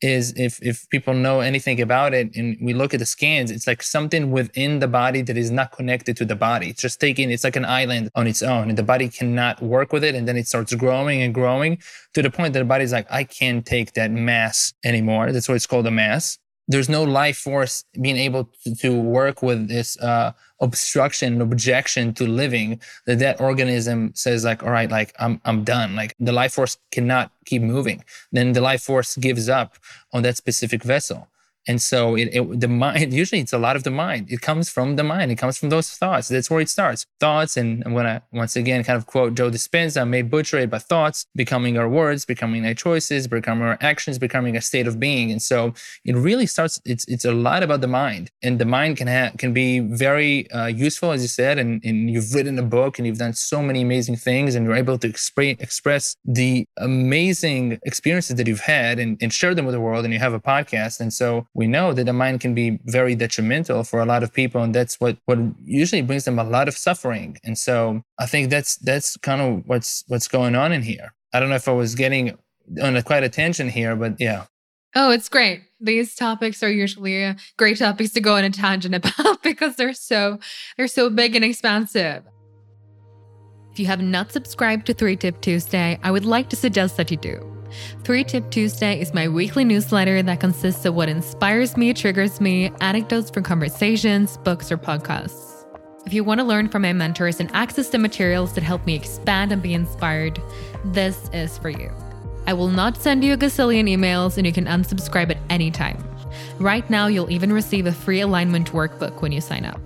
is 0.00 0.32
if 0.36 0.62
if 0.62 0.88
people 0.90 1.14
know 1.14 1.40
anything 1.40 1.80
about 1.80 2.14
it 2.14 2.36
and 2.36 2.56
we 2.62 2.72
look 2.74 2.94
at 2.94 3.00
the 3.00 3.06
scans, 3.06 3.50
it's 3.50 3.66
like 3.66 3.82
something 3.82 4.30
within 4.30 4.78
the 4.78 4.86
body 4.86 5.20
that 5.22 5.36
is 5.36 5.50
not 5.50 5.72
connected 5.72 6.16
to 6.18 6.24
the 6.24 6.36
body. 6.36 6.68
It's 6.70 6.80
just 6.80 7.00
taking 7.00 7.32
it's 7.32 7.42
like 7.42 7.56
an 7.56 7.64
island 7.64 8.08
on 8.14 8.28
its 8.28 8.40
own, 8.40 8.68
and 8.68 8.78
the 8.78 8.84
body 8.84 9.08
cannot 9.08 9.60
work 9.60 9.92
with 9.92 10.04
it, 10.04 10.14
and 10.14 10.28
then 10.28 10.36
it 10.36 10.46
starts 10.46 10.72
growing 10.76 11.22
and 11.22 11.34
growing 11.34 11.78
to 12.14 12.22
the 12.22 12.30
point 12.30 12.52
that 12.52 12.60
the 12.60 12.70
body's 12.74 12.92
like, 12.92 13.08
I 13.10 13.24
can't 13.24 13.66
take 13.66 13.94
that 13.94 14.12
mass 14.12 14.72
anymore. 14.84 15.32
That's 15.32 15.48
why 15.48 15.56
it's 15.56 15.66
called 15.66 15.88
a 15.88 15.90
mass 15.90 16.38
there's 16.70 16.88
no 16.88 17.02
life 17.02 17.36
force 17.36 17.84
being 18.00 18.16
able 18.16 18.48
to, 18.62 18.74
to 18.76 18.90
work 18.94 19.42
with 19.42 19.68
this 19.68 19.98
uh, 20.00 20.32
obstruction 20.60 21.40
objection 21.40 22.14
to 22.14 22.24
living 22.26 22.80
that 23.06 23.18
that 23.18 23.40
organism 23.40 24.12
says 24.14 24.44
like 24.44 24.62
all 24.62 24.70
right 24.70 24.90
like 24.90 25.12
i'm 25.18 25.40
i'm 25.44 25.64
done. 25.64 25.96
Like 25.96 26.14
the 26.20 26.32
life 26.32 26.52
force 26.54 26.78
cannot 26.92 27.32
keep 27.44 27.62
moving. 27.62 28.04
Then 28.30 28.52
the 28.52 28.60
life 28.60 28.82
force 28.82 29.16
gives 29.16 29.48
up 29.48 29.76
on 30.12 30.22
that 30.22 30.36
specific 30.36 30.82
vessel 30.84 31.28
and 31.68 31.80
so 31.80 32.16
it, 32.16 32.30
it, 32.32 32.60
the 32.60 32.68
mind, 32.68 33.12
usually 33.22 33.40
it's 33.40 33.52
a 33.52 33.58
lot 33.58 33.76
of 33.76 33.84
the 33.84 33.90
mind. 33.90 34.30
It 34.30 34.40
comes 34.40 34.70
from 34.70 34.96
the 34.96 35.04
mind. 35.04 35.30
It 35.30 35.36
comes 35.36 35.58
from 35.58 35.68
those 35.68 35.90
thoughts. 35.90 36.28
That's 36.28 36.50
where 36.50 36.60
it 36.60 36.68
starts. 36.68 37.06
Thoughts. 37.18 37.56
And 37.56 37.82
I'm 37.84 37.94
to 37.94 38.22
once 38.32 38.56
again 38.56 38.82
kind 38.84 38.96
of 38.96 39.06
quote 39.06 39.34
Joe 39.34 39.50
Dispenza, 39.50 40.00
I 40.00 40.04
may 40.04 40.22
butcher 40.22 40.58
it, 40.58 40.70
but 40.70 40.82
thoughts 40.82 41.26
becoming 41.34 41.76
our 41.78 41.88
words, 41.88 42.24
becoming 42.24 42.64
our 42.66 42.74
choices, 42.74 43.28
becoming 43.28 43.64
our 43.64 43.78
actions, 43.80 44.18
becoming 44.18 44.56
a 44.56 44.60
state 44.60 44.86
of 44.86 44.98
being. 44.98 45.30
And 45.30 45.42
so 45.42 45.74
it 46.04 46.16
really 46.16 46.46
starts, 46.46 46.80
it's, 46.84 47.04
it's 47.08 47.24
a 47.24 47.32
lot 47.32 47.62
about 47.62 47.80
the 47.80 47.88
mind 47.88 48.30
and 48.42 48.58
the 48.58 48.64
mind 48.64 48.96
can 48.96 49.06
have, 49.06 49.36
can 49.36 49.52
be 49.52 49.80
very 49.80 50.50
uh, 50.50 50.66
useful, 50.66 51.12
as 51.12 51.22
you 51.22 51.28
said, 51.28 51.58
and, 51.58 51.84
and 51.84 52.10
you've 52.10 52.34
written 52.34 52.58
a 52.58 52.62
book 52.62 52.98
and 52.98 53.06
you've 53.06 53.18
done 53.18 53.34
so 53.34 53.62
many 53.62 53.82
amazing 53.82 54.16
things 54.16 54.54
and 54.54 54.64
you're 54.64 54.74
able 54.74 54.98
to 54.98 55.08
exp- 55.08 55.60
express 55.60 56.16
the 56.24 56.66
amazing 56.78 57.78
experiences 57.84 58.36
that 58.36 58.46
you've 58.46 58.60
had 58.60 58.98
and, 58.98 59.18
and 59.20 59.32
share 59.32 59.54
them 59.54 59.66
with 59.66 59.74
the 59.74 59.80
world. 59.80 60.04
And 60.04 60.14
you 60.14 60.20
have 60.20 60.32
a 60.32 60.40
podcast. 60.40 61.00
And 61.00 61.12
so 61.12 61.46
we 61.54 61.66
know 61.66 61.92
that 61.92 62.04
the 62.04 62.12
mind 62.12 62.40
can 62.40 62.54
be 62.54 62.78
very 62.84 63.14
detrimental 63.14 63.82
for 63.82 64.00
a 64.00 64.04
lot 64.04 64.22
of 64.22 64.32
people 64.32 64.62
and 64.62 64.74
that's 64.74 65.00
what 65.00 65.16
what 65.26 65.38
usually 65.64 66.02
brings 66.02 66.24
them 66.24 66.38
a 66.38 66.44
lot 66.44 66.68
of 66.68 66.76
suffering 66.76 67.36
and 67.44 67.58
so 67.58 68.02
i 68.18 68.26
think 68.26 68.50
that's 68.50 68.76
that's 68.76 69.16
kind 69.18 69.40
of 69.40 69.62
what's 69.66 70.04
what's 70.08 70.28
going 70.28 70.54
on 70.54 70.72
in 70.72 70.82
here 70.82 71.12
i 71.32 71.40
don't 71.40 71.48
know 71.48 71.56
if 71.56 71.68
i 71.68 71.72
was 71.72 71.94
getting 71.94 72.36
on 72.82 72.96
a 72.96 73.02
quite 73.02 73.24
a 73.24 73.28
tangent 73.28 73.70
here 73.70 73.96
but 73.96 74.14
yeah 74.18 74.44
Oh, 74.96 75.10
it's 75.10 75.28
great. 75.28 75.62
These 75.80 76.16
topics 76.16 76.62
are 76.62 76.70
usually 76.70 77.36
great 77.56 77.78
topics 77.78 78.10
to 78.14 78.20
go 78.20 78.34
on 78.34 78.44
a 78.44 78.50
tangent 78.50 78.94
about 78.94 79.42
because 79.42 79.76
they're 79.76 79.94
so 79.94 80.40
they're 80.76 80.88
so 80.88 81.08
big 81.10 81.36
and 81.36 81.44
expansive. 81.44 82.24
If 83.72 83.78
you 83.78 83.86
have 83.86 84.02
not 84.02 84.32
subscribed 84.32 84.86
to 84.86 84.94
3 84.94 85.14
Tip 85.14 85.40
Tuesday, 85.40 85.98
I 86.02 86.10
would 86.10 86.24
like 86.24 86.48
to 86.50 86.56
suggest 86.56 86.96
that 86.96 87.10
you 87.12 87.16
do. 87.16 87.59
3 88.04 88.24
Tip 88.24 88.50
Tuesday 88.50 89.00
is 89.00 89.14
my 89.14 89.28
weekly 89.28 89.64
newsletter 89.64 90.22
that 90.22 90.40
consists 90.40 90.84
of 90.84 90.94
what 90.94 91.08
inspires 91.08 91.76
me, 91.76 91.92
triggers 91.92 92.40
me, 92.40 92.70
anecdotes 92.80 93.30
from 93.30 93.42
conversations, 93.42 94.36
books, 94.38 94.70
or 94.72 94.78
podcasts. 94.78 95.66
If 96.06 96.14
you 96.14 96.24
want 96.24 96.40
to 96.40 96.44
learn 96.44 96.68
from 96.68 96.82
my 96.82 96.92
mentors 96.92 97.40
and 97.40 97.50
access 97.54 97.90
the 97.90 97.98
materials 97.98 98.54
that 98.54 98.64
help 98.64 98.84
me 98.86 98.94
expand 98.94 99.52
and 99.52 99.62
be 99.62 99.74
inspired, 99.74 100.40
this 100.86 101.28
is 101.32 101.58
for 101.58 101.68
you. 101.68 101.92
I 102.46 102.52
will 102.54 102.68
not 102.68 102.96
send 102.96 103.22
you 103.22 103.34
a 103.34 103.36
gazillion 103.36 103.88
emails 103.88 104.36
and 104.36 104.46
you 104.46 104.52
can 104.52 104.64
unsubscribe 104.64 105.30
at 105.30 105.38
any 105.50 105.70
time. 105.70 106.02
Right 106.58 106.88
now, 106.88 107.06
you'll 107.06 107.30
even 107.30 107.52
receive 107.52 107.86
a 107.86 107.92
free 107.92 108.20
alignment 108.20 108.72
workbook 108.72 109.20
when 109.20 109.32
you 109.32 109.40
sign 109.40 109.64
up. 109.64 109.80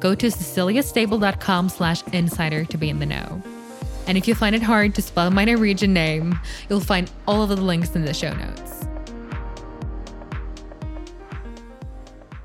Go 0.00 0.14
to 0.14 0.28
ceciliastabell.com 0.28 1.68
slash 1.68 2.02
insider 2.12 2.64
to 2.64 2.78
be 2.78 2.88
in 2.88 2.98
the 2.98 3.06
know. 3.06 3.42
And 4.08 4.16
if 4.16 4.26
you 4.26 4.34
find 4.34 4.56
it 4.56 4.62
hard 4.62 4.94
to 4.94 5.02
spell 5.02 5.30
my 5.30 5.44
Norwegian 5.44 5.92
name, 5.92 6.40
you'll 6.70 6.80
find 6.80 7.10
all 7.26 7.42
of 7.42 7.50
the 7.50 7.56
links 7.56 7.94
in 7.94 8.06
the 8.06 8.14
show 8.14 8.32
notes. 8.32 8.86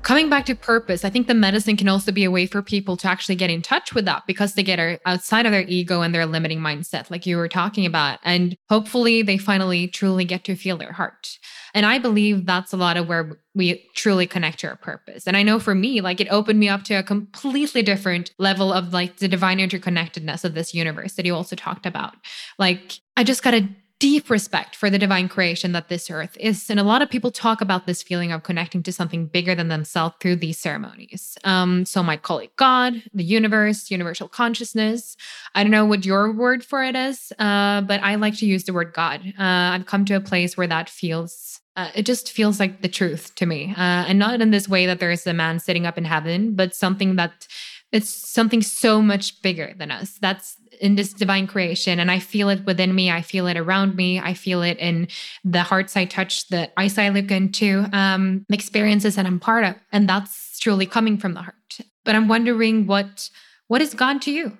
Coming 0.02 0.28
back 0.28 0.44
to 0.44 0.54
purpose, 0.54 1.02
I 1.06 1.08
think 1.08 1.26
the 1.26 1.34
medicine 1.34 1.78
can 1.78 1.88
also 1.88 2.12
be 2.12 2.24
a 2.24 2.30
way 2.30 2.44
for 2.44 2.60
people 2.60 2.98
to 2.98 3.08
actually 3.08 3.36
get 3.36 3.48
in 3.48 3.62
touch 3.62 3.94
with 3.94 4.04
that 4.04 4.24
because 4.26 4.52
they 4.52 4.62
get 4.62 5.00
outside 5.06 5.46
of 5.46 5.52
their 5.52 5.64
ego 5.66 6.02
and 6.02 6.14
their 6.14 6.26
limiting 6.26 6.60
mindset, 6.60 7.10
like 7.10 7.24
you 7.24 7.38
were 7.38 7.48
talking 7.48 7.86
about. 7.86 8.18
And 8.22 8.54
hopefully 8.68 9.22
they 9.22 9.38
finally 9.38 9.88
truly 9.88 10.26
get 10.26 10.44
to 10.44 10.56
feel 10.56 10.76
their 10.76 10.92
heart. 10.92 11.38
And 11.74 11.84
I 11.84 11.98
believe 11.98 12.46
that's 12.46 12.72
a 12.72 12.76
lot 12.76 12.96
of 12.96 13.08
where 13.08 13.38
we 13.54 13.84
truly 13.94 14.26
connect 14.26 14.60
to 14.60 14.68
our 14.68 14.76
purpose. 14.76 15.26
And 15.26 15.36
I 15.36 15.42
know 15.42 15.58
for 15.58 15.74
me, 15.74 16.00
like 16.00 16.20
it 16.20 16.28
opened 16.30 16.60
me 16.60 16.68
up 16.68 16.84
to 16.84 16.94
a 16.94 17.02
completely 17.02 17.82
different 17.82 18.32
level 18.38 18.72
of 18.72 18.92
like 18.92 19.18
the 19.18 19.28
divine 19.28 19.58
interconnectedness 19.58 20.44
of 20.44 20.54
this 20.54 20.72
universe 20.72 21.14
that 21.14 21.26
you 21.26 21.34
also 21.34 21.56
talked 21.56 21.84
about. 21.84 22.14
Like 22.58 23.00
I 23.16 23.24
just 23.24 23.42
got 23.42 23.54
a 23.54 23.68
deep 24.00 24.28
respect 24.28 24.76
for 24.76 24.90
the 24.90 24.98
divine 24.98 25.28
creation 25.28 25.72
that 25.72 25.88
this 25.88 26.10
earth 26.10 26.36
is. 26.38 26.68
And 26.68 26.80
a 26.80 26.82
lot 26.84 27.00
of 27.00 27.08
people 27.08 27.30
talk 27.30 27.60
about 27.60 27.86
this 27.86 28.02
feeling 28.02 28.32
of 28.32 28.42
connecting 28.42 28.82
to 28.82 28.92
something 28.92 29.26
bigger 29.26 29.54
than 29.54 29.68
themselves 29.68 30.16
through 30.20 30.36
these 30.36 30.58
ceremonies. 30.58 31.38
Um, 31.44 31.84
so 31.84 32.02
might 32.02 32.22
call 32.22 32.38
it 32.40 32.54
God, 32.56 33.02
the 33.14 33.24
universe, 33.24 33.90
universal 33.90 34.28
consciousness. 34.28 35.16
I 35.54 35.62
don't 35.62 35.70
know 35.70 35.86
what 35.86 36.04
your 36.04 36.32
word 36.32 36.64
for 36.64 36.84
it 36.84 36.96
is, 36.96 37.32
uh, 37.38 37.82
but 37.82 38.02
I 38.02 38.16
like 38.16 38.36
to 38.38 38.46
use 38.46 38.64
the 38.64 38.74
word 38.74 38.92
God. 38.92 39.20
Uh, 39.38 39.72
I've 39.72 39.86
come 39.86 40.04
to 40.06 40.14
a 40.14 40.20
place 40.20 40.56
where 40.56 40.66
that 40.66 40.90
feels 40.90 41.53
uh, 41.76 41.90
it 41.94 42.06
just 42.06 42.30
feels 42.30 42.60
like 42.60 42.82
the 42.82 42.88
truth 42.88 43.34
to 43.36 43.46
me. 43.46 43.74
Uh, 43.76 44.04
and 44.08 44.18
not 44.18 44.40
in 44.40 44.50
this 44.50 44.68
way 44.68 44.86
that 44.86 45.00
there 45.00 45.10
is 45.10 45.26
a 45.26 45.34
man 45.34 45.58
sitting 45.58 45.86
up 45.86 45.98
in 45.98 46.04
heaven, 46.04 46.54
but 46.54 46.74
something 46.74 47.16
that 47.16 47.46
it's 47.92 48.10
something 48.10 48.60
so 48.60 49.00
much 49.00 49.40
bigger 49.40 49.72
than 49.76 49.90
us. 49.90 50.18
That's 50.20 50.56
in 50.80 50.96
this 50.96 51.12
divine 51.12 51.46
creation. 51.46 52.00
And 52.00 52.10
I 52.10 52.18
feel 52.18 52.48
it 52.48 52.64
within 52.64 52.94
me. 52.94 53.10
I 53.10 53.22
feel 53.22 53.46
it 53.46 53.56
around 53.56 53.94
me. 53.94 54.18
I 54.18 54.34
feel 54.34 54.62
it 54.62 54.78
in 54.78 55.06
the 55.44 55.62
hearts 55.62 55.96
I 55.96 56.04
touch, 56.04 56.48
the 56.48 56.70
eyes 56.76 56.98
I 56.98 57.10
look 57.10 57.30
into, 57.30 57.86
um, 57.92 58.44
experiences 58.52 59.14
that 59.14 59.26
I'm 59.26 59.38
part 59.38 59.64
of. 59.64 59.76
And 59.92 60.08
that's 60.08 60.58
truly 60.58 60.86
coming 60.86 61.18
from 61.18 61.34
the 61.34 61.42
heart. 61.42 61.78
But 62.04 62.14
I'm 62.14 62.28
wondering 62.28 62.86
what 62.86 63.30
what 63.66 63.80
is 63.80 63.94
God 63.94 64.20
to 64.22 64.30
you? 64.30 64.58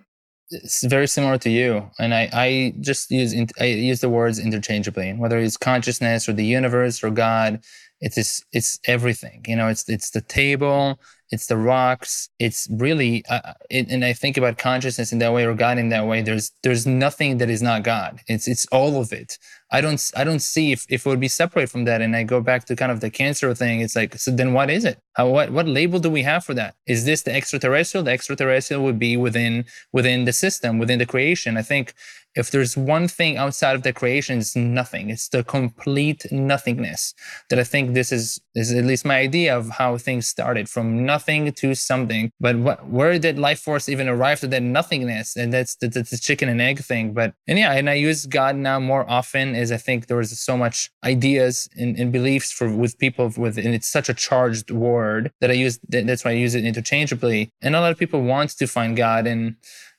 It's 0.51 0.85
very 0.85 1.09
similar 1.09 1.39
to 1.39 1.51
you. 1.51 1.91
And 1.99 2.15
i 2.15 2.29
i 2.33 2.75
just 2.81 3.11
use 3.11 3.35
i 3.61 3.65
use 3.65 4.01
the 4.01 4.09
words 4.09 4.39
interchangeably 4.39 5.13
whether 5.15 5.39
it's 5.39 5.57
consciousness 5.57 6.29
or 6.29 6.33
the 6.33 6.45
universe 6.45 7.03
or 7.03 7.11
god. 7.11 7.61
It's 8.01 8.45
it's 8.53 8.81
everything 8.87 9.45
you 9.47 9.57
know 9.57 9.69
it's 9.69 9.89
it's 9.89 10.11
the 10.11 10.21
table 10.21 10.99
it's 11.31 11.47
the 11.47 11.57
rocks. 11.57 12.29
It's 12.39 12.69
really 12.71 13.25
uh, 13.29 13.55
it, 13.71 13.89
and 13.91 14.05
i 14.05 14.13
think 14.13 14.37
about 14.37 14.59
consciousness 14.59 15.13
in 15.13 15.19
that 15.19 15.33
way 15.33 15.45
or 15.45 15.55
god 15.55 15.79
in 15.79 15.89
that 15.89 16.07
way. 16.07 16.23
There's 16.23 16.53
there's 16.63 16.87
nothing 16.87 17.39
that 17.39 17.51
is 17.51 17.63
not 17.63 17.83
god. 17.83 18.21
It's 18.29 18.47
it's 18.47 18.67
all 18.67 19.01
of 19.01 19.13
it 19.13 19.39
i 19.77 19.81
don't 19.81 20.01
i 20.17 20.23
don't 20.25 20.45
see 20.55 20.73
if, 20.73 20.87
if 20.89 21.05
it 21.05 21.09
would 21.09 21.25
be 21.29 21.29
separate 21.43 21.69
from 21.69 21.85
that 21.85 22.01
and 22.01 22.15
i 22.17 22.23
go 22.23 22.41
back 22.41 22.65
to 22.65 22.77
kind 22.77 22.93
of 22.93 23.01
the 23.01 23.11
cancer 23.11 23.55
thing 23.55 23.81
it's 23.81 23.97
like 23.97 24.13
so 24.25 24.31
then 24.31 24.53
what 24.53 24.71
is 24.71 24.85
it 24.85 24.99
How, 25.17 25.29
what 25.29 25.51
what 25.51 25.67
label 25.67 25.99
do 25.99 26.11
we 26.11 26.23
have 26.23 26.45
for 26.45 26.55
that 26.55 26.75
is 26.87 27.05
this 27.05 27.23
the 27.23 27.35
extraterrestrial 27.35 28.05
the 28.05 28.13
extraterrestrial 28.13 28.83
would 28.85 28.99
be 28.99 29.17
within 29.17 29.65
within 29.93 30.25
the 30.29 30.33
system 30.45 30.79
within 30.79 30.99
the 30.99 31.11
creation 31.15 31.57
i 31.57 31.63
think 31.63 31.95
if 32.35 32.51
there's 32.51 32.77
one 32.77 33.07
thing 33.07 33.37
outside 33.37 33.77
of 33.77 33.83
the 33.83 33.93
creation, 33.93 34.39
it's 34.39 34.57
nothing. 34.57 35.11
It's 35.11 35.29
the 35.29 35.45
complete 35.45 36.27
nothingness. 36.33 37.15
That 37.49 37.59
I 37.59 37.65
think 37.65 37.95
this 37.95 38.11
is 38.11 38.41
is 38.55 38.73
at 38.73 38.85
least 38.85 39.05
my 39.05 39.19
idea 39.19 39.57
of 39.57 39.71
how 39.71 39.97
things 39.99 40.27
started 40.27 40.69
from 40.69 41.05
nothing 41.05 41.53
to 41.53 41.75
something. 41.75 42.31
But 42.41 42.57
what, 42.57 42.89
where 42.89 43.19
did 43.19 43.39
life 43.39 43.61
force 43.61 43.89
even 43.89 44.09
arrive 44.09 44.41
to 44.41 44.49
that 44.49 44.63
nothingness? 44.63 45.37
And 45.37 45.53
that's 45.53 45.77
the, 45.77 45.89
that's 45.89 46.11
the 46.11 46.19
chicken 46.19 46.49
and 46.49 46.61
egg 46.61 46.81
thing. 46.81 47.13
But 47.13 47.35
and 47.47 47.59
yeah, 47.59 47.73
and 47.73 47.89
I 47.89 47.95
use 47.95 48.27
God 48.27 48.57
now 48.57 48.81
more 48.81 49.09
often 49.09 49.55
as 49.65 49.73
I 49.73 49.77
think 49.87 50.07
there 50.07 50.17
was 50.17 50.39
so 50.39 50.57
much 50.57 50.91
ideas 51.03 51.69
and, 51.77 51.99
and 51.99 52.13
beliefs 52.13 52.53
for 52.53 52.67
with 52.83 52.99
people 52.99 53.33
with 53.37 53.59
and 53.59 53.75
it's 53.75 53.91
such 53.99 54.09
a 54.09 54.15
charged 54.15 54.71
word 54.71 55.33
that 55.41 55.51
I 55.51 55.55
use. 55.55 55.79
That's 55.89 56.25
why 56.25 56.33
I 56.33 56.35
use 56.35 56.55
it 56.55 56.65
interchangeably. 56.65 57.51
And 57.61 57.75
a 57.75 57.81
lot 57.81 57.93
of 57.93 57.99
people 57.99 58.23
want 58.23 58.51
to 58.51 58.67
find 58.67 58.97
God 58.97 59.27
and 59.27 59.57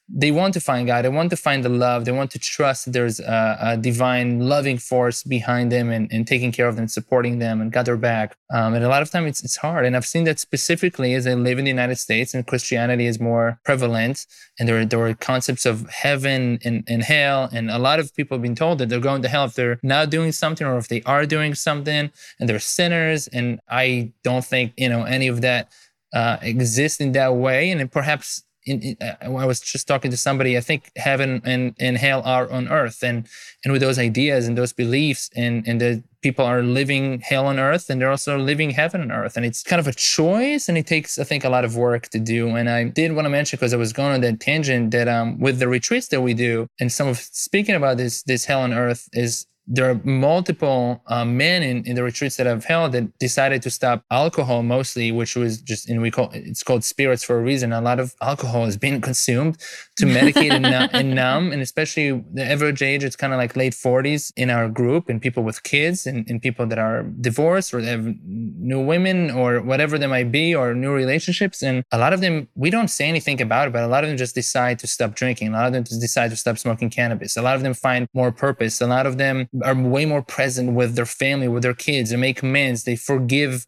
they 0.07 0.31
want 0.31 0.53
to 0.53 0.59
find 0.59 0.85
God. 0.85 1.03
They 1.03 1.09
want 1.09 1.31
to 1.31 1.37
find 1.37 1.65
the 1.65 1.69
love. 1.69 2.05
They 2.05 2.11
want 2.11 2.29
to 2.31 2.39
trust 2.39 2.85
that 2.85 2.91
there's 2.91 3.19
a, 3.19 3.57
a 3.59 3.77
divine 3.77 4.47
loving 4.47 4.77
force 4.77 5.23
behind 5.23 5.71
them 5.71 5.89
and, 5.89 6.11
and, 6.11 6.27
taking 6.27 6.51
care 6.51 6.67
of 6.67 6.75
them, 6.75 6.87
supporting 6.87 7.39
them, 7.39 7.59
and 7.59 7.71
got 7.71 7.85
their 7.85 7.97
back. 7.97 8.37
Um, 8.53 8.75
and 8.75 8.83
a 8.83 8.87
lot 8.87 9.01
of 9.01 9.09
time 9.09 9.25
it's 9.25 9.43
it's 9.43 9.57
hard. 9.57 9.85
And 9.85 9.95
I've 9.95 10.05
seen 10.05 10.23
that 10.25 10.39
specifically 10.39 11.13
as 11.15 11.25
I 11.25 11.33
live 11.33 11.57
in 11.57 11.65
the 11.65 11.71
United 11.71 11.95
States 11.95 12.33
and 12.35 12.45
Christianity 12.45 13.07
is 13.07 13.19
more 13.19 13.59
prevalent. 13.63 14.27
And 14.59 14.69
there 14.69 14.85
there 14.85 14.99
were 14.99 15.15
concepts 15.15 15.65
of 15.65 15.89
heaven 15.89 16.59
and, 16.63 16.83
and 16.87 17.01
hell. 17.01 17.49
And 17.51 17.71
a 17.71 17.79
lot 17.79 17.99
of 17.99 18.13
people 18.15 18.37
have 18.37 18.43
been 18.43 18.55
told 18.55 18.77
that 18.79 18.89
they're 18.89 18.99
going 18.99 19.23
to 19.23 19.27
hell 19.27 19.45
if 19.45 19.55
they're 19.55 19.79
not 19.81 20.11
doing 20.11 20.31
something 20.31 20.67
or 20.67 20.77
if 20.77 20.87
they 20.87 21.01
are 21.03 21.25
doing 21.25 21.55
something 21.55 22.11
and 22.39 22.49
they're 22.49 22.59
sinners. 22.59 23.27
And 23.27 23.59
I 23.69 24.11
don't 24.23 24.45
think 24.45 24.73
you 24.77 24.89
know 24.89 25.03
any 25.03 25.27
of 25.27 25.41
that 25.41 25.71
uh, 26.13 26.37
exists 26.43 27.01
in 27.01 27.13
that 27.13 27.35
way. 27.35 27.71
And 27.71 27.91
perhaps 27.91 28.43
in, 28.65 28.81
in, 28.81 28.97
uh, 29.01 29.15
I 29.21 29.45
was 29.45 29.59
just 29.59 29.87
talking 29.87 30.11
to 30.11 30.17
somebody. 30.17 30.57
I 30.57 30.61
think 30.61 30.91
heaven 30.95 31.41
and, 31.43 31.75
and 31.79 31.97
hell 31.97 32.21
are 32.25 32.49
on 32.51 32.67
earth, 32.67 33.03
and 33.03 33.27
and 33.63 33.71
with 33.71 33.81
those 33.81 33.99
ideas 33.99 34.47
and 34.47 34.57
those 34.57 34.73
beliefs, 34.73 35.29
and 35.35 35.67
and 35.67 35.79
the 35.79 36.03
people 36.21 36.45
are 36.45 36.63
living 36.63 37.21
hell 37.21 37.45
on 37.45 37.59
earth, 37.59 37.89
and 37.89 38.01
they're 38.01 38.09
also 38.09 38.37
living 38.37 38.71
heaven 38.71 39.01
on 39.01 39.11
earth, 39.11 39.37
and 39.37 39.45
it's 39.45 39.63
kind 39.63 39.79
of 39.79 39.87
a 39.87 39.93
choice, 39.93 40.67
and 40.67 40.77
it 40.77 40.87
takes 40.87 41.19
I 41.19 41.23
think 41.23 41.43
a 41.43 41.49
lot 41.49 41.65
of 41.65 41.77
work 41.77 42.09
to 42.09 42.19
do. 42.19 42.55
And 42.55 42.69
I 42.69 42.85
did 42.85 43.13
want 43.13 43.25
to 43.25 43.29
mention 43.29 43.57
because 43.57 43.73
I 43.73 43.77
was 43.77 43.93
going 43.93 44.13
on 44.13 44.21
that 44.21 44.39
tangent 44.39 44.91
that 44.91 45.07
um 45.07 45.39
with 45.39 45.59
the 45.59 45.67
retreats 45.67 46.07
that 46.09 46.21
we 46.21 46.33
do, 46.33 46.67
and 46.79 46.91
some 46.91 47.07
of 47.07 47.19
speaking 47.19 47.75
about 47.75 47.97
this 47.97 48.23
this 48.23 48.45
hell 48.45 48.61
on 48.61 48.73
earth 48.73 49.07
is 49.13 49.45
there 49.67 49.89
are 49.89 49.99
multiple 50.03 51.01
uh, 51.07 51.25
men 51.25 51.63
in, 51.63 51.83
in 51.85 51.95
the 51.95 52.03
retreats 52.03 52.37
that 52.37 52.47
I've 52.47 52.65
held 52.65 52.91
that 52.91 53.17
decided 53.17 53.61
to 53.63 53.69
stop 53.69 54.03
alcohol 54.11 54.63
mostly, 54.63 55.11
which 55.11 55.35
was 55.35 55.61
just, 55.61 55.89
and 55.89 56.01
we 56.01 56.11
call 56.11 56.29
it's 56.33 56.63
called 56.63 56.83
spirits 56.83 57.23
for 57.23 57.39
a 57.39 57.41
reason. 57.41 57.73
A 57.73 57.81
lot 57.81 57.99
of 57.99 58.13
alcohol 58.21 58.65
is 58.65 58.77
being 58.77 59.01
consumed 59.09 59.57
to 59.97 60.05
medicate 60.05 60.51
and, 60.51 60.65
and, 60.65 61.15
numb, 61.15 61.51
and 61.51 61.61
especially 61.61 62.23
the 62.33 62.43
average 62.43 62.81
age, 62.81 63.03
it's 63.03 63.15
kind 63.15 63.33
of 63.33 63.37
like 63.37 63.55
late 63.55 63.73
40s 63.73 64.31
in 64.35 64.49
our 64.49 64.69
group, 64.69 65.09
and 65.09 65.21
people 65.21 65.43
with 65.43 65.63
kids, 65.63 66.05
and, 66.05 66.29
and 66.29 66.41
people 66.41 66.65
that 66.67 66.77
are 66.77 67.03
divorced 67.03 67.73
or 67.73 67.81
they 67.81 67.89
have 67.89 68.05
new 68.25 68.83
women 68.83 69.31
or 69.31 69.61
whatever 69.61 69.97
they 69.97 70.07
might 70.07 70.31
be, 70.31 70.53
or 70.53 70.73
new 70.73 70.91
relationships. 70.91 71.63
And 71.63 71.83
a 71.91 71.97
lot 71.97 72.13
of 72.13 72.21
them, 72.21 72.47
we 72.55 72.69
don't 72.69 72.89
say 72.89 73.07
anything 73.07 73.41
about 73.41 73.67
it, 73.67 73.73
but 73.73 73.83
a 73.83 73.87
lot 73.87 74.03
of 74.03 74.09
them 74.09 74.17
just 74.17 74.35
decide 74.35 74.79
to 74.79 74.87
stop 74.87 75.15
drinking. 75.15 75.49
A 75.49 75.51
lot 75.51 75.67
of 75.67 75.73
them 75.73 75.83
just 75.83 76.01
decide 76.01 76.29
to 76.31 76.35
stop 76.35 76.57
smoking 76.57 76.89
cannabis. 76.89 77.35
A 77.37 77.41
lot 77.41 77.55
of 77.55 77.63
them 77.63 77.73
find 77.73 78.07
more 78.13 78.31
purpose. 78.31 78.81
A 78.81 78.87
lot 78.87 79.05
of 79.05 79.17
them 79.17 79.47
are 79.63 79.75
way 79.75 80.05
more 80.05 80.21
present 80.21 80.73
with 80.73 80.95
their 80.95 81.05
family, 81.05 81.47
with 81.47 81.63
their 81.63 81.73
kids, 81.73 82.11
and 82.11 82.21
make 82.21 82.41
amends. 82.41 82.83
They 82.83 82.95
forgive 82.95 83.65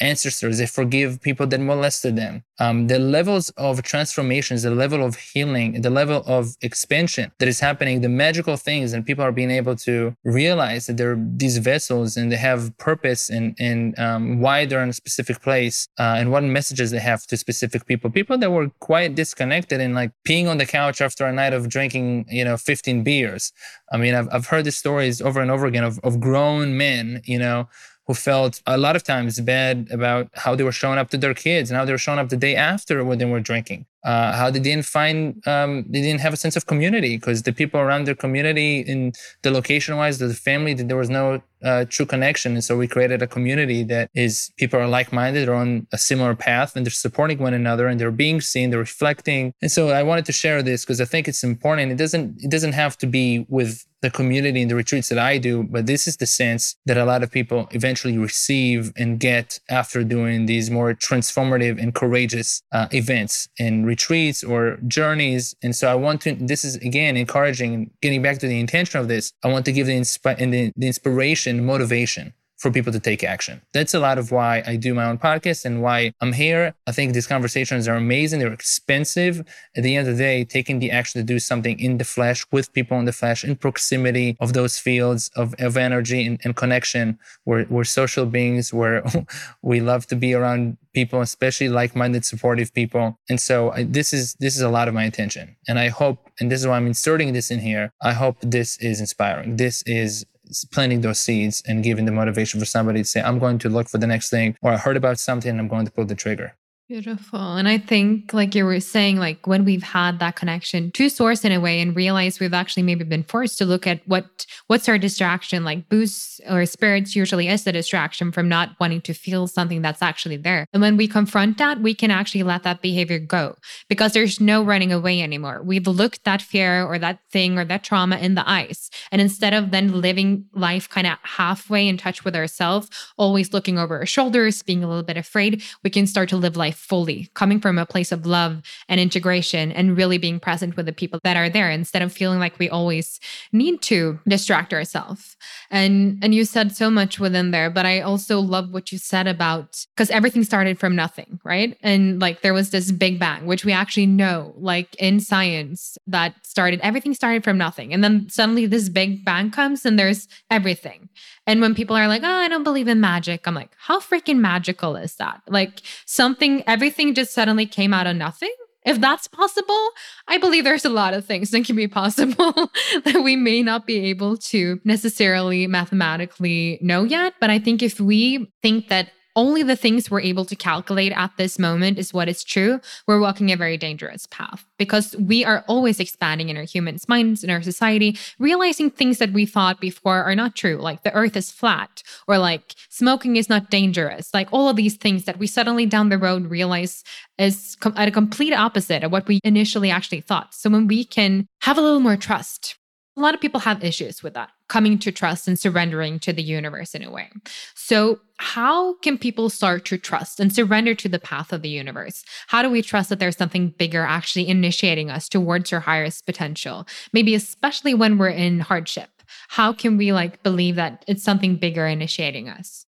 ancestors. 0.00 0.58
They 0.58 0.66
forgive 0.66 1.20
people 1.20 1.46
that 1.48 1.60
molested 1.60 2.16
them. 2.16 2.44
Um, 2.58 2.86
the 2.88 2.98
levels 2.98 3.50
of 3.50 3.82
transformations, 3.82 4.62
the 4.62 4.70
level 4.70 5.04
of 5.04 5.16
healing, 5.16 5.80
the 5.80 5.90
level 5.90 6.22
of 6.26 6.56
expansion 6.60 7.32
that 7.38 7.48
is 7.48 7.60
happening, 7.60 8.00
the 8.00 8.08
magical 8.08 8.56
things, 8.56 8.92
and 8.92 9.04
people 9.04 9.24
are 9.24 9.32
being 9.32 9.50
able 9.50 9.76
to 9.76 10.14
realize 10.24 10.86
that 10.86 10.96
they're 10.96 11.18
these 11.18 11.58
vessels 11.58 12.16
and 12.16 12.30
they 12.30 12.36
have 12.36 12.76
purpose 12.78 13.30
and 13.30 13.56
and 13.58 13.98
um, 13.98 14.40
why 14.40 14.66
they're 14.66 14.82
in 14.82 14.90
a 14.90 14.92
specific 14.92 15.40
place 15.40 15.88
uh, 15.98 16.16
and 16.18 16.30
what 16.30 16.44
messages 16.44 16.90
they 16.90 16.98
have 16.98 17.26
to 17.26 17.36
specific 17.36 17.86
people. 17.86 18.10
People 18.10 18.36
that 18.38 18.50
were 18.50 18.68
quite 18.80 19.14
disconnected 19.14 19.80
and 19.80 19.94
like 19.94 20.12
peeing 20.26 20.48
on 20.48 20.58
the 20.58 20.66
couch 20.66 21.00
after 21.00 21.24
a 21.26 21.32
night 21.32 21.52
of 21.52 21.68
drinking, 21.68 22.26
you 22.28 22.44
know, 22.44 22.56
15 22.56 23.02
beers. 23.02 23.52
I 23.92 23.96
mean, 23.96 24.14
I've 24.14 24.28
I've 24.32 24.46
heard 24.46 24.64
the 24.64 24.72
stories 24.72 25.20
over 25.20 25.40
and 25.40 25.50
over 25.50 25.66
again 25.66 25.84
of 25.84 25.98
of 26.00 26.20
grown 26.20 26.76
men, 26.76 27.22
you 27.24 27.38
know, 27.38 27.68
who 28.06 28.14
felt 28.14 28.60
a 28.66 28.76
lot 28.76 28.96
of 28.96 29.04
times 29.04 29.40
bad 29.40 29.88
about 29.90 30.28
how 30.34 30.54
they 30.54 30.64
were 30.64 30.72
showing 30.72 30.98
up 30.98 31.10
to 31.10 31.18
their 31.18 31.34
kids 31.34 31.70
and 31.70 31.76
how 31.76 31.84
they 31.84 31.92
were 31.92 31.98
showing 31.98 32.18
up 32.18 32.28
the 32.28 32.36
day 32.36 32.56
after 32.56 33.04
when 33.04 33.18
they 33.18 33.24
were 33.24 33.40
drinking. 33.40 33.86
Uh, 34.04 34.32
how 34.32 34.50
they 34.50 34.58
didn't 34.58 34.86
find, 34.86 35.46
um, 35.46 35.84
they 35.88 36.00
didn't 36.00 36.20
have 36.20 36.32
a 36.32 36.36
sense 36.36 36.56
of 36.56 36.66
community 36.66 37.16
because 37.16 37.42
the 37.42 37.52
people 37.52 37.78
around 37.78 38.06
their 38.06 38.14
community, 38.14 38.80
in 38.80 39.12
the 39.42 39.50
location 39.50 39.96
wise, 39.96 40.18
the 40.18 40.32
family, 40.34 40.74
there 40.74 40.96
was 40.96 41.10
no 41.10 41.42
uh, 41.64 41.84
true 41.88 42.06
connection. 42.06 42.54
And 42.54 42.64
so 42.64 42.76
we 42.76 42.88
created 42.88 43.22
a 43.22 43.26
community 43.26 43.82
that 43.84 44.10
is 44.14 44.52
people 44.56 44.78
are 44.80 44.88
like 44.88 45.12
minded, 45.12 45.48
they're 45.48 45.54
on 45.54 45.86
a 45.92 45.98
similar 45.98 46.34
path, 46.34 46.76
and 46.76 46.84
they're 46.84 46.90
supporting 46.90 47.38
one 47.38 47.54
another, 47.54 47.86
and 47.86 48.00
they're 48.00 48.10
being 48.10 48.40
seen, 48.40 48.70
they're 48.70 48.78
reflecting. 48.78 49.52
And 49.62 49.70
so 49.70 49.88
I 49.88 50.02
wanted 50.02 50.24
to 50.26 50.32
share 50.32 50.62
this 50.62 50.84
because 50.84 51.00
I 51.00 51.04
think 51.04 51.28
it's 51.28 51.44
important. 51.44 51.92
It 51.92 51.98
doesn't 51.98 52.42
it 52.42 52.50
doesn't 52.50 52.72
have 52.72 52.96
to 52.98 53.06
be 53.06 53.46
with 53.48 53.86
the 54.02 54.10
community 54.10 54.62
and 54.62 54.70
the 54.70 54.74
retreats 54.74 55.08
that 55.10 55.18
I 55.18 55.36
do, 55.38 55.64
but 55.64 55.86
this 55.86 56.08
is 56.08 56.16
the 56.16 56.26
sense 56.26 56.76
that 56.86 56.96
a 56.96 57.04
lot 57.04 57.22
of 57.22 57.30
people 57.30 57.68
eventually 57.72 58.16
receive 58.16 58.92
and 58.96 59.20
get 59.20 59.60
after 59.68 60.02
doing 60.04 60.46
these 60.46 60.70
more 60.70 60.94
transformative 60.94 61.80
and 61.80 61.94
courageous 61.94 62.62
uh, 62.72 62.88
events 62.92 63.48
and 63.58 63.86
retreats 63.86 64.42
or 64.42 64.78
journeys. 64.86 65.54
And 65.62 65.76
so 65.76 65.90
I 65.90 65.94
want 65.94 66.22
to. 66.22 66.34
This 66.34 66.64
is 66.64 66.76
again 66.76 67.16
encouraging. 67.16 67.90
Getting 68.00 68.22
back 68.22 68.38
to 68.38 68.48
the 68.48 68.58
intention 68.58 69.00
of 69.00 69.08
this, 69.08 69.32
I 69.44 69.48
want 69.48 69.64
to 69.66 69.72
give 69.72 69.86
the, 69.86 69.98
inspi- 69.98 70.38
the, 70.38 70.72
the 70.76 70.86
inspiration 70.86 71.49
motivation 71.58 72.34
for 72.60 72.70
people 72.70 72.92
to 72.92 73.00
take 73.00 73.24
action. 73.24 73.62
That's 73.72 73.94
a 73.94 73.98
lot 73.98 74.18
of 74.18 74.30
why 74.30 74.62
I 74.66 74.76
do 74.76 74.92
my 74.92 75.06
own 75.06 75.16
podcast 75.16 75.64
and 75.64 75.80
why 75.80 76.12
I'm 76.20 76.34
here. 76.34 76.74
I 76.86 76.92
think 76.92 77.14
these 77.14 77.26
conversations 77.26 77.88
are 77.88 77.94
amazing. 77.94 78.38
They're 78.38 78.52
expensive. 78.52 79.42
At 79.74 79.82
the 79.82 79.96
end 79.96 80.06
of 80.06 80.14
the 80.14 80.22
day, 80.22 80.44
taking 80.44 80.78
the 80.78 80.90
action 80.90 81.18
to 81.20 81.26
do 81.26 81.38
something 81.38 81.80
in 81.80 81.96
the 81.96 82.04
flesh 82.04 82.44
with 82.52 82.70
people 82.74 82.98
in 82.98 83.06
the 83.06 83.14
flesh, 83.14 83.44
in 83.44 83.56
proximity 83.56 84.36
of 84.40 84.52
those 84.52 84.78
fields 84.78 85.30
of, 85.36 85.54
of 85.54 85.78
energy 85.78 86.26
and, 86.26 86.38
and 86.44 86.54
connection. 86.54 87.18
We're, 87.46 87.64
we're 87.70 87.84
social 87.84 88.26
beings 88.26 88.74
where 88.74 89.02
we 89.62 89.80
love 89.80 90.06
to 90.08 90.16
be 90.16 90.34
around 90.34 90.76
people, 90.92 91.22
especially 91.22 91.70
like-minded, 91.70 92.26
supportive 92.26 92.74
people. 92.74 93.18
And 93.30 93.40
so 93.40 93.70
I, 93.70 93.84
this 93.84 94.12
is 94.12 94.34
this 94.34 94.54
is 94.54 94.60
a 94.60 94.68
lot 94.68 94.86
of 94.86 94.92
my 94.92 95.04
intention. 95.04 95.56
And 95.66 95.78
I 95.78 95.88
hope, 95.88 96.28
and 96.38 96.52
this 96.52 96.60
is 96.60 96.66
why 96.66 96.76
I'm 96.76 96.86
inserting 96.86 97.32
this 97.32 97.50
in 97.50 97.60
here. 97.60 97.90
I 98.02 98.12
hope 98.12 98.36
this 98.42 98.76
is 98.80 99.00
inspiring. 99.00 99.56
This 99.56 99.82
is 99.86 100.26
planting 100.72 101.00
those 101.00 101.20
seeds 101.20 101.62
and 101.66 101.82
giving 101.82 102.04
the 102.04 102.12
motivation 102.12 102.60
for 102.60 102.66
somebody 102.66 103.00
to 103.02 103.08
say, 103.08 103.20
I'm 103.20 103.38
going 103.38 103.58
to 103.58 103.68
look 103.68 103.88
for 103.88 103.98
the 103.98 104.06
next 104.06 104.30
thing, 104.30 104.56
or 104.62 104.72
I 104.72 104.76
heard 104.76 104.96
about 104.96 105.18
something 105.18 105.50
and 105.50 105.60
I'm 105.60 105.68
going 105.68 105.86
to 105.86 105.92
pull 105.92 106.04
the 106.04 106.14
trigger. 106.14 106.56
Beautiful. 106.90 107.54
And 107.54 107.68
I 107.68 107.78
think, 107.78 108.34
like 108.34 108.56
you 108.56 108.64
were 108.64 108.80
saying, 108.80 109.18
like 109.18 109.46
when 109.46 109.64
we've 109.64 109.80
had 109.80 110.18
that 110.18 110.34
connection 110.34 110.90
to 110.90 111.08
source 111.08 111.44
in 111.44 111.52
a 111.52 111.60
way 111.60 111.80
and 111.80 111.94
realize 111.94 112.40
we've 112.40 112.52
actually 112.52 112.82
maybe 112.82 113.04
been 113.04 113.22
forced 113.22 113.58
to 113.58 113.64
look 113.64 113.86
at 113.86 114.00
what 114.08 114.44
what's 114.66 114.88
our 114.88 114.98
distraction, 114.98 115.62
like 115.62 115.88
boosts 115.88 116.40
or 116.50 116.66
spirits 116.66 117.14
usually 117.14 117.46
is 117.46 117.62
the 117.62 117.70
distraction 117.70 118.32
from 118.32 118.48
not 118.48 118.70
wanting 118.80 119.02
to 119.02 119.14
feel 119.14 119.46
something 119.46 119.82
that's 119.82 120.02
actually 120.02 120.36
there. 120.36 120.66
And 120.72 120.82
when 120.82 120.96
we 120.96 121.06
confront 121.06 121.58
that, 121.58 121.80
we 121.80 121.94
can 121.94 122.10
actually 122.10 122.42
let 122.42 122.64
that 122.64 122.82
behavior 122.82 123.20
go 123.20 123.54
because 123.88 124.12
there's 124.12 124.40
no 124.40 124.64
running 124.64 124.92
away 124.92 125.22
anymore. 125.22 125.62
We've 125.62 125.86
looked 125.86 126.24
that 126.24 126.42
fear 126.42 126.84
or 126.84 126.98
that 126.98 127.20
thing 127.30 127.56
or 127.56 127.64
that 127.66 127.84
trauma 127.84 128.16
in 128.16 128.34
the 128.34 128.50
eyes. 128.50 128.90
And 129.12 129.20
instead 129.20 129.54
of 129.54 129.70
then 129.70 130.00
living 130.00 130.46
life 130.54 130.88
kind 130.88 131.06
of 131.06 131.18
halfway 131.22 131.86
in 131.86 131.98
touch 131.98 132.24
with 132.24 132.34
ourselves, 132.34 132.90
always 133.16 133.52
looking 133.52 133.78
over 133.78 134.00
our 134.00 134.06
shoulders, 134.06 134.64
being 134.64 134.82
a 134.82 134.88
little 134.88 135.04
bit 135.04 135.16
afraid, 135.16 135.62
we 135.84 135.90
can 135.90 136.08
start 136.08 136.28
to 136.30 136.36
live 136.36 136.56
life 136.56 136.79
fully, 136.80 137.30
coming 137.34 137.60
from 137.60 137.78
a 137.78 137.86
place 137.86 138.10
of 138.10 138.26
love 138.26 138.62
and 138.88 138.98
integration 138.98 139.70
and 139.70 139.96
really 139.96 140.18
being 140.18 140.40
present 140.40 140.76
with 140.76 140.86
the 140.86 140.92
people 140.92 141.20
that 141.22 141.36
are 141.36 141.48
there 141.48 141.70
instead 141.70 142.02
of 142.02 142.12
feeling 142.12 142.38
like 142.38 142.58
we 142.58 142.68
always 142.68 143.20
need 143.52 143.82
to 143.82 144.18
distract 144.26 144.72
ourselves. 144.72 145.36
And 145.70 146.18
and 146.22 146.34
you 146.34 146.44
said 146.44 146.74
so 146.74 146.90
much 146.90 147.20
within 147.20 147.50
there, 147.50 147.70
but 147.70 147.86
I 147.86 148.00
also 148.00 148.40
love 148.40 148.72
what 148.72 148.90
you 148.90 148.98
said 148.98 149.26
about 149.26 149.84
because 149.94 150.10
everything 150.10 150.42
started 150.42 150.78
from 150.78 150.96
nothing, 150.96 151.38
right? 151.44 151.76
And 151.82 152.20
like 152.20 152.40
there 152.42 152.54
was 152.54 152.70
this 152.70 152.90
big 152.90 153.20
bang, 153.20 153.46
which 153.46 153.64
we 153.64 153.72
actually 153.72 154.06
know, 154.06 154.54
like 154.56 154.94
in 154.96 155.20
science, 155.20 155.98
that 156.06 156.34
started 156.44 156.80
everything 156.82 157.14
started 157.14 157.44
from 157.44 157.58
nothing. 157.58 157.92
And 157.92 158.02
then 158.02 158.28
suddenly 158.28 158.66
this 158.66 158.88
big 158.88 159.24
bang 159.24 159.50
comes 159.50 159.84
and 159.84 159.98
there's 159.98 160.26
everything. 160.50 161.08
And 161.50 161.60
when 161.60 161.74
people 161.74 161.96
are 161.96 162.06
like, 162.06 162.22
oh, 162.22 162.28
I 162.28 162.46
don't 162.46 162.62
believe 162.62 162.86
in 162.86 163.00
magic, 163.00 163.48
I'm 163.48 163.56
like, 163.56 163.72
how 163.76 163.98
freaking 163.98 164.38
magical 164.38 164.94
is 164.94 165.16
that? 165.16 165.42
Like 165.48 165.80
something 166.06 166.62
everything 166.64 167.12
just 167.12 167.34
suddenly 167.34 167.66
came 167.66 167.92
out 167.92 168.06
of 168.06 168.14
nothing. 168.14 168.54
If 168.86 169.00
that's 169.00 169.26
possible, 169.26 169.88
I 170.28 170.38
believe 170.38 170.62
there's 170.62 170.84
a 170.84 170.90
lot 170.90 171.12
of 171.12 171.26
things 171.26 171.50
that 171.50 171.64
can 171.64 171.74
be 171.74 171.88
possible 171.88 172.52
that 173.04 173.22
we 173.24 173.34
may 173.34 173.64
not 173.64 173.84
be 173.84 173.96
able 174.10 174.36
to 174.36 174.80
necessarily 174.84 175.66
mathematically 175.66 176.78
know 176.82 177.02
yet. 177.02 177.34
But 177.40 177.50
I 177.50 177.58
think 177.58 177.82
if 177.82 177.98
we 177.98 178.52
think 178.62 178.88
that 178.88 179.10
only 179.36 179.62
the 179.62 179.76
things 179.76 180.10
we're 180.10 180.20
able 180.20 180.44
to 180.44 180.56
calculate 180.56 181.12
at 181.12 181.36
this 181.36 181.58
moment 181.58 181.98
is 181.98 182.12
what 182.12 182.28
is 182.28 182.42
true, 182.44 182.80
we're 183.06 183.20
walking 183.20 183.50
a 183.50 183.56
very 183.56 183.76
dangerous 183.76 184.26
path 184.26 184.64
because 184.78 185.16
we 185.16 185.44
are 185.44 185.64
always 185.68 186.00
expanding 186.00 186.48
in 186.48 186.56
our 186.56 186.64
humans' 186.64 187.08
minds, 187.08 187.44
in 187.44 187.50
our 187.50 187.62
society, 187.62 188.18
realizing 188.38 188.90
things 188.90 189.18
that 189.18 189.32
we 189.32 189.46
thought 189.46 189.80
before 189.80 190.22
are 190.22 190.34
not 190.34 190.56
true, 190.56 190.76
like 190.76 191.02
the 191.02 191.12
earth 191.12 191.36
is 191.36 191.50
flat 191.50 192.02
or 192.26 192.38
like 192.38 192.74
smoking 192.88 193.36
is 193.36 193.48
not 193.48 193.70
dangerous, 193.70 194.32
like 194.34 194.48
all 194.52 194.68
of 194.68 194.76
these 194.76 194.96
things 194.96 195.24
that 195.24 195.38
we 195.38 195.46
suddenly 195.46 195.86
down 195.86 196.08
the 196.08 196.18
road 196.18 196.50
realize 196.50 197.04
is 197.38 197.76
com- 197.80 197.94
at 197.96 198.08
a 198.08 198.12
complete 198.12 198.52
opposite 198.52 199.04
of 199.04 199.12
what 199.12 199.26
we 199.26 199.40
initially 199.44 199.90
actually 199.90 200.20
thought. 200.20 200.54
So 200.54 200.70
when 200.70 200.86
we 200.86 201.04
can 201.04 201.46
have 201.62 201.78
a 201.78 201.80
little 201.80 202.00
more 202.00 202.16
trust, 202.16 202.76
a 203.16 203.20
lot 203.20 203.34
of 203.34 203.40
people 203.40 203.60
have 203.60 203.84
issues 203.84 204.22
with 204.22 204.34
that, 204.34 204.50
coming 204.70 204.98
to 205.00 205.12
trust 205.12 205.46
and 205.48 205.58
surrendering 205.58 206.18
to 206.20 206.32
the 206.32 206.42
universe 206.42 206.94
in 206.94 207.02
a 207.02 207.10
way. 207.10 207.28
So, 207.74 208.20
how 208.38 208.94
can 208.98 209.18
people 209.18 209.50
start 209.50 209.84
to 209.86 209.98
trust 209.98 210.40
and 210.40 210.50
surrender 210.50 210.94
to 210.94 211.08
the 211.08 211.18
path 211.18 211.52
of 211.52 211.60
the 211.60 211.68
universe? 211.68 212.24
How 212.46 212.62
do 212.62 212.70
we 212.70 212.80
trust 212.80 213.10
that 213.10 213.18
there's 213.18 213.36
something 213.36 213.68
bigger 213.76 214.02
actually 214.02 214.48
initiating 214.48 215.10
us 215.10 215.28
towards 215.28 215.70
our 215.74 215.80
highest 215.80 216.24
potential? 216.24 216.86
Maybe 217.12 217.34
especially 217.34 217.92
when 217.92 218.16
we're 218.16 218.28
in 218.28 218.60
hardship. 218.60 219.10
How 219.48 219.74
can 219.74 219.98
we 219.98 220.12
like 220.12 220.42
believe 220.42 220.76
that 220.76 221.04
it's 221.06 221.22
something 221.22 221.56
bigger 221.56 221.86
initiating 221.86 222.48
us? 222.48 222.86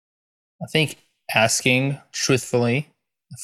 I 0.64 0.68
think 0.72 0.98
asking 1.36 2.00
truthfully 2.14 2.88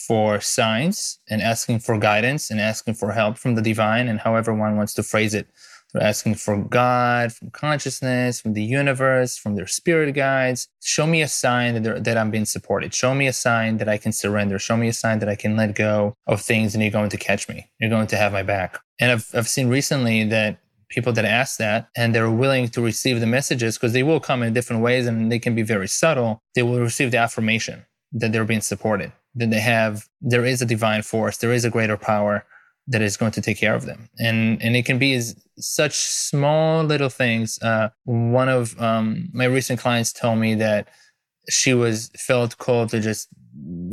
for 0.08 0.40
signs 0.40 1.20
and 1.30 1.42
asking 1.42 1.80
for 1.80 1.98
guidance 1.98 2.52
and 2.52 2.62
asking 2.62 2.94
for 2.94 3.12
help 3.12 3.38
from 3.38 3.56
the 3.56 3.62
divine 3.62 4.08
and 4.08 4.20
however 4.20 4.54
one 4.54 4.78
wants 4.78 4.94
to 4.94 5.04
phrase 5.04 5.34
it 5.34 5.48
they're 5.94 6.04
asking 6.04 6.36
for 6.36 6.58
God, 6.58 7.34
from 7.34 7.50
consciousness, 7.52 8.42
from 8.42 8.54
the 8.54 8.64
universe, 8.64 9.38
from 9.38 9.56
their 9.56 9.68
spirit 9.68 10.14
guides. 10.14 10.68
Show 10.84 11.08
me 11.08 11.22
a 11.22 11.28
sign 11.28 11.82
that, 11.82 12.04
that 12.04 12.18
I'm 12.18 12.32
being 12.32 12.46
supported. 12.46 12.94
Show 12.94 13.14
me 13.14 13.28
a 13.28 13.34
sign 13.34 13.78
that 13.78 13.88
I 13.88 13.98
can 13.98 14.12
surrender. 14.12 14.60
Show 14.60 14.78
me 14.78 14.90
a 14.90 14.94
sign 14.94 15.20
that 15.20 15.30
I 15.30 15.36
can 15.36 15.56
let 15.56 15.76
go 15.76 16.16
of 16.28 16.42
things 16.42 16.74
and 16.74 16.84
you're 16.84 16.92
going 16.92 17.10
to 17.10 17.18
catch 17.18 17.48
me. 17.48 17.68
You're 17.80 17.90
going 17.90 18.08
to 18.08 18.18
have 18.18 18.34
my 18.34 18.44
back. 18.44 18.80
And 19.00 19.12
I've, 19.12 19.30
I've 19.34 19.48
seen 19.48 19.70
recently 19.70 20.24
that 20.26 20.60
people 20.90 21.14
that 21.14 21.26
ask 21.26 21.58
that 21.58 21.90
and 21.96 22.14
they're 22.14 22.32
willing 22.32 22.68
to 22.70 22.82
receive 22.82 23.20
the 23.20 23.26
messages 23.26 23.78
because 23.78 23.94
they 23.94 24.04
will 24.04 24.20
come 24.20 24.44
in 24.44 24.54
different 24.54 24.82
ways 24.82 25.06
and 25.08 25.32
they 25.32 25.40
can 25.40 25.56
be 25.56 25.62
very 25.62 25.88
subtle. 25.88 26.40
They 26.56 26.64
will 26.64 26.80
receive 26.80 27.12
the 27.12 27.18
affirmation 27.18 27.86
that 28.14 28.32
they're 28.32 28.46
being 28.46 28.62
supported, 28.62 29.12
that 29.36 29.50
they 29.50 29.60
have, 29.60 30.08
there 30.22 30.46
is 30.46 30.62
a 30.62 30.66
divine 30.66 31.02
force, 31.02 31.38
there 31.38 31.52
is 31.52 31.66
a 31.66 31.70
greater 31.70 31.98
power 31.98 32.46
that 32.88 33.02
is 33.02 33.18
going 33.18 33.32
to 33.34 33.42
take 33.42 33.58
care 33.58 33.76
of 33.76 33.86
them. 33.86 34.10
And 34.20 34.62
and 34.62 34.76
it 34.76 34.86
can 34.86 34.98
be 34.98 35.20
such 35.60 35.94
small 35.94 36.84
little 36.84 37.10
things. 37.10 37.60
Uh, 37.62 37.90
one 38.06 38.50
of 38.50 38.80
um, 38.82 39.30
my 39.34 39.46
recent 39.46 39.80
clients 39.80 40.14
told 40.14 40.40
me 40.40 40.56
that 40.56 40.88
she 41.50 41.74
was 41.74 42.10
felt 42.18 42.58
called 42.58 42.90
to 42.90 43.00
just 43.00 43.30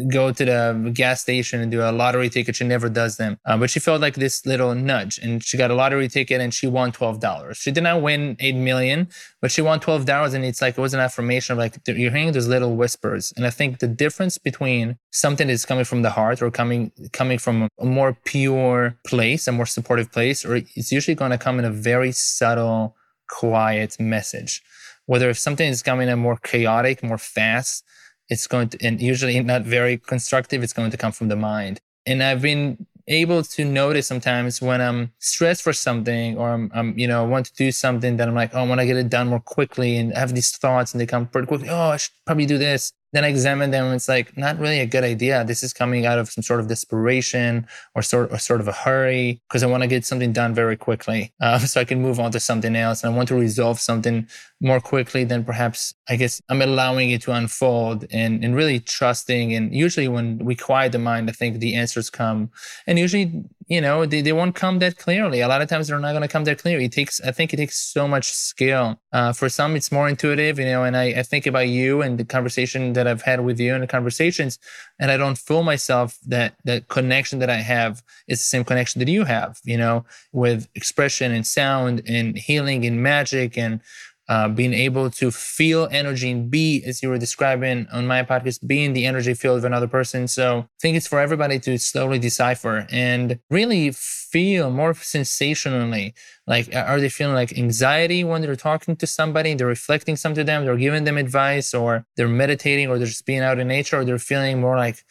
go 0.08 0.32
to 0.32 0.44
the 0.44 0.90
gas 0.92 1.20
station 1.20 1.60
and 1.60 1.70
do 1.70 1.82
a 1.82 1.92
lottery 1.92 2.28
ticket. 2.28 2.56
She 2.56 2.64
never 2.64 2.88
does 2.88 3.16
them. 3.16 3.38
Uh, 3.44 3.56
but 3.56 3.70
she 3.70 3.80
felt 3.80 4.00
like 4.00 4.14
this 4.14 4.44
little 4.44 4.74
nudge 4.74 5.18
and 5.18 5.42
she 5.42 5.56
got 5.56 5.70
a 5.70 5.74
lottery 5.74 6.08
ticket 6.08 6.40
and 6.40 6.52
she 6.52 6.66
won 6.66 6.92
$12. 6.92 7.56
She 7.56 7.70
did 7.70 7.82
not 7.82 8.02
win 8.02 8.36
8 8.40 8.54
million, 8.54 9.08
but 9.40 9.50
she 9.50 9.62
won 9.62 9.80
$12. 9.80 10.34
And 10.34 10.44
it's 10.44 10.60
like, 10.60 10.76
it 10.76 10.80
was 10.80 10.94
an 10.94 11.00
affirmation 11.00 11.52
of 11.52 11.58
like, 11.58 11.76
you're 11.86 12.10
hearing 12.10 12.32
those 12.32 12.48
little 12.48 12.76
whispers. 12.76 13.32
And 13.36 13.46
I 13.46 13.50
think 13.50 13.78
the 13.78 13.88
difference 13.88 14.38
between 14.38 14.98
something 15.10 15.48
that's 15.48 15.64
coming 15.64 15.84
from 15.84 16.02
the 16.02 16.10
heart 16.10 16.42
or 16.42 16.50
coming, 16.50 16.92
coming 17.12 17.38
from 17.38 17.68
a 17.78 17.84
more 17.84 18.16
pure 18.24 18.98
place, 19.06 19.46
a 19.48 19.52
more 19.52 19.66
supportive 19.66 20.12
place, 20.12 20.44
or 20.44 20.56
it's 20.56 20.92
usually 20.92 21.14
going 21.14 21.30
to 21.30 21.38
come 21.38 21.58
in 21.58 21.64
a 21.64 21.70
very 21.70 22.12
subtle, 22.12 22.96
quiet 23.28 23.98
message. 23.98 24.62
Whether 25.06 25.28
if 25.30 25.38
something 25.38 25.68
is 25.68 25.82
coming 25.82 26.08
in 26.08 26.18
more 26.18 26.36
chaotic, 26.36 27.02
more 27.02 27.18
fast, 27.18 27.84
it's 28.28 28.46
going 28.46 28.68
to, 28.70 28.84
and 28.84 29.00
usually 29.00 29.38
not 29.40 29.62
very 29.62 29.98
constructive, 29.98 30.62
it's 30.62 30.72
going 30.72 30.90
to 30.90 30.96
come 30.96 31.12
from 31.12 31.28
the 31.28 31.36
mind. 31.36 31.80
And 32.06 32.22
I've 32.22 32.42
been 32.42 32.86
able 33.06 33.42
to 33.42 33.64
notice 33.64 34.06
sometimes 34.06 34.62
when 34.62 34.80
I'm 34.80 35.12
stressed 35.18 35.62
for 35.62 35.72
something 35.72 36.38
or 36.38 36.50
I'm, 36.50 36.70
I'm, 36.74 36.98
you 36.98 37.06
know, 37.06 37.24
want 37.24 37.46
to 37.46 37.54
do 37.54 37.70
something 37.70 38.16
that 38.16 38.28
I'm 38.28 38.34
like, 38.34 38.54
oh, 38.54 38.60
I 38.60 38.66
want 38.66 38.80
to 38.80 38.86
get 38.86 38.96
it 38.96 39.10
done 39.10 39.28
more 39.28 39.40
quickly 39.40 39.96
and 39.96 40.12
I 40.14 40.20
have 40.20 40.34
these 40.34 40.50
thoughts 40.56 40.92
and 40.92 41.00
they 41.00 41.06
come 41.06 41.26
pretty 41.26 41.46
quickly. 41.46 41.68
Oh, 41.68 41.90
I 41.90 41.96
should 41.98 42.12
probably 42.26 42.46
do 42.46 42.58
this. 42.58 42.92
Then 43.14 43.24
I 43.24 43.28
examine 43.28 43.70
them 43.70 43.86
and 43.86 43.94
it's 43.94 44.08
like 44.08 44.36
not 44.36 44.58
really 44.58 44.80
a 44.80 44.86
good 44.86 45.04
idea. 45.04 45.44
This 45.44 45.62
is 45.62 45.72
coming 45.72 46.04
out 46.04 46.18
of 46.18 46.28
some 46.28 46.42
sort 46.42 46.58
of 46.58 46.66
desperation 46.66 47.66
or 47.94 48.02
sort 48.02 48.32
or 48.32 48.38
sort 48.38 48.60
of 48.60 48.66
a 48.66 48.72
hurry 48.72 49.40
because 49.48 49.62
I 49.62 49.66
want 49.66 49.84
to 49.84 49.86
get 49.86 50.04
something 50.04 50.32
done 50.32 50.52
very 50.52 50.76
quickly, 50.76 51.32
uh, 51.40 51.58
so 51.72 51.80
I 51.80 51.84
can 51.84 52.02
move 52.02 52.18
on 52.18 52.32
to 52.32 52.40
something 52.40 52.74
else. 52.74 53.04
And 53.04 53.14
I 53.14 53.16
want 53.16 53.28
to 53.28 53.36
resolve 53.36 53.78
something 53.78 54.26
more 54.60 54.80
quickly 54.80 55.22
than 55.22 55.44
perhaps 55.44 55.94
I 56.08 56.16
guess 56.16 56.42
I'm 56.48 56.60
allowing 56.60 57.10
it 57.10 57.22
to 57.22 57.32
unfold 57.32 58.04
and 58.10 58.44
and 58.44 58.56
really 58.56 58.80
trusting. 58.80 59.54
And 59.54 59.72
usually 59.72 60.08
when 60.08 60.38
we 60.38 60.56
quiet 60.56 60.92
the 60.92 60.98
mind, 60.98 61.30
I 61.30 61.32
think 61.32 61.60
the 61.60 61.76
answers 61.76 62.10
come. 62.10 62.50
And 62.86 62.98
usually 62.98 63.44
you 63.68 63.80
know 63.80 64.06
they, 64.06 64.20
they 64.20 64.32
won't 64.32 64.54
come 64.54 64.78
that 64.78 64.98
clearly. 64.98 65.40
A 65.40 65.48
lot 65.48 65.62
of 65.62 65.68
times 65.68 65.88
they're 65.88 65.98
not 65.98 66.12
going 66.12 66.22
to 66.22 66.28
come 66.28 66.44
that 66.44 66.58
clearly 66.58 66.86
it 66.86 66.92
takes 66.92 67.20
i 67.22 67.30
think 67.30 67.52
it 67.52 67.56
takes 67.56 67.76
so 67.76 68.06
much 68.06 68.32
skill. 68.32 69.00
Uh, 69.12 69.32
for 69.32 69.48
some 69.48 69.76
it's 69.76 69.92
more 69.92 70.08
intuitive 70.08 70.58
you 70.58 70.64
know 70.64 70.84
and 70.84 70.96
I, 70.96 71.04
I 71.20 71.22
think 71.22 71.46
about 71.46 71.68
you 71.68 72.02
and 72.02 72.18
the 72.18 72.24
conversation 72.24 72.92
that 72.94 73.06
i've 73.06 73.22
had 73.22 73.44
with 73.44 73.60
you 73.60 73.74
and 73.74 73.82
the 73.82 73.86
conversations 73.86 74.58
and 74.98 75.10
i 75.10 75.16
don't 75.16 75.38
fool 75.38 75.62
myself 75.62 76.18
that 76.26 76.54
the 76.64 76.80
connection 76.88 77.38
that 77.38 77.50
i 77.50 77.56
have 77.56 78.02
is 78.26 78.40
the 78.40 78.44
same 78.44 78.64
connection 78.64 78.98
that 78.98 79.08
you 79.08 79.24
have 79.24 79.60
you 79.64 79.76
know 79.76 80.04
with 80.32 80.68
expression 80.74 81.32
and 81.32 81.46
sound 81.46 82.02
and 82.08 82.36
healing 82.36 82.84
and 82.84 83.02
magic 83.02 83.56
and 83.56 83.80
uh, 84.28 84.48
being 84.48 84.72
able 84.72 85.10
to 85.10 85.30
feel 85.30 85.88
energy 85.90 86.30
and 86.30 86.50
be, 86.50 86.82
as 86.84 87.02
you 87.02 87.08
were 87.08 87.18
describing 87.18 87.86
on 87.92 88.06
my 88.06 88.22
podcast, 88.22 88.66
be 88.66 88.84
in 88.84 88.94
the 88.94 89.04
energy 89.04 89.34
field 89.34 89.58
of 89.58 89.64
another 89.64 89.86
person. 89.86 90.26
So 90.28 90.60
I 90.60 90.66
think 90.80 90.96
it's 90.96 91.06
for 91.06 91.20
everybody 91.20 91.58
to 91.60 91.78
slowly 91.78 92.18
decipher 92.18 92.86
and 92.90 93.38
really 93.50 93.90
feel 93.92 94.70
more 94.70 94.94
sensationally. 94.94 96.14
Like, 96.46 96.74
are 96.74 97.00
they 97.00 97.08
feeling 97.08 97.34
like 97.34 97.56
anxiety 97.58 98.24
when 98.24 98.42
they're 98.42 98.56
talking 98.56 98.96
to 98.96 99.06
somebody, 99.06 99.54
they're 99.54 99.66
reflecting 99.66 100.16
something 100.16 100.42
to 100.42 100.44
them, 100.44 100.64
they're 100.64 100.76
giving 100.76 101.04
them 101.04 101.18
advice, 101.18 101.74
or 101.74 102.06
they're 102.16 102.28
meditating, 102.28 102.88
or 102.88 102.98
they're 102.98 103.06
just 103.06 103.26
being 103.26 103.40
out 103.40 103.58
in 103.58 103.68
nature, 103.68 103.98
or 103.98 104.04
they're 104.04 104.18
feeling 104.18 104.60
more 104.60 104.76
like 104.76 105.04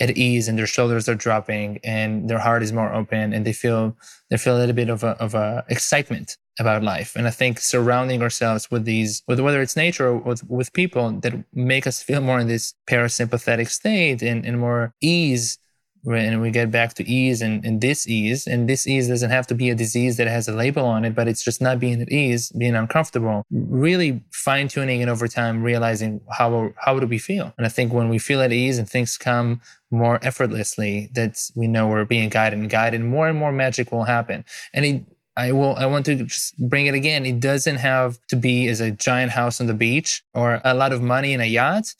at 0.00 0.16
ease 0.16 0.48
and 0.48 0.58
their 0.58 0.66
shoulders 0.66 1.08
are 1.08 1.14
dropping 1.14 1.78
and 1.84 2.28
their 2.28 2.38
heart 2.38 2.62
is 2.62 2.72
more 2.72 2.92
open 2.92 3.34
and 3.34 3.44
they 3.44 3.52
feel 3.52 3.94
they 4.30 4.38
feel 4.38 4.56
a 4.56 4.58
little 4.58 4.74
bit 4.74 4.88
of 4.88 5.04
a, 5.04 5.10
of 5.20 5.34
a 5.34 5.62
excitement 5.68 6.38
about 6.60 6.82
life. 6.82 7.16
And 7.16 7.26
i 7.26 7.30
think 7.30 7.58
surrounding 7.58 8.22
ourselves 8.22 8.70
with 8.70 8.84
these 8.84 9.22
with 9.26 9.40
whether 9.40 9.60
it's 9.62 9.76
nature 9.76 10.08
or 10.08 10.16
with, 10.18 10.48
with 10.48 10.72
people 10.72 11.10
that 11.22 11.34
make 11.54 11.86
us 11.86 12.02
feel 12.02 12.20
more 12.20 12.38
in 12.38 12.46
this 12.46 12.74
parasympathetic 12.86 13.68
state 13.68 14.22
and, 14.22 14.44
and 14.46 14.60
more 14.60 14.94
ease 15.00 15.58
and 16.06 16.40
we 16.40 16.50
get 16.50 16.70
back 16.70 16.94
to 16.94 17.06
ease 17.06 17.42
and, 17.42 17.62
and 17.62 17.82
this 17.82 18.08
ease. 18.08 18.46
And 18.46 18.66
this 18.66 18.86
ease 18.86 19.06
doesn't 19.08 19.28
have 19.28 19.46
to 19.48 19.54
be 19.54 19.68
a 19.68 19.74
disease 19.74 20.16
that 20.16 20.28
has 20.28 20.48
a 20.48 20.52
label 20.52 20.86
on 20.86 21.04
it 21.04 21.14
but 21.14 21.28
it's 21.28 21.44
just 21.44 21.60
not 21.60 21.80
being 21.80 22.00
at 22.00 22.10
ease 22.10 22.50
being 22.52 22.74
uncomfortable 22.74 23.44
really 23.50 24.22
fine-tuning 24.30 25.02
and 25.02 25.10
over 25.10 25.28
time 25.28 25.62
realizing 25.62 26.20
how 26.38 26.72
how 26.76 26.98
do 26.98 27.06
we 27.06 27.18
feel? 27.18 27.52
And 27.56 27.66
i 27.66 27.70
think 27.70 27.92
when 27.92 28.08
we 28.08 28.18
feel 28.18 28.40
at 28.42 28.52
ease 28.52 28.78
and 28.78 28.88
things 28.88 29.16
come 29.16 29.60
more 29.90 30.18
effortlessly 30.22 31.10
that 31.14 31.32
we 31.54 31.66
know 31.66 31.88
we're 31.88 32.04
being 32.04 32.28
guided 32.28 32.58
and 32.58 32.70
guided 32.70 33.02
more 33.02 33.28
and 33.28 33.38
more 33.38 33.52
magic 33.52 33.90
will 33.90 34.04
happen. 34.04 34.44
And 34.74 34.84
it 34.84 35.02
I 35.36 35.52
will 35.52 35.76
I 35.76 35.86
want 35.86 36.06
to 36.06 36.16
just 36.16 36.58
bring 36.58 36.86
it 36.86 36.94
again. 36.94 37.24
It 37.24 37.40
doesn't 37.40 37.76
have 37.76 38.18
to 38.28 38.36
be 38.36 38.68
as 38.68 38.80
a 38.80 38.90
giant 38.90 39.32
house 39.32 39.60
on 39.60 39.66
the 39.66 39.74
beach 39.74 40.22
or 40.34 40.60
a 40.64 40.74
lot 40.74 40.92
of 40.92 41.02
money 41.02 41.32
in 41.32 41.40
a 41.40 41.46
yacht 41.46 41.94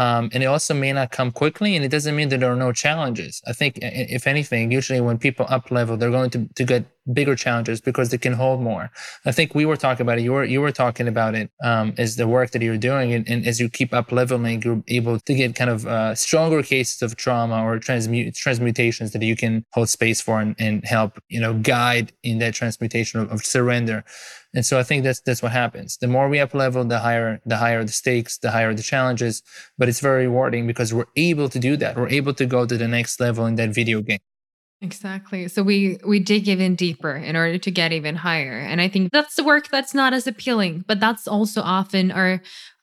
um, 0.00 0.30
and 0.32 0.42
it 0.42 0.46
also 0.46 0.72
may 0.72 0.94
not 0.94 1.10
come 1.10 1.30
quickly, 1.30 1.76
and 1.76 1.84
it 1.84 1.90
doesn't 1.90 2.16
mean 2.16 2.30
that 2.30 2.40
there 2.40 2.50
are 2.50 2.56
no 2.56 2.72
challenges. 2.72 3.42
I 3.46 3.52
think, 3.52 3.78
if 3.82 4.26
anything, 4.26 4.72
usually 4.72 4.98
when 5.02 5.18
people 5.18 5.44
up 5.50 5.70
level, 5.70 5.98
they're 5.98 6.10
going 6.10 6.30
to, 6.30 6.48
to 6.54 6.64
get 6.64 6.86
bigger 7.12 7.36
challenges 7.36 7.82
because 7.82 8.08
they 8.08 8.16
can 8.16 8.32
hold 8.32 8.62
more. 8.62 8.90
I 9.26 9.32
think 9.32 9.54
we 9.54 9.66
were 9.66 9.76
talking 9.76 10.00
about 10.00 10.18
it. 10.18 10.22
You 10.22 10.32
were 10.32 10.44
you 10.44 10.62
were 10.62 10.72
talking 10.72 11.06
about 11.06 11.34
it 11.34 11.50
um, 11.62 11.92
as 11.98 12.16
the 12.16 12.26
work 12.26 12.52
that 12.52 12.62
you're 12.62 12.78
doing, 12.78 13.12
and, 13.12 13.28
and, 13.28 13.46
as 13.46 13.60
you 13.60 13.68
keep 13.68 13.92
up 13.92 14.10
leveling, 14.10 14.62
you're 14.62 14.82
able 14.88 15.20
to 15.20 15.34
get 15.34 15.54
kind 15.54 15.68
of 15.68 15.86
uh, 15.86 16.14
stronger 16.14 16.62
cases 16.62 17.02
of 17.02 17.16
trauma 17.16 17.62
or 17.62 17.78
transmute 17.78 18.34
transmutations 18.34 19.12
that 19.12 19.20
you 19.20 19.36
can 19.36 19.66
hold 19.74 19.90
space 19.90 20.18
for 20.22 20.40
and, 20.40 20.56
and 20.58 20.82
help 20.86 21.20
you 21.28 21.40
know 21.40 21.52
guide 21.52 22.10
in 22.22 22.38
that 22.38 22.54
transmutation 22.54 23.20
of, 23.20 23.30
of 23.30 23.44
surrender. 23.44 24.02
And 24.52 24.66
so 24.66 24.78
I 24.78 24.82
think 24.82 25.04
that's 25.04 25.20
that's 25.20 25.42
what 25.42 25.52
happens. 25.52 25.96
The 25.98 26.08
more 26.08 26.28
we 26.28 26.40
up 26.40 26.54
level, 26.54 26.84
the 26.84 26.98
higher 26.98 27.40
the 27.46 27.56
higher 27.56 27.84
the 27.84 27.92
stakes, 27.92 28.38
the 28.38 28.50
higher 28.50 28.74
the 28.74 28.82
challenges. 28.82 29.42
But 29.78 29.88
it's 29.88 30.00
very 30.00 30.26
rewarding 30.26 30.66
because 30.66 30.92
we're 30.92 31.12
able 31.16 31.48
to 31.48 31.58
do 31.58 31.76
that. 31.76 31.96
We're 31.96 32.08
able 32.08 32.34
to 32.34 32.46
go 32.46 32.66
to 32.66 32.76
the 32.76 32.88
next 32.88 33.20
level 33.20 33.46
in 33.46 33.54
that 33.56 33.70
video 33.70 34.00
game. 34.00 34.18
Exactly. 34.82 35.46
So 35.48 35.62
we 35.62 35.98
we 36.06 36.18
dig 36.20 36.48
even 36.48 36.74
deeper 36.74 37.14
in 37.14 37.36
order 37.36 37.58
to 37.58 37.70
get 37.70 37.92
even 37.92 38.16
higher. 38.16 38.58
And 38.58 38.80
I 38.80 38.88
think 38.88 39.12
that's 39.12 39.36
the 39.36 39.44
work 39.44 39.68
that's 39.68 39.94
not 39.94 40.12
as 40.12 40.26
appealing, 40.26 40.84
but 40.88 40.98
that's 40.98 41.28
also 41.28 41.60
often 41.60 42.10
our 42.10 42.40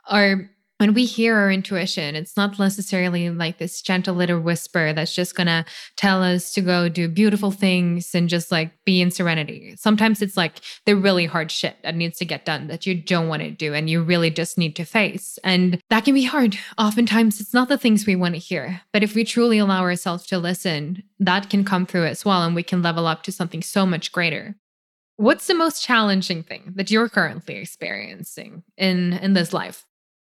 our 0.07 0.49
when 0.77 0.93
we 0.93 1.05
hear 1.05 1.35
our 1.35 1.51
intuition, 1.51 2.15
it's 2.15 2.37
not 2.37 2.59
necessarily 2.59 3.29
like 3.29 3.57
this 3.57 3.81
gentle 3.81 4.15
little 4.15 4.39
whisper 4.39 4.93
that's 4.93 5.13
just 5.13 5.35
gonna 5.35 5.65
tell 5.95 6.21
us 6.21 6.53
to 6.53 6.61
go 6.61 6.87
do 6.87 7.07
beautiful 7.07 7.51
things 7.51 8.13
and 8.13 8.29
just 8.29 8.51
like 8.51 8.71
be 8.85 9.01
in 9.01 9.09
serenity. 9.09 9.75
Sometimes 9.77 10.21
it's 10.21 10.37
like 10.37 10.53
the 10.85 10.95
really 10.95 11.25
hard 11.25 11.51
shit 11.51 11.77
that 11.83 11.95
needs 11.95 12.17
to 12.19 12.25
get 12.25 12.45
done 12.45 12.67
that 12.67 12.85
you 12.85 12.93
don't 12.93 13.27
want 13.27 13.41
to 13.41 13.51
do 13.51 13.73
and 13.73 13.89
you 13.89 14.03
really 14.03 14.29
just 14.29 14.57
need 14.57 14.75
to 14.75 14.85
face. 14.85 15.39
And 15.43 15.81
that 15.89 16.05
can 16.05 16.13
be 16.13 16.23
hard. 16.23 16.57
Oftentimes, 16.77 17.41
it's 17.41 17.53
not 17.53 17.69
the 17.69 17.77
things 17.77 18.05
we 18.05 18.15
want 18.15 18.35
to 18.35 18.39
hear. 18.39 18.81
But 18.93 19.03
if 19.03 19.15
we 19.15 19.23
truly 19.23 19.57
allow 19.57 19.81
ourselves 19.81 20.27
to 20.27 20.37
listen, 20.37 21.03
that 21.19 21.49
can 21.49 21.65
come 21.65 21.85
through 21.85 22.05
as 22.05 22.23
well 22.23 22.43
and 22.43 22.55
we 22.55 22.63
can 22.63 22.81
level 22.81 23.07
up 23.07 23.23
to 23.23 23.31
something 23.31 23.63
so 23.63 23.85
much 23.85 24.11
greater. 24.11 24.55
What's 25.15 25.47
the 25.47 25.55
most 25.55 25.83
challenging 25.83 26.43
thing 26.43 26.73
that 26.75 26.91
you're 26.91 27.09
currently 27.09 27.55
experiencing 27.55 28.61
in 28.77 29.13
in 29.13 29.33
this 29.33 29.51
life? 29.51 29.86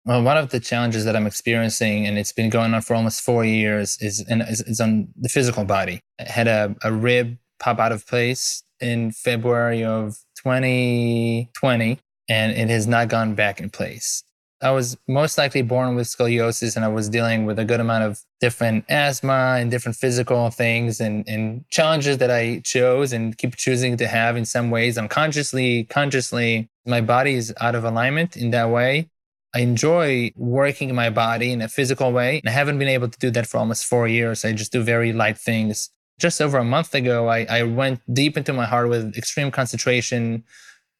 Well, 0.04 0.22
one 0.24 0.36
of 0.36 0.50
the 0.50 0.58
challenges 0.58 1.04
that 1.04 1.14
I'm 1.14 1.28
experiencing, 1.28 2.06
and 2.06 2.18
it's 2.18 2.32
been 2.32 2.50
going 2.50 2.74
on 2.74 2.82
for 2.82 2.94
almost 2.94 3.20
four 3.20 3.44
years, 3.44 3.96
is, 4.00 4.24
is, 4.28 4.60
is 4.62 4.80
on 4.80 5.08
the 5.16 5.28
physical 5.28 5.64
body. 5.64 6.00
I 6.18 6.24
had 6.24 6.48
a, 6.48 6.74
a 6.82 6.92
rib 6.92 7.38
pop 7.60 7.78
out 7.78 7.92
of 7.92 8.04
place 8.06 8.64
in 8.80 9.12
February 9.12 9.84
of 9.84 10.16
2020, 10.42 12.00
and 12.28 12.52
it 12.52 12.68
has 12.68 12.88
not 12.88 13.08
gone 13.08 13.36
back 13.36 13.60
in 13.60 13.70
place. 13.70 14.24
I 14.60 14.72
was 14.72 14.96
most 15.06 15.38
likely 15.38 15.62
born 15.62 15.94
with 15.94 16.08
scoliosis, 16.08 16.74
and 16.74 16.84
I 16.84 16.88
was 16.88 17.08
dealing 17.08 17.46
with 17.46 17.60
a 17.60 17.64
good 17.64 17.80
amount 17.80 18.02
of 18.02 18.20
different 18.40 18.84
asthma 18.88 19.56
and 19.58 19.70
different 19.70 19.96
physical 19.96 20.50
things 20.50 21.00
and, 21.00 21.28
and 21.28 21.64
challenges 21.70 22.18
that 22.18 22.30
I 22.30 22.60
chose 22.64 23.12
and 23.12 23.38
keep 23.38 23.54
choosing 23.54 23.96
to 23.98 24.08
have 24.08 24.36
in 24.36 24.46
some 24.46 24.70
ways. 24.70 24.98
Unconsciously, 24.98 25.84
consciously, 25.84 26.68
my 26.86 27.00
body 27.00 27.34
is 27.34 27.54
out 27.60 27.76
of 27.76 27.84
alignment 27.84 28.36
in 28.36 28.50
that 28.50 28.70
way. 28.70 29.08
I 29.54 29.60
enjoy 29.60 30.32
working 30.36 30.94
my 30.94 31.10
body 31.10 31.52
in 31.52 31.60
a 31.60 31.68
physical 31.68 32.12
way. 32.12 32.38
And 32.38 32.48
I 32.48 32.52
haven't 32.52 32.78
been 32.78 32.88
able 32.88 33.08
to 33.08 33.18
do 33.18 33.30
that 33.30 33.46
for 33.46 33.58
almost 33.58 33.84
four 33.84 34.08
years. 34.08 34.44
I 34.44 34.52
just 34.52 34.72
do 34.72 34.82
very 34.82 35.12
light 35.12 35.38
things. 35.38 35.90
Just 36.18 36.40
over 36.40 36.58
a 36.58 36.64
month 36.64 36.94
ago, 36.94 37.28
I, 37.28 37.46
I 37.50 37.62
went 37.64 38.00
deep 38.12 38.36
into 38.36 38.52
my 38.52 38.64
heart 38.64 38.88
with 38.88 39.16
extreme 39.16 39.50
concentration, 39.50 40.44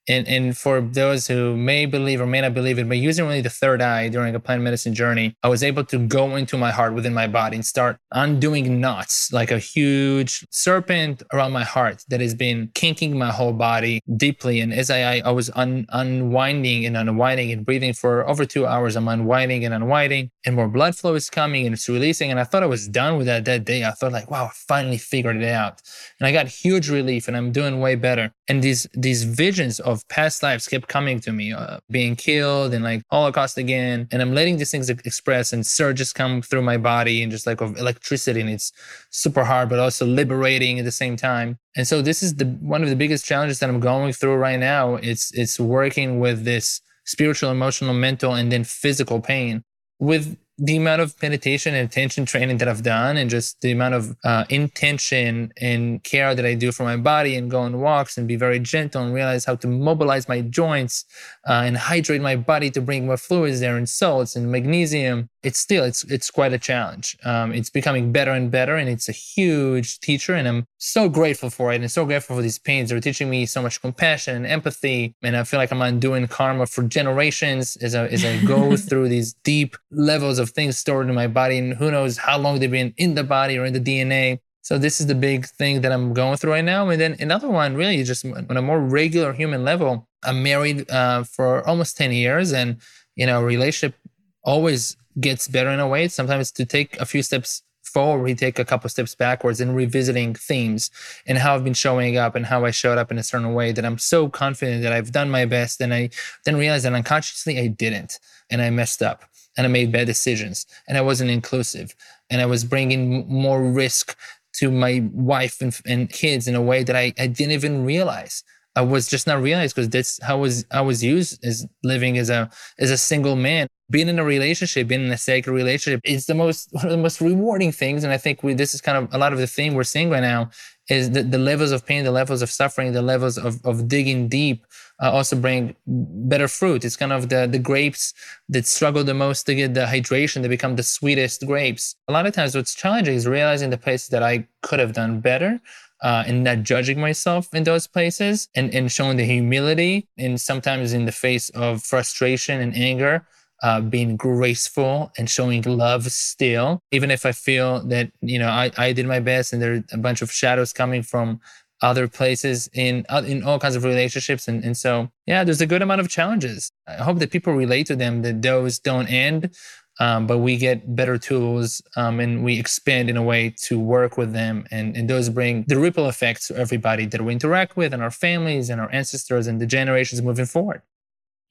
and, 0.09 0.27
and 0.27 0.57
for 0.57 0.81
those 0.81 1.29
who 1.29 1.57
may 1.57 1.87
believe 1.87 2.21
or 2.21 2.27
may 2.27 2.41
not 2.41 2.55
believe 2.55 2.79
it, 2.79 2.89
by 2.89 2.97
using 2.97 3.25
only 3.25 3.41
the 3.41 3.51
third 3.51 3.81
eye 3.81 4.09
during 4.09 4.35
a 4.35 4.41
plant 4.41 4.63
medicine 4.63 4.95
journey, 4.95 5.37
I 5.43 5.49
was 5.49 5.63
able 5.63 5.85
to 5.85 5.99
go 5.99 6.35
into 6.37 6.59
my 6.59 6.71
heart 6.71 6.95
within 6.95 7.15
my 7.15 7.29
body 7.29 7.57
and 7.57 7.65
start 7.65 7.99
undoing 8.11 8.81
knots 8.81 9.33
like 9.33 9.51
a 9.51 9.59
huge 9.59 10.45
serpent 10.51 11.23
around 11.33 11.53
my 11.53 11.63
heart 11.63 12.05
that 12.09 12.21
has 12.21 12.35
been 12.35 12.71
kinking 12.75 13.17
my 13.17 13.31
whole 13.31 13.53
body 13.53 14.01
deeply. 14.17 14.61
And 14.61 14.73
as 14.73 14.91
I, 14.91 15.19
I 15.19 15.31
was 15.31 15.51
un, 15.55 15.87
unwinding 15.91 16.85
and 16.85 16.97
unwinding 16.97 17.53
and 17.53 17.65
breathing 17.65 17.93
for 17.93 18.29
over 18.29 18.45
two 18.45 18.67
hours, 18.67 18.97
I'm 18.97 19.07
unwinding 19.07 19.65
and 19.65 19.73
unwinding, 19.73 20.31
and 20.45 20.57
more 20.57 20.69
blood 20.69 20.97
flow 20.97 21.15
is 21.15 21.31
coming 21.31 21.67
and 21.67 21.75
it's 21.75 21.89
releasing. 21.89 22.31
And 22.31 22.41
I 22.41 22.45
thought 22.45 22.63
I 22.63 22.67
was 22.67 22.89
done 22.89 23.19
with 23.19 23.27
that 23.27 23.45
that 23.45 23.65
day. 23.65 23.85
I 23.85 23.93
thought 23.93 24.13
like, 24.13 24.31
wow, 24.31 24.47
I 24.47 24.51
finally 24.53 24.99
figured 24.99 25.37
it 25.37 25.49
out. 25.49 25.81
And 26.19 26.27
I 26.27 26.33
got 26.33 26.49
huge 26.49 26.91
relief 26.91 27.29
and 27.29 27.37
I'm 27.37 27.53
doing 27.53 27.81
way 27.81 27.95
better. 27.95 28.33
And 28.49 28.63
these 28.63 28.87
these 28.95 29.23
visions 29.23 29.81
of 29.93 30.07
past 30.09 30.43
lives 30.43 30.67
kept 30.67 30.89
coming 30.89 31.21
to 31.21 31.33
me, 31.33 31.53
uh, 31.53 31.79
being 31.91 32.17
killed 32.17 32.75
and 32.75 32.83
like 32.83 33.03
Holocaust 33.11 33.59
again. 33.59 34.09
And 34.11 34.21
I'm 34.21 34.35
letting 34.35 34.57
these 34.57 34.71
things 34.71 34.91
express 34.91 35.53
and 35.53 35.65
surges 35.65 36.13
come 36.13 36.43
through 36.43 36.63
my 36.63 36.77
body 36.77 37.23
and 37.23 37.31
just 37.31 37.47
like 37.47 37.61
of 37.61 37.77
electricity. 37.77 38.41
And 38.41 38.51
it's 38.51 38.73
super 39.11 39.45
hard, 39.45 39.69
but 39.69 39.79
also 39.79 40.05
liberating 40.07 40.79
at 40.79 40.85
the 40.85 40.93
same 40.93 41.17
time. 41.17 41.59
And 41.77 41.87
so 41.87 42.03
this 42.03 42.23
is 42.23 42.35
the 42.35 42.47
one 42.47 42.83
of 42.83 42.89
the 42.89 42.97
biggest 42.97 43.25
challenges 43.25 43.61
that 43.61 43.71
I'm 43.71 43.81
going 43.81 44.13
through 44.13 44.37
right 44.37 44.59
now. 44.59 44.97
It's 44.97 45.33
it's 45.33 45.61
working 45.61 46.19
with 46.19 46.45
this 46.45 46.81
spiritual, 47.05 47.51
emotional, 47.51 47.95
mental, 47.95 48.35
and 48.35 48.51
then 48.51 48.65
physical 48.65 49.21
pain 49.21 49.63
with 49.99 50.37
the 50.65 50.77
amount 50.77 51.03
of 51.03 51.21
meditation 51.21 51.75
and 51.75 51.85
attention 51.89 52.25
training 52.25 52.59
that 52.59 52.69
I've 52.69 52.85
done, 52.85 53.17
and 53.17 53.29
just 53.29 53.61
the 53.63 53.73
amount 53.73 53.95
of 53.95 54.17
uh, 54.23 54.45
intention 54.49 55.53
and 55.61 56.03
care 56.05 56.37
that 56.37 56.47
I 56.47 56.55
do 56.55 56.71
for 56.71 56.85
my 56.85 56.97
body, 56.97 57.35
and 57.35 57.51
go 57.51 57.63
on 57.63 57.81
walks 57.81 58.17
and 58.17 58.29
be 58.29 58.37
very 58.37 58.61
gentle 58.61 59.03
and 59.03 59.13
realize 59.13 59.45
how 59.45 59.57
to 59.57 59.67
mobilize 59.67 60.29
my 60.29 60.41
joints 60.41 61.05
uh, 61.49 61.65
and 61.67 61.77
hydrate 61.77 62.23
my 62.23 62.37
body 62.37 62.71
to 62.71 62.81
bring 62.81 63.07
more 63.07 63.17
fluids 63.17 63.59
there 63.59 63.77
and 63.77 63.89
salts 63.89 64.37
and 64.37 64.53
magnesium. 64.53 65.29
It's 65.43 65.59
still 65.59 65.85
it's 65.85 66.05
it's 66.05 66.31
quite 66.31 66.53
a 66.53 66.59
challenge. 66.59 67.17
Um, 67.25 67.53
it's 67.53 67.71
becoming 67.71 68.13
better 68.13 68.31
and 68.31 68.51
better, 68.51 68.77
and 68.77 68.89
it's 68.89 69.09
a 69.09 69.13
huge 69.13 69.99
teacher, 70.01 70.35
and 70.35 70.47
I'm 70.47 70.67
so 70.79 71.09
grateful 71.09 71.51
for 71.51 71.73
it, 71.73 71.81
and 71.81 71.91
so 71.91 72.05
grateful 72.05 72.37
for 72.37 72.43
these 72.43 72.59
pains. 72.59 72.91
They're 72.91 73.01
teaching 73.01 73.29
me 73.29 73.47
so 73.47 73.61
much 73.61 73.81
compassion 73.81 74.37
and 74.37 74.47
empathy, 74.47 75.15
and 75.23 75.37
I 75.37 75.45
feel 75.45 75.59
like 75.59 75.73
I'm 75.73 75.83
undoing 75.83 76.29
karma 76.29 76.67
for 76.67 76.85
generations 76.85 77.77
as 77.77 77.95
I 77.95 78.07
as 78.07 78.25
I 78.25 78.43
go 78.45 78.77
through 78.89 79.09
these 79.09 79.35
deep 79.45 79.77
levels 79.91 80.39
of 80.39 80.51
things 80.51 80.79
stored 80.79 81.09
in 81.09 81.15
my 81.15 81.27
body, 81.27 81.59
and 81.59 81.75
who 81.75 81.91
knows 81.91 82.19
how 82.19 82.39
long 82.39 82.61
they've 82.61 82.71
been 82.71 82.95
in 82.97 83.15
the 83.15 83.25
body 83.25 83.59
or 83.59 83.65
in 83.65 83.73
the 83.73 83.81
DNA. 83.81 84.39
So 84.63 84.79
this 84.79 85.01
is 85.01 85.09
the 85.09 85.17
big 85.17 85.47
thing 85.47 85.81
that 85.81 85.91
I'm 85.91 86.15
going 86.15 86.37
through 86.37 86.53
right 86.53 86.65
now. 86.65 86.89
And 86.89 87.01
then 87.01 87.17
another 87.19 87.49
one, 87.49 87.75
really, 87.75 88.01
just 88.05 88.25
on 88.25 88.57
a 88.57 88.63
more 88.63 88.81
regular 88.81 89.33
human 89.33 89.65
level. 89.65 90.09
I'm 90.23 90.41
married 90.45 90.89
uh, 90.89 91.25
for 91.25 91.67
almost 91.67 91.97
10 91.97 92.13
years, 92.13 92.53
and 92.53 92.77
you 93.17 93.27
know, 93.27 93.43
relationship 93.43 93.97
always 94.45 94.97
gets 95.21 95.49
better 95.49 95.71
in 95.71 95.81
a 95.81 95.89
way. 95.89 96.09
Sometimes 96.09 96.51
to 96.53 96.65
take 96.65 96.97
a 96.99 97.07
few 97.07 97.23
steps 97.23 97.63
forward, 97.83 98.23
we 98.23 98.35
take 98.35 98.59
a 98.59 98.65
couple 98.65 98.89
steps 98.89 99.15
backwards 99.15 99.61
and 99.61 99.77
revisiting 99.77 100.35
themes 100.35 100.91
and 101.27 101.39
how 101.39 101.55
I've 101.55 101.65
been 101.65 101.75
showing 101.75 102.17
up 102.17 102.35
and 102.35 102.47
how 102.47 102.65
I 102.65 102.71
showed 102.71 102.99
up 102.99 103.11
in 103.11 103.19
a 103.19 103.23
certain 103.23 103.55
way 103.55 103.73
that 103.73 103.85
I'm 103.85 103.99
so 103.99 104.29
confident 104.29 104.83
that 104.83 104.93
I've 104.93 105.13
done 105.13 105.31
my 105.31 105.45
best. 105.45 105.81
And 105.81 105.93
I 105.93 106.11
then 106.45 106.57
realized 106.57 106.85
that 106.85 106.95
unconsciously 106.95 107.59
I 107.59 107.67
didn't 107.67 108.19
and 108.51 108.63
I 108.63 108.71
messed 108.71 109.03
up 109.03 109.25
and 109.57 109.67
I 109.67 109.69
made 109.69 109.93
bad 109.93 110.07
decisions 110.07 110.67
and 110.89 110.97
I 110.97 111.03
wasn't 111.03 111.31
inclusive 111.31 111.95
and 112.31 112.41
I 112.41 112.47
was 112.47 112.65
bringing 112.65 113.29
more 113.29 113.63
risk 113.63 114.17
to 114.55 114.71
my 114.71 115.03
wife 115.13 115.61
and, 115.61 115.79
and 115.87 116.11
kids 116.11 116.47
in 116.47 116.55
a 116.55 116.63
way 116.63 116.83
that 116.85 116.97
I, 116.97 117.13
I 117.19 117.27
didn't 117.27 117.53
even 117.53 117.85
realize. 117.85 118.45
I 118.75 118.83
was 118.83 119.07
just 119.07 119.27
not 119.27 119.43
realized 119.43 119.75
because 119.75 119.91
that's 119.91 120.23
how 120.23 120.37
I 120.37 120.41
was 120.41 120.65
I 120.71 120.81
was 120.81 121.05
used 121.05 121.45
as 121.45 121.67
living 121.83 122.19
as 122.19 122.31
a 122.31 122.51
as 122.79 122.91
a 122.91 122.99
single 122.99 123.37
man. 123.37 123.69
Being 123.91 124.09
in 124.09 124.19
a 124.19 124.25
relationship, 124.25 124.89
being 124.89 125.05
in 125.05 125.13
a 125.13 125.19
sacred 125.19 125.53
relationship, 125.53 126.01
it's 126.05 126.25
the 126.25 126.35
most 126.35 126.69
one 126.73 126.87
of 126.87 126.91
the 126.91 126.97
most 126.97 127.21
rewarding 127.21 127.73
things. 127.73 128.05
And 128.05 128.13
I 128.13 128.19
think 128.19 128.43
we 128.43 128.55
this 128.55 128.75
is 128.75 128.81
kind 128.81 128.97
of 128.97 129.13
a 129.13 129.19
lot 129.19 129.33
of 129.33 129.39
the 129.39 129.47
theme 129.47 129.75
we're 129.75 129.85
seeing 129.85 130.09
right 130.09 130.23
now 130.23 130.51
is 130.89 131.11
the, 131.11 131.23
the 131.23 131.39
levels 131.39 131.71
of 131.71 131.87
pain, 131.87 132.05
the 132.05 132.11
levels 132.11 132.43
of 132.43 132.51
suffering, 132.51 132.93
the 132.93 133.03
levels 133.03 133.39
of, 133.39 133.65
of 133.65 133.89
digging 133.89 134.29
deep 134.29 134.67
uh, 135.03 135.11
also 135.11 135.37
bring 135.37 135.75
better 135.87 136.49
fruit. 136.49 136.85
It's 136.85 136.97
kind 136.97 137.13
of 137.13 137.29
the, 137.29 137.49
the 137.51 137.59
grapes 137.59 138.15
that 138.49 138.67
struggle 138.67 139.03
the 139.03 139.15
most 139.15 139.45
to 139.45 139.55
get 139.55 139.75
the 139.75 139.85
hydration, 139.85 140.43
they 140.43 140.49
become 140.49 140.77
the 140.77 140.83
sweetest 140.83 141.45
grapes. 141.47 141.97
A 142.09 142.13
lot 142.13 142.27
of 142.27 142.35
times, 142.35 142.55
what's 142.55 142.75
challenging 142.75 143.15
is 143.15 143.27
realizing 143.27 143.71
the 143.71 143.79
places 143.79 144.09
that 144.09 144.23
I 144.23 144.47
could 144.63 144.79
have 144.79 144.93
done 144.93 145.21
better. 145.21 145.61
Uh, 146.03 146.25
and 146.27 146.43
not 146.43 146.65
judging 146.65 147.01
myself 147.01 147.49
in 147.55 147.63
those 147.63 147.87
places 147.87 148.49
and, 148.57 148.75
and 148.75 148.91
showing 148.91 149.17
the 149.17 149.25
humility 149.25 150.09
and 150.19 150.41
sometimes 150.41 150.93
in 150.93 151.05
the 151.05 151.13
face 151.13 151.49
of 151.51 151.81
frustration 151.81 152.61
and 152.61 152.75
anger 152.75 153.25
uh, 153.63 153.81
being 153.81 154.17
graceful 154.17 155.13
and 155.17 155.31
showing 155.31 155.63
love 155.63 156.11
still. 156.11 156.83
Even 156.91 157.11
if 157.11 157.25
i 157.25 157.33
feel 157.33 157.81
that 157.87 158.11
you 158.21 158.39
know 158.39 158.49
I, 158.49 158.71
I 158.77 158.93
did 158.93 159.07
my 159.07 159.21
best 159.21 159.53
and 159.53 159.63
there 159.63 159.75
are 159.75 159.85
a 159.93 159.99
bunch 159.99 160.21
of 160.23 160.33
shadows 160.33 160.73
coming 160.73 161.03
from 161.03 161.41
other 161.81 162.07
places 162.07 162.69
in 162.75 163.07
uh, 163.09 163.23
in 163.27 163.43
all 163.45 163.59
kinds 163.59 163.77
of 163.77 163.85
relationships. 163.85 164.49
And, 164.49 164.65
and 164.65 164.77
so 164.77 165.11
yeah 165.27 165.45
there's 165.45 165.61
a 165.61 165.67
good 165.67 165.83
amount 165.83 166.01
of 166.01 166.09
challenges. 166.09 166.73
I 166.87 166.95
hope 166.95 167.19
that 167.21 167.31
people 167.31 167.55
relate 167.55 167.87
to 167.87 167.97
them 167.97 168.23
that 168.23 168.43
those 168.43 168.79
don't 168.79 169.07
end 169.07 169.55
um, 170.01 170.27
but 170.27 170.39
we 170.39 170.57
get 170.57 170.97
better 170.97 171.19
tools 171.19 171.83
um, 171.97 172.21
and 172.21 172.45
we 172.45 172.59
expand 172.59 173.11
in 173.11 173.17
a 173.17 173.23
way 173.23 173.55
to 173.65 173.79
work 173.79 174.17
with 174.17 174.33
them 174.33 174.65
and, 174.71 174.97
and 174.97 175.09
those 175.09 175.29
bring 175.29 175.65
the 175.69 175.79
ripple 175.79 176.09
effects 176.09 176.49
to 176.49 176.57
everybody 176.57 177.07
that 177.07 177.23
we 177.23 177.33
interact 177.33 177.77
with 177.77 177.93
and 177.93 178.03
our 178.03 178.11
families 178.11 178.71
and 178.71 178.81
our 178.81 178.93
ancestors 178.93 179.47
and 179.47 179.61
the 179.61 179.67
generations 179.67 180.23
moving 180.23 180.47
forward 180.47 180.83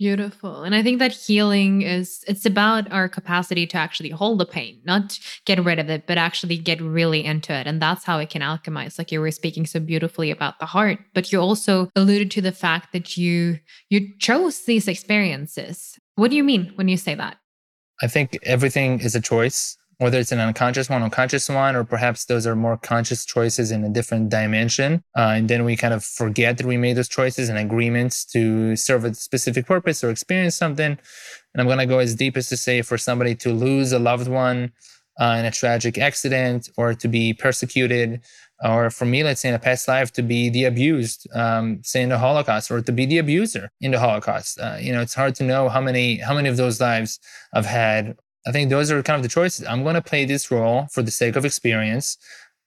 Beautiful. 0.01 0.63
And 0.63 0.73
I 0.73 0.81
think 0.81 0.97
that 0.97 1.11
healing 1.11 1.83
is 1.83 2.25
it's 2.27 2.43
about 2.43 2.91
our 2.91 3.07
capacity 3.07 3.67
to 3.67 3.77
actually 3.77 4.09
hold 4.09 4.39
the 4.39 4.47
pain, 4.47 4.81
not 4.83 5.19
get 5.45 5.63
rid 5.63 5.77
of 5.77 5.91
it, 5.91 6.07
but 6.07 6.17
actually 6.17 6.57
get 6.57 6.81
really 6.81 7.23
into 7.23 7.53
it. 7.53 7.67
And 7.67 7.79
that's 7.79 8.03
how 8.03 8.17
it 8.17 8.31
can 8.31 8.41
alchemize. 8.41 8.97
Like 8.97 9.11
you 9.11 9.21
were 9.21 9.29
speaking 9.29 9.67
so 9.67 9.79
beautifully 9.79 10.31
about 10.31 10.57
the 10.57 10.65
heart, 10.65 10.97
but 11.13 11.31
you 11.31 11.39
also 11.39 11.91
alluded 11.95 12.31
to 12.31 12.41
the 12.41 12.51
fact 12.51 12.93
that 12.93 13.15
you 13.15 13.59
you 13.91 14.17
chose 14.17 14.65
these 14.65 14.87
experiences. 14.87 15.99
What 16.15 16.31
do 16.31 16.35
you 16.35 16.43
mean 16.43 16.71
when 16.73 16.87
you 16.87 16.97
say 16.97 17.13
that? 17.13 17.37
I 18.02 18.08
think 18.08 18.38
everything 18.43 18.99
is 18.99 19.16
a 19.16 19.22
choice 19.22 19.78
whether 20.02 20.18
it's 20.18 20.32
an 20.32 20.39
unconscious 20.39 20.89
one, 20.89 21.04
unconscious 21.04 21.47
one, 21.47 21.76
or 21.76 21.84
perhaps 21.84 22.26
those 22.26 22.47
are 22.47 22.56
more 22.56 22.76
conscious 22.76 23.24
choices 23.24 23.70
in 23.70 23.84
a 23.84 23.89
different 23.89 24.30
dimension. 24.30 25.04
Uh, 25.16 25.34
and 25.36 25.47
then 25.47 25.64
we 25.64 25.76
kind 25.78 25.93
of 25.93 26.04
forget 26.04 26.58
that 26.58 26.66
we 26.66 26.76
made 26.76 26.97
those 26.97 27.08
choices 27.08 27.49
and 27.49 27.60
agreements 27.60 28.26
to 28.26 28.76
serve 28.76 29.06
a 29.06 29.14
specific 29.14 29.68
purpose 29.68 30.04
or 30.04 30.10
experience 30.10 30.56
something. 30.56 30.97
And 31.54 31.62
I'm 31.62 31.68
going 31.68 31.78
to 31.78 31.86
go 31.86 31.99
as 31.99 32.16
deep 32.16 32.36
as 32.36 32.49
to 32.49 32.58
say 32.58 32.82
for 32.82 32.97
somebody 32.97 33.36
to 33.36 33.54
lose 33.54 33.91
a 33.91 33.99
loved 33.99 34.28
one 34.28 34.72
uh, 35.20 35.36
in 35.38 35.45
a 35.45 35.52
tragic 35.52 35.99
accident 35.99 36.68
or 36.78 36.95
to 36.95 37.08
be 37.08 37.32
persecuted 37.36 38.22
or 38.64 38.89
for 38.89 39.05
me, 39.05 39.24
let's 39.24 39.41
say 39.41 39.49
in 39.49 39.55
a 39.55 39.59
past 39.59 39.88
life, 39.88 40.12
to 40.14 40.22
be 40.22 40.49
the 40.49 40.66
abused, 40.66 41.28
um, 41.34 41.82
say 41.84 42.01
in 42.01 42.09
the 42.09 42.18
Holocaust, 42.18 42.70
or 42.72 42.82
to 42.82 42.91
be 42.91 43.05
the 43.05 43.18
abuser 43.18 43.72
in 43.82 43.91
the 43.91 43.99
Holocaust. 43.99 44.59
Uh, 44.59 44.78
you 44.80 44.91
know, 44.91 45.01
it's 45.01 45.14
hard 45.14 45.36
to 45.36 45.43
know 45.43 45.70
how 45.70 45.82
many 45.82 46.18
how 46.18 46.34
many 46.34 46.49
of 46.49 46.57
those 46.57 46.80
lives 46.80 47.20
I've 47.53 47.66
had. 47.66 48.18
I 48.45 48.51
think 48.51 48.70
those 48.70 48.91
are 48.91 49.01
kind 49.03 49.18
of 49.18 49.24
the 49.24 49.30
choices. 49.30 49.66
I'm 49.66 49.84
going 49.84 49.95
to 49.95 50.01
play 50.01 50.26
this 50.26 50.49
role 50.49 50.88
for 50.91 51.03
the 51.03 51.12
sake 51.12 51.36
of 51.36 51.45
experience, 51.45 52.18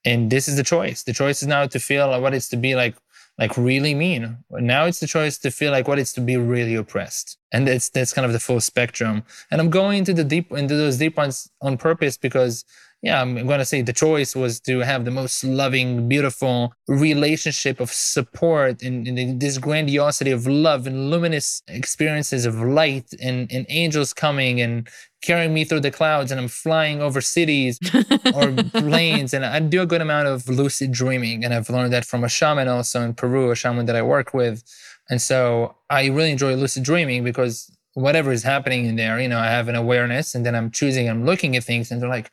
and 0.03 0.31
this 0.31 0.47
is 0.47 0.57
the 0.57 0.63
choice. 0.63 1.03
The 1.03 1.13
choice 1.13 1.41
is 1.41 1.47
now 1.47 1.65
to 1.67 1.79
feel 1.79 2.21
what 2.21 2.33
it's 2.33 2.49
to 2.49 2.57
be 2.57 2.75
like 2.75 2.95
like 3.37 3.57
really 3.57 3.93
mean. 3.93 4.37
Now 4.51 4.85
it's 4.85 4.99
the 4.99 5.07
choice 5.07 5.37
to 5.39 5.51
feel 5.51 5.71
like 5.71 5.87
what 5.87 5.99
it's 5.99 6.13
to 6.13 6.21
be 6.21 6.37
really 6.37 6.75
oppressed. 6.75 7.37
And 7.51 7.67
that's 7.67 7.89
that's 7.89 8.13
kind 8.13 8.25
of 8.25 8.33
the 8.33 8.39
full 8.39 8.61
spectrum. 8.61 9.23
And 9.51 9.59
I'm 9.59 9.69
going 9.69 9.99
into 9.99 10.13
the 10.13 10.23
deep 10.23 10.51
into 10.51 10.75
those 10.75 10.97
deep 10.97 11.17
ones 11.17 11.49
on 11.61 11.77
purpose 11.77 12.17
because 12.17 12.63
yeah, 13.05 13.21
I'm 13.21 13.35
going 13.45 13.59
to 13.59 13.65
say 13.65 13.83
the 13.83 13.93
choice 13.93 14.35
was 14.35 14.59
to 14.61 14.79
have 14.79 15.05
the 15.05 15.11
most 15.11 15.43
loving, 15.43 16.09
beautiful 16.09 16.73
relationship 16.87 17.79
of 17.79 17.91
support 17.91 18.81
and, 18.81 19.07
and, 19.07 19.39
this 19.39 19.59
grandiosity 19.59 20.31
of 20.31 20.47
love 20.47 20.87
and 20.87 21.11
luminous 21.11 21.61
experiences 21.67 22.47
of 22.47 22.55
light 22.55 23.13
and, 23.21 23.51
and 23.51 23.67
angels 23.69 24.11
coming 24.11 24.59
and 24.59 24.89
carrying 25.21 25.53
me 25.53 25.63
through 25.63 25.81
the 25.81 25.91
clouds 25.91 26.31
and 26.31 26.41
I'm 26.41 26.47
flying 26.47 26.99
over 26.99 27.21
cities 27.21 27.77
or 28.33 28.51
planes. 28.73 29.35
And 29.35 29.45
I 29.45 29.59
do 29.59 29.83
a 29.83 29.85
good 29.85 30.01
amount 30.01 30.27
of 30.27 30.49
lucid 30.49 30.91
dreaming. 30.91 31.45
And 31.45 31.53
I've 31.53 31.69
learned 31.69 31.93
that 31.93 32.05
from 32.05 32.23
a 32.23 32.29
shaman 32.29 32.67
also 32.67 33.01
in 33.01 33.13
Peru, 33.13 33.51
a 33.51 33.55
shaman 33.55 33.85
that 33.85 33.95
I 33.95 34.01
work 34.01 34.33
with. 34.33 34.63
And 35.11 35.21
so 35.21 35.75
I 35.91 36.07
really 36.07 36.31
enjoy 36.31 36.55
lucid 36.55 36.81
dreaming 36.81 37.23
because 37.23 37.71
whatever 37.93 38.31
is 38.31 38.41
happening 38.41 38.85
in 38.87 38.95
there, 38.95 39.19
you 39.19 39.27
know, 39.27 39.37
I 39.37 39.51
have 39.51 39.67
an 39.67 39.75
awareness 39.75 40.33
and 40.33 40.43
then 40.43 40.55
I'm 40.55 40.71
choosing, 40.71 41.07
I'm 41.07 41.23
looking 41.23 41.55
at 41.55 41.63
things 41.63 41.91
and 41.91 42.01
they're 42.01 42.09
like, 42.09 42.31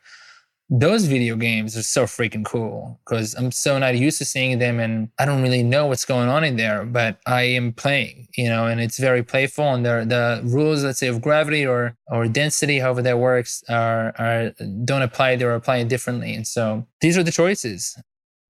those 0.69 1.05
video 1.05 1.35
games 1.35 1.77
are 1.77 1.83
so 1.83 2.05
freaking 2.05 2.45
cool 2.45 2.99
because 3.05 3.35
I'm 3.35 3.51
so 3.51 3.77
not 3.77 3.97
used 3.97 4.17
to 4.19 4.25
seeing 4.25 4.59
them 4.59 4.79
and 4.79 5.09
I 5.19 5.25
don't 5.25 5.41
really 5.41 5.61
know 5.63 5.87
what's 5.87 6.05
going 6.05 6.29
on 6.29 6.43
in 6.43 6.55
there, 6.55 6.85
but 6.85 7.19
I 7.27 7.43
am 7.43 7.73
playing, 7.73 8.27
you 8.37 8.47
know, 8.47 8.67
and 8.67 8.79
it's 8.79 8.97
very 8.97 9.23
playful 9.23 9.73
and 9.73 9.85
the 9.85 10.41
rules, 10.43 10.83
let's 10.83 10.99
say, 10.99 11.07
of 11.07 11.21
gravity 11.21 11.65
or 11.65 11.95
or 12.07 12.27
density, 12.27 12.79
however 12.79 13.01
that 13.01 13.19
works, 13.19 13.63
are 13.69 14.13
are 14.17 14.51
don't 14.85 15.01
apply, 15.01 15.35
they're 15.35 15.53
applying 15.55 15.87
differently. 15.87 16.33
And 16.33 16.47
so 16.47 16.87
these 17.01 17.17
are 17.17 17.23
the 17.23 17.31
choices. 17.31 17.97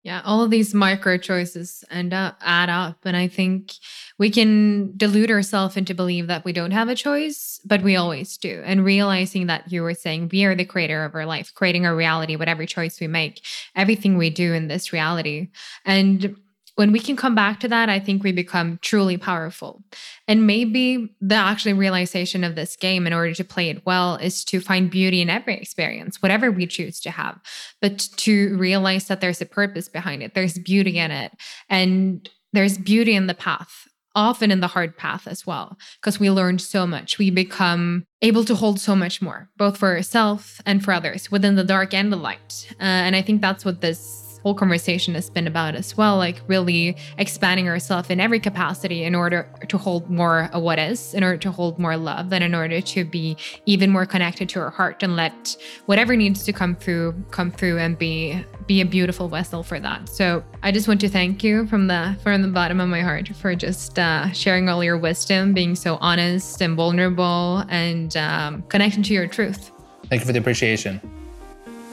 Yeah, 0.04 0.22
all 0.26 0.42
of 0.42 0.50
these 0.50 0.74
micro 0.74 1.20
choices 1.20 1.84
end 1.92 2.12
up 2.12 2.38
add 2.42 2.70
up. 2.70 2.98
And 3.06 3.16
I 3.16 3.28
think 3.28 3.74
we 4.18 4.32
can 4.32 4.98
delude 4.98 5.30
ourselves 5.30 5.78
into 5.78 5.94
believe 5.94 6.26
that 6.26 6.44
we 6.44 6.54
don't 6.54 6.72
have 6.72 6.90
a 6.90 6.96
choice, 6.96 7.62
but 7.66 7.84
we 7.84 7.96
always 7.96 8.36
do. 8.38 8.64
And 8.66 8.84
realizing 8.84 9.46
that 9.46 9.72
you 9.72 9.84
were 9.84 9.94
saying 9.94 10.30
we 10.32 10.44
are 10.46 10.56
the 10.56 10.66
creator 10.66 11.06
of 11.06 11.14
our 11.14 11.28
life, 11.28 11.54
creating 11.54 11.86
our 11.86 11.96
reality 11.96 12.36
with 12.36 12.50
every 12.50 12.66
choice 12.66 13.00
we 13.00 13.06
make, 13.06 13.46
everything 13.76 14.18
we 14.18 14.32
do 14.32 14.54
in 14.54 14.68
this 14.70 14.92
reality. 14.92 15.50
And 15.86 16.36
when 16.76 16.92
we 16.92 17.00
can 17.00 17.16
come 17.16 17.36
back 17.36 17.60
to 17.60 17.68
that, 17.68 17.90
I 17.90 18.00
think 18.00 18.24
we 18.24 18.32
become 18.32 18.80
truly 18.82 19.18
powerful. 19.18 19.84
And 20.28 20.48
maybe 20.48 21.14
the 21.20 21.36
actual 21.36 21.74
realization 21.74 22.44
of 22.44 22.56
this 22.56 22.76
game, 22.76 23.06
in 23.06 23.14
order 23.14 23.34
to 23.34 23.44
play 23.44 23.70
it 23.70 23.86
well, 23.86 24.16
is 24.16 24.44
to 24.46 24.62
find 24.62 24.90
beauty 24.90 25.22
in 25.22 25.30
every 25.30 25.56
experience, 25.56 26.22
whatever 26.22 26.52
we 26.52 26.66
choose 26.68 27.00
to 27.02 27.12
have, 27.12 27.40
but 27.82 28.00
to 28.18 28.58
realize 28.58 29.08
that 29.08 29.22
there's 29.22 29.42
a 29.42 29.46
purpose 29.46 29.90
behind 29.90 30.24
it, 30.24 30.34
there's 30.34 30.58
beauty 30.58 30.98
in 30.98 31.12
it, 31.12 31.34
and 31.70 32.30
there's 32.54 32.78
beauty 32.78 33.16
in 33.16 33.28
the 33.28 33.34
path. 33.34 33.88
Often 34.14 34.52
in 34.52 34.60
the 34.60 34.68
hard 34.68 34.98
path 34.98 35.26
as 35.26 35.48
well, 35.48 35.78
because 36.02 36.20
we 36.20 36.30
learn 36.30 36.60
so 36.60 36.86
much. 36.86 37.18
We 37.18 37.32
become 37.32 38.04
able 38.22 38.44
to 38.44 38.56
hold 38.56 38.78
so 38.78 38.94
much 38.94 39.22
more, 39.22 39.50
both 39.56 39.78
for 39.78 39.96
ourselves 39.96 40.60
and 40.66 40.84
for 40.84 40.92
others, 40.92 41.32
within 41.32 41.56
the 41.56 41.64
dark 41.64 41.94
and 41.94 42.12
the 42.12 42.18
light. 42.18 42.68
Uh, 42.74 42.84
and 42.84 43.16
I 43.16 43.22
think 43.22 43.40
that's 43.40 43.64
what 43.64 43.80
this 43.80 44.31
whole 44.44 44.56
conversation 44.56 45.14
has 45.16 45.30
been 45.30 45.48
about 45.48 45.76
as 45.76 45.96
well 45.96 46.18
like 46.18 46.42
really 46.48 46.96
expanding 47.18 47.68
ourselves 47.68 48.10
in 48.10 48.20
every 48.20 48.40
capacity 48.40 49.04
in 49.04 49.16
order 49.16 49.48
to 49.68 49.78
hold 49.78 50.10
more 50.10 50.50
of 50.54 50.62
what 50.64 50.80
is 50.80 51.14
in 51.14 51.24
order 51.24 51.38
to 51.38 51.52
hold 51.52 51.78
more 51.80 51.98
love 51.98 52.32
and 52.34 52.44
in 52.44 52.56
order 52.56 52.82
to 52.82 53.04
be 53.06 53.38
even 53.66 53.90
more 53.90 54.06
connected 54.06 54.50
to 54.50 54.60
our 54.60 54.70
heart 54.70 55.04
and 55.04 55.16
let 55.16 55.56
whatever 55.86 56.16
needs 56.16 56.44
to 56.44 56.54
come 56.54 56.76
through 56.76 57.14
come 57.32 57.52
through 57.52 57.78
and 57.78 57.98
be 57.98 58.44
be 58.68 58.82
a 58.82 58.86
beautiful 58.86 59.28
vessel 59.28 59.64
for 59.64 59.80
that. 59.80 60.08
So 60.08 60.44
i 60.64 60.72
just 60.72 60.88
want 60.88 61.02
to 61.02 61.10
thank 61.10 61.44
you 61.44 61.68
from 61.68 61.88
the 61.88 62.18
from 62.24 62.42
the 62.42 62.48
bottom 62.48 62.80
of 62.80 62.90
my 62.90 63.02
heart 63.02 63.28
for 63.36 63.56
just 63.56 64.00
uh, 64.00 64.32
sharing 64.32 64.70
all 64.70 64.84
your 64.84 64.98
wisdom 64.98 65.54
being 65.54 65.76
so 65.76 65.98
honest 66.02 66.62
and 66.62 66.76
vulnerable 66.76 67.64
and 67.70 68.16
um, 68.18 68.64
connecting 68.64 69.04
to 69.04 69.14
your 69.14 69.28
truth. 69.28 69.72
Thank 70.10 70.22
you 70.22 70.26
for 70.26 70.34
the 70.34 70.40
appreciation. 70.40 71.00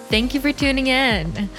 Thank 0.08 0.34
you 0.34 0.40
for 0.40 0.52
tuning 0.52 0.86
in 0.86 1.50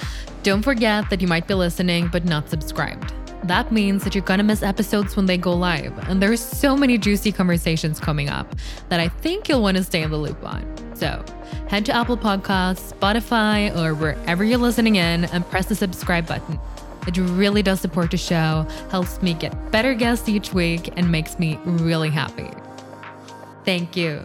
don't 0.42 0.62
forget 0.62 1.08
that 1.10 1.20
you 1.20 1.28
might 1.28 1.46
be 1.46 1.54
listening 1.54 2.08
but 2.08 2.24
not 2.24 2.48
subscribed. 2.48 3.12
That 3.44 3.72
means 3.72 4.04
that 4.04 4.14
you're 4.14 4.24
gonna 4.24 4.42
miss 4.42 4.62
episodes 4.62 5.16
when 5.16 5.26
they 5.26 5.38
go 5.38 5.54
live, 5.54 5.96
and 6.08 6.22
there's 6.22 6.40
so 6.40 6.76
many 6.76 6.98
juicy 6.98 7.32
conversations 7.32 7.98
coming 7.98 8.28
up 8.28 8.54
that 8.90 9.00
I 9.00 9.08
think 9.08 9.48
you'll 9.48 9.62
wanna 9.62 9.82
stay 9.82 10.02
in 10.02 10.10
the 10.10 10.16
loop 10.16 10.44
on. 10.44 10.64
So 10.94 11.24
head 11.68 11.86
to 11.86 11.92
Apple 11.92 12.16
Podcasts, 12.16 12.92
Spotify, 12.92 13.74
or 13.76 13.94
wherever 13.94 14.44
you're 14.44 14.58
listening 14.58 14.96
in 14.96 15.24
and 15.26 15.48
press 15.48 15.66
the 15.66 15.74
subscribe 15.74 16.26
button. 16.26 16.58
It 17.06 17.16
really 17.16 17.62
does 17.62 17.80
support 17.80 18.10
the 18.10 18.18
show, 18.18 18.66
helps 18.90 19.22
me 19.22 19.32
get 19.32 19.70
better 19.70 19.94
guests 19.94 20.28
each 20.28 20.52
week, 20.52 20.92
and 20.96 21.10
makes 21.10 21.38
me 21.38 21.58
really 21.64 22.10
happy. 22.10 22.50
Thank 23.64 23.96
you. 23.96 24.22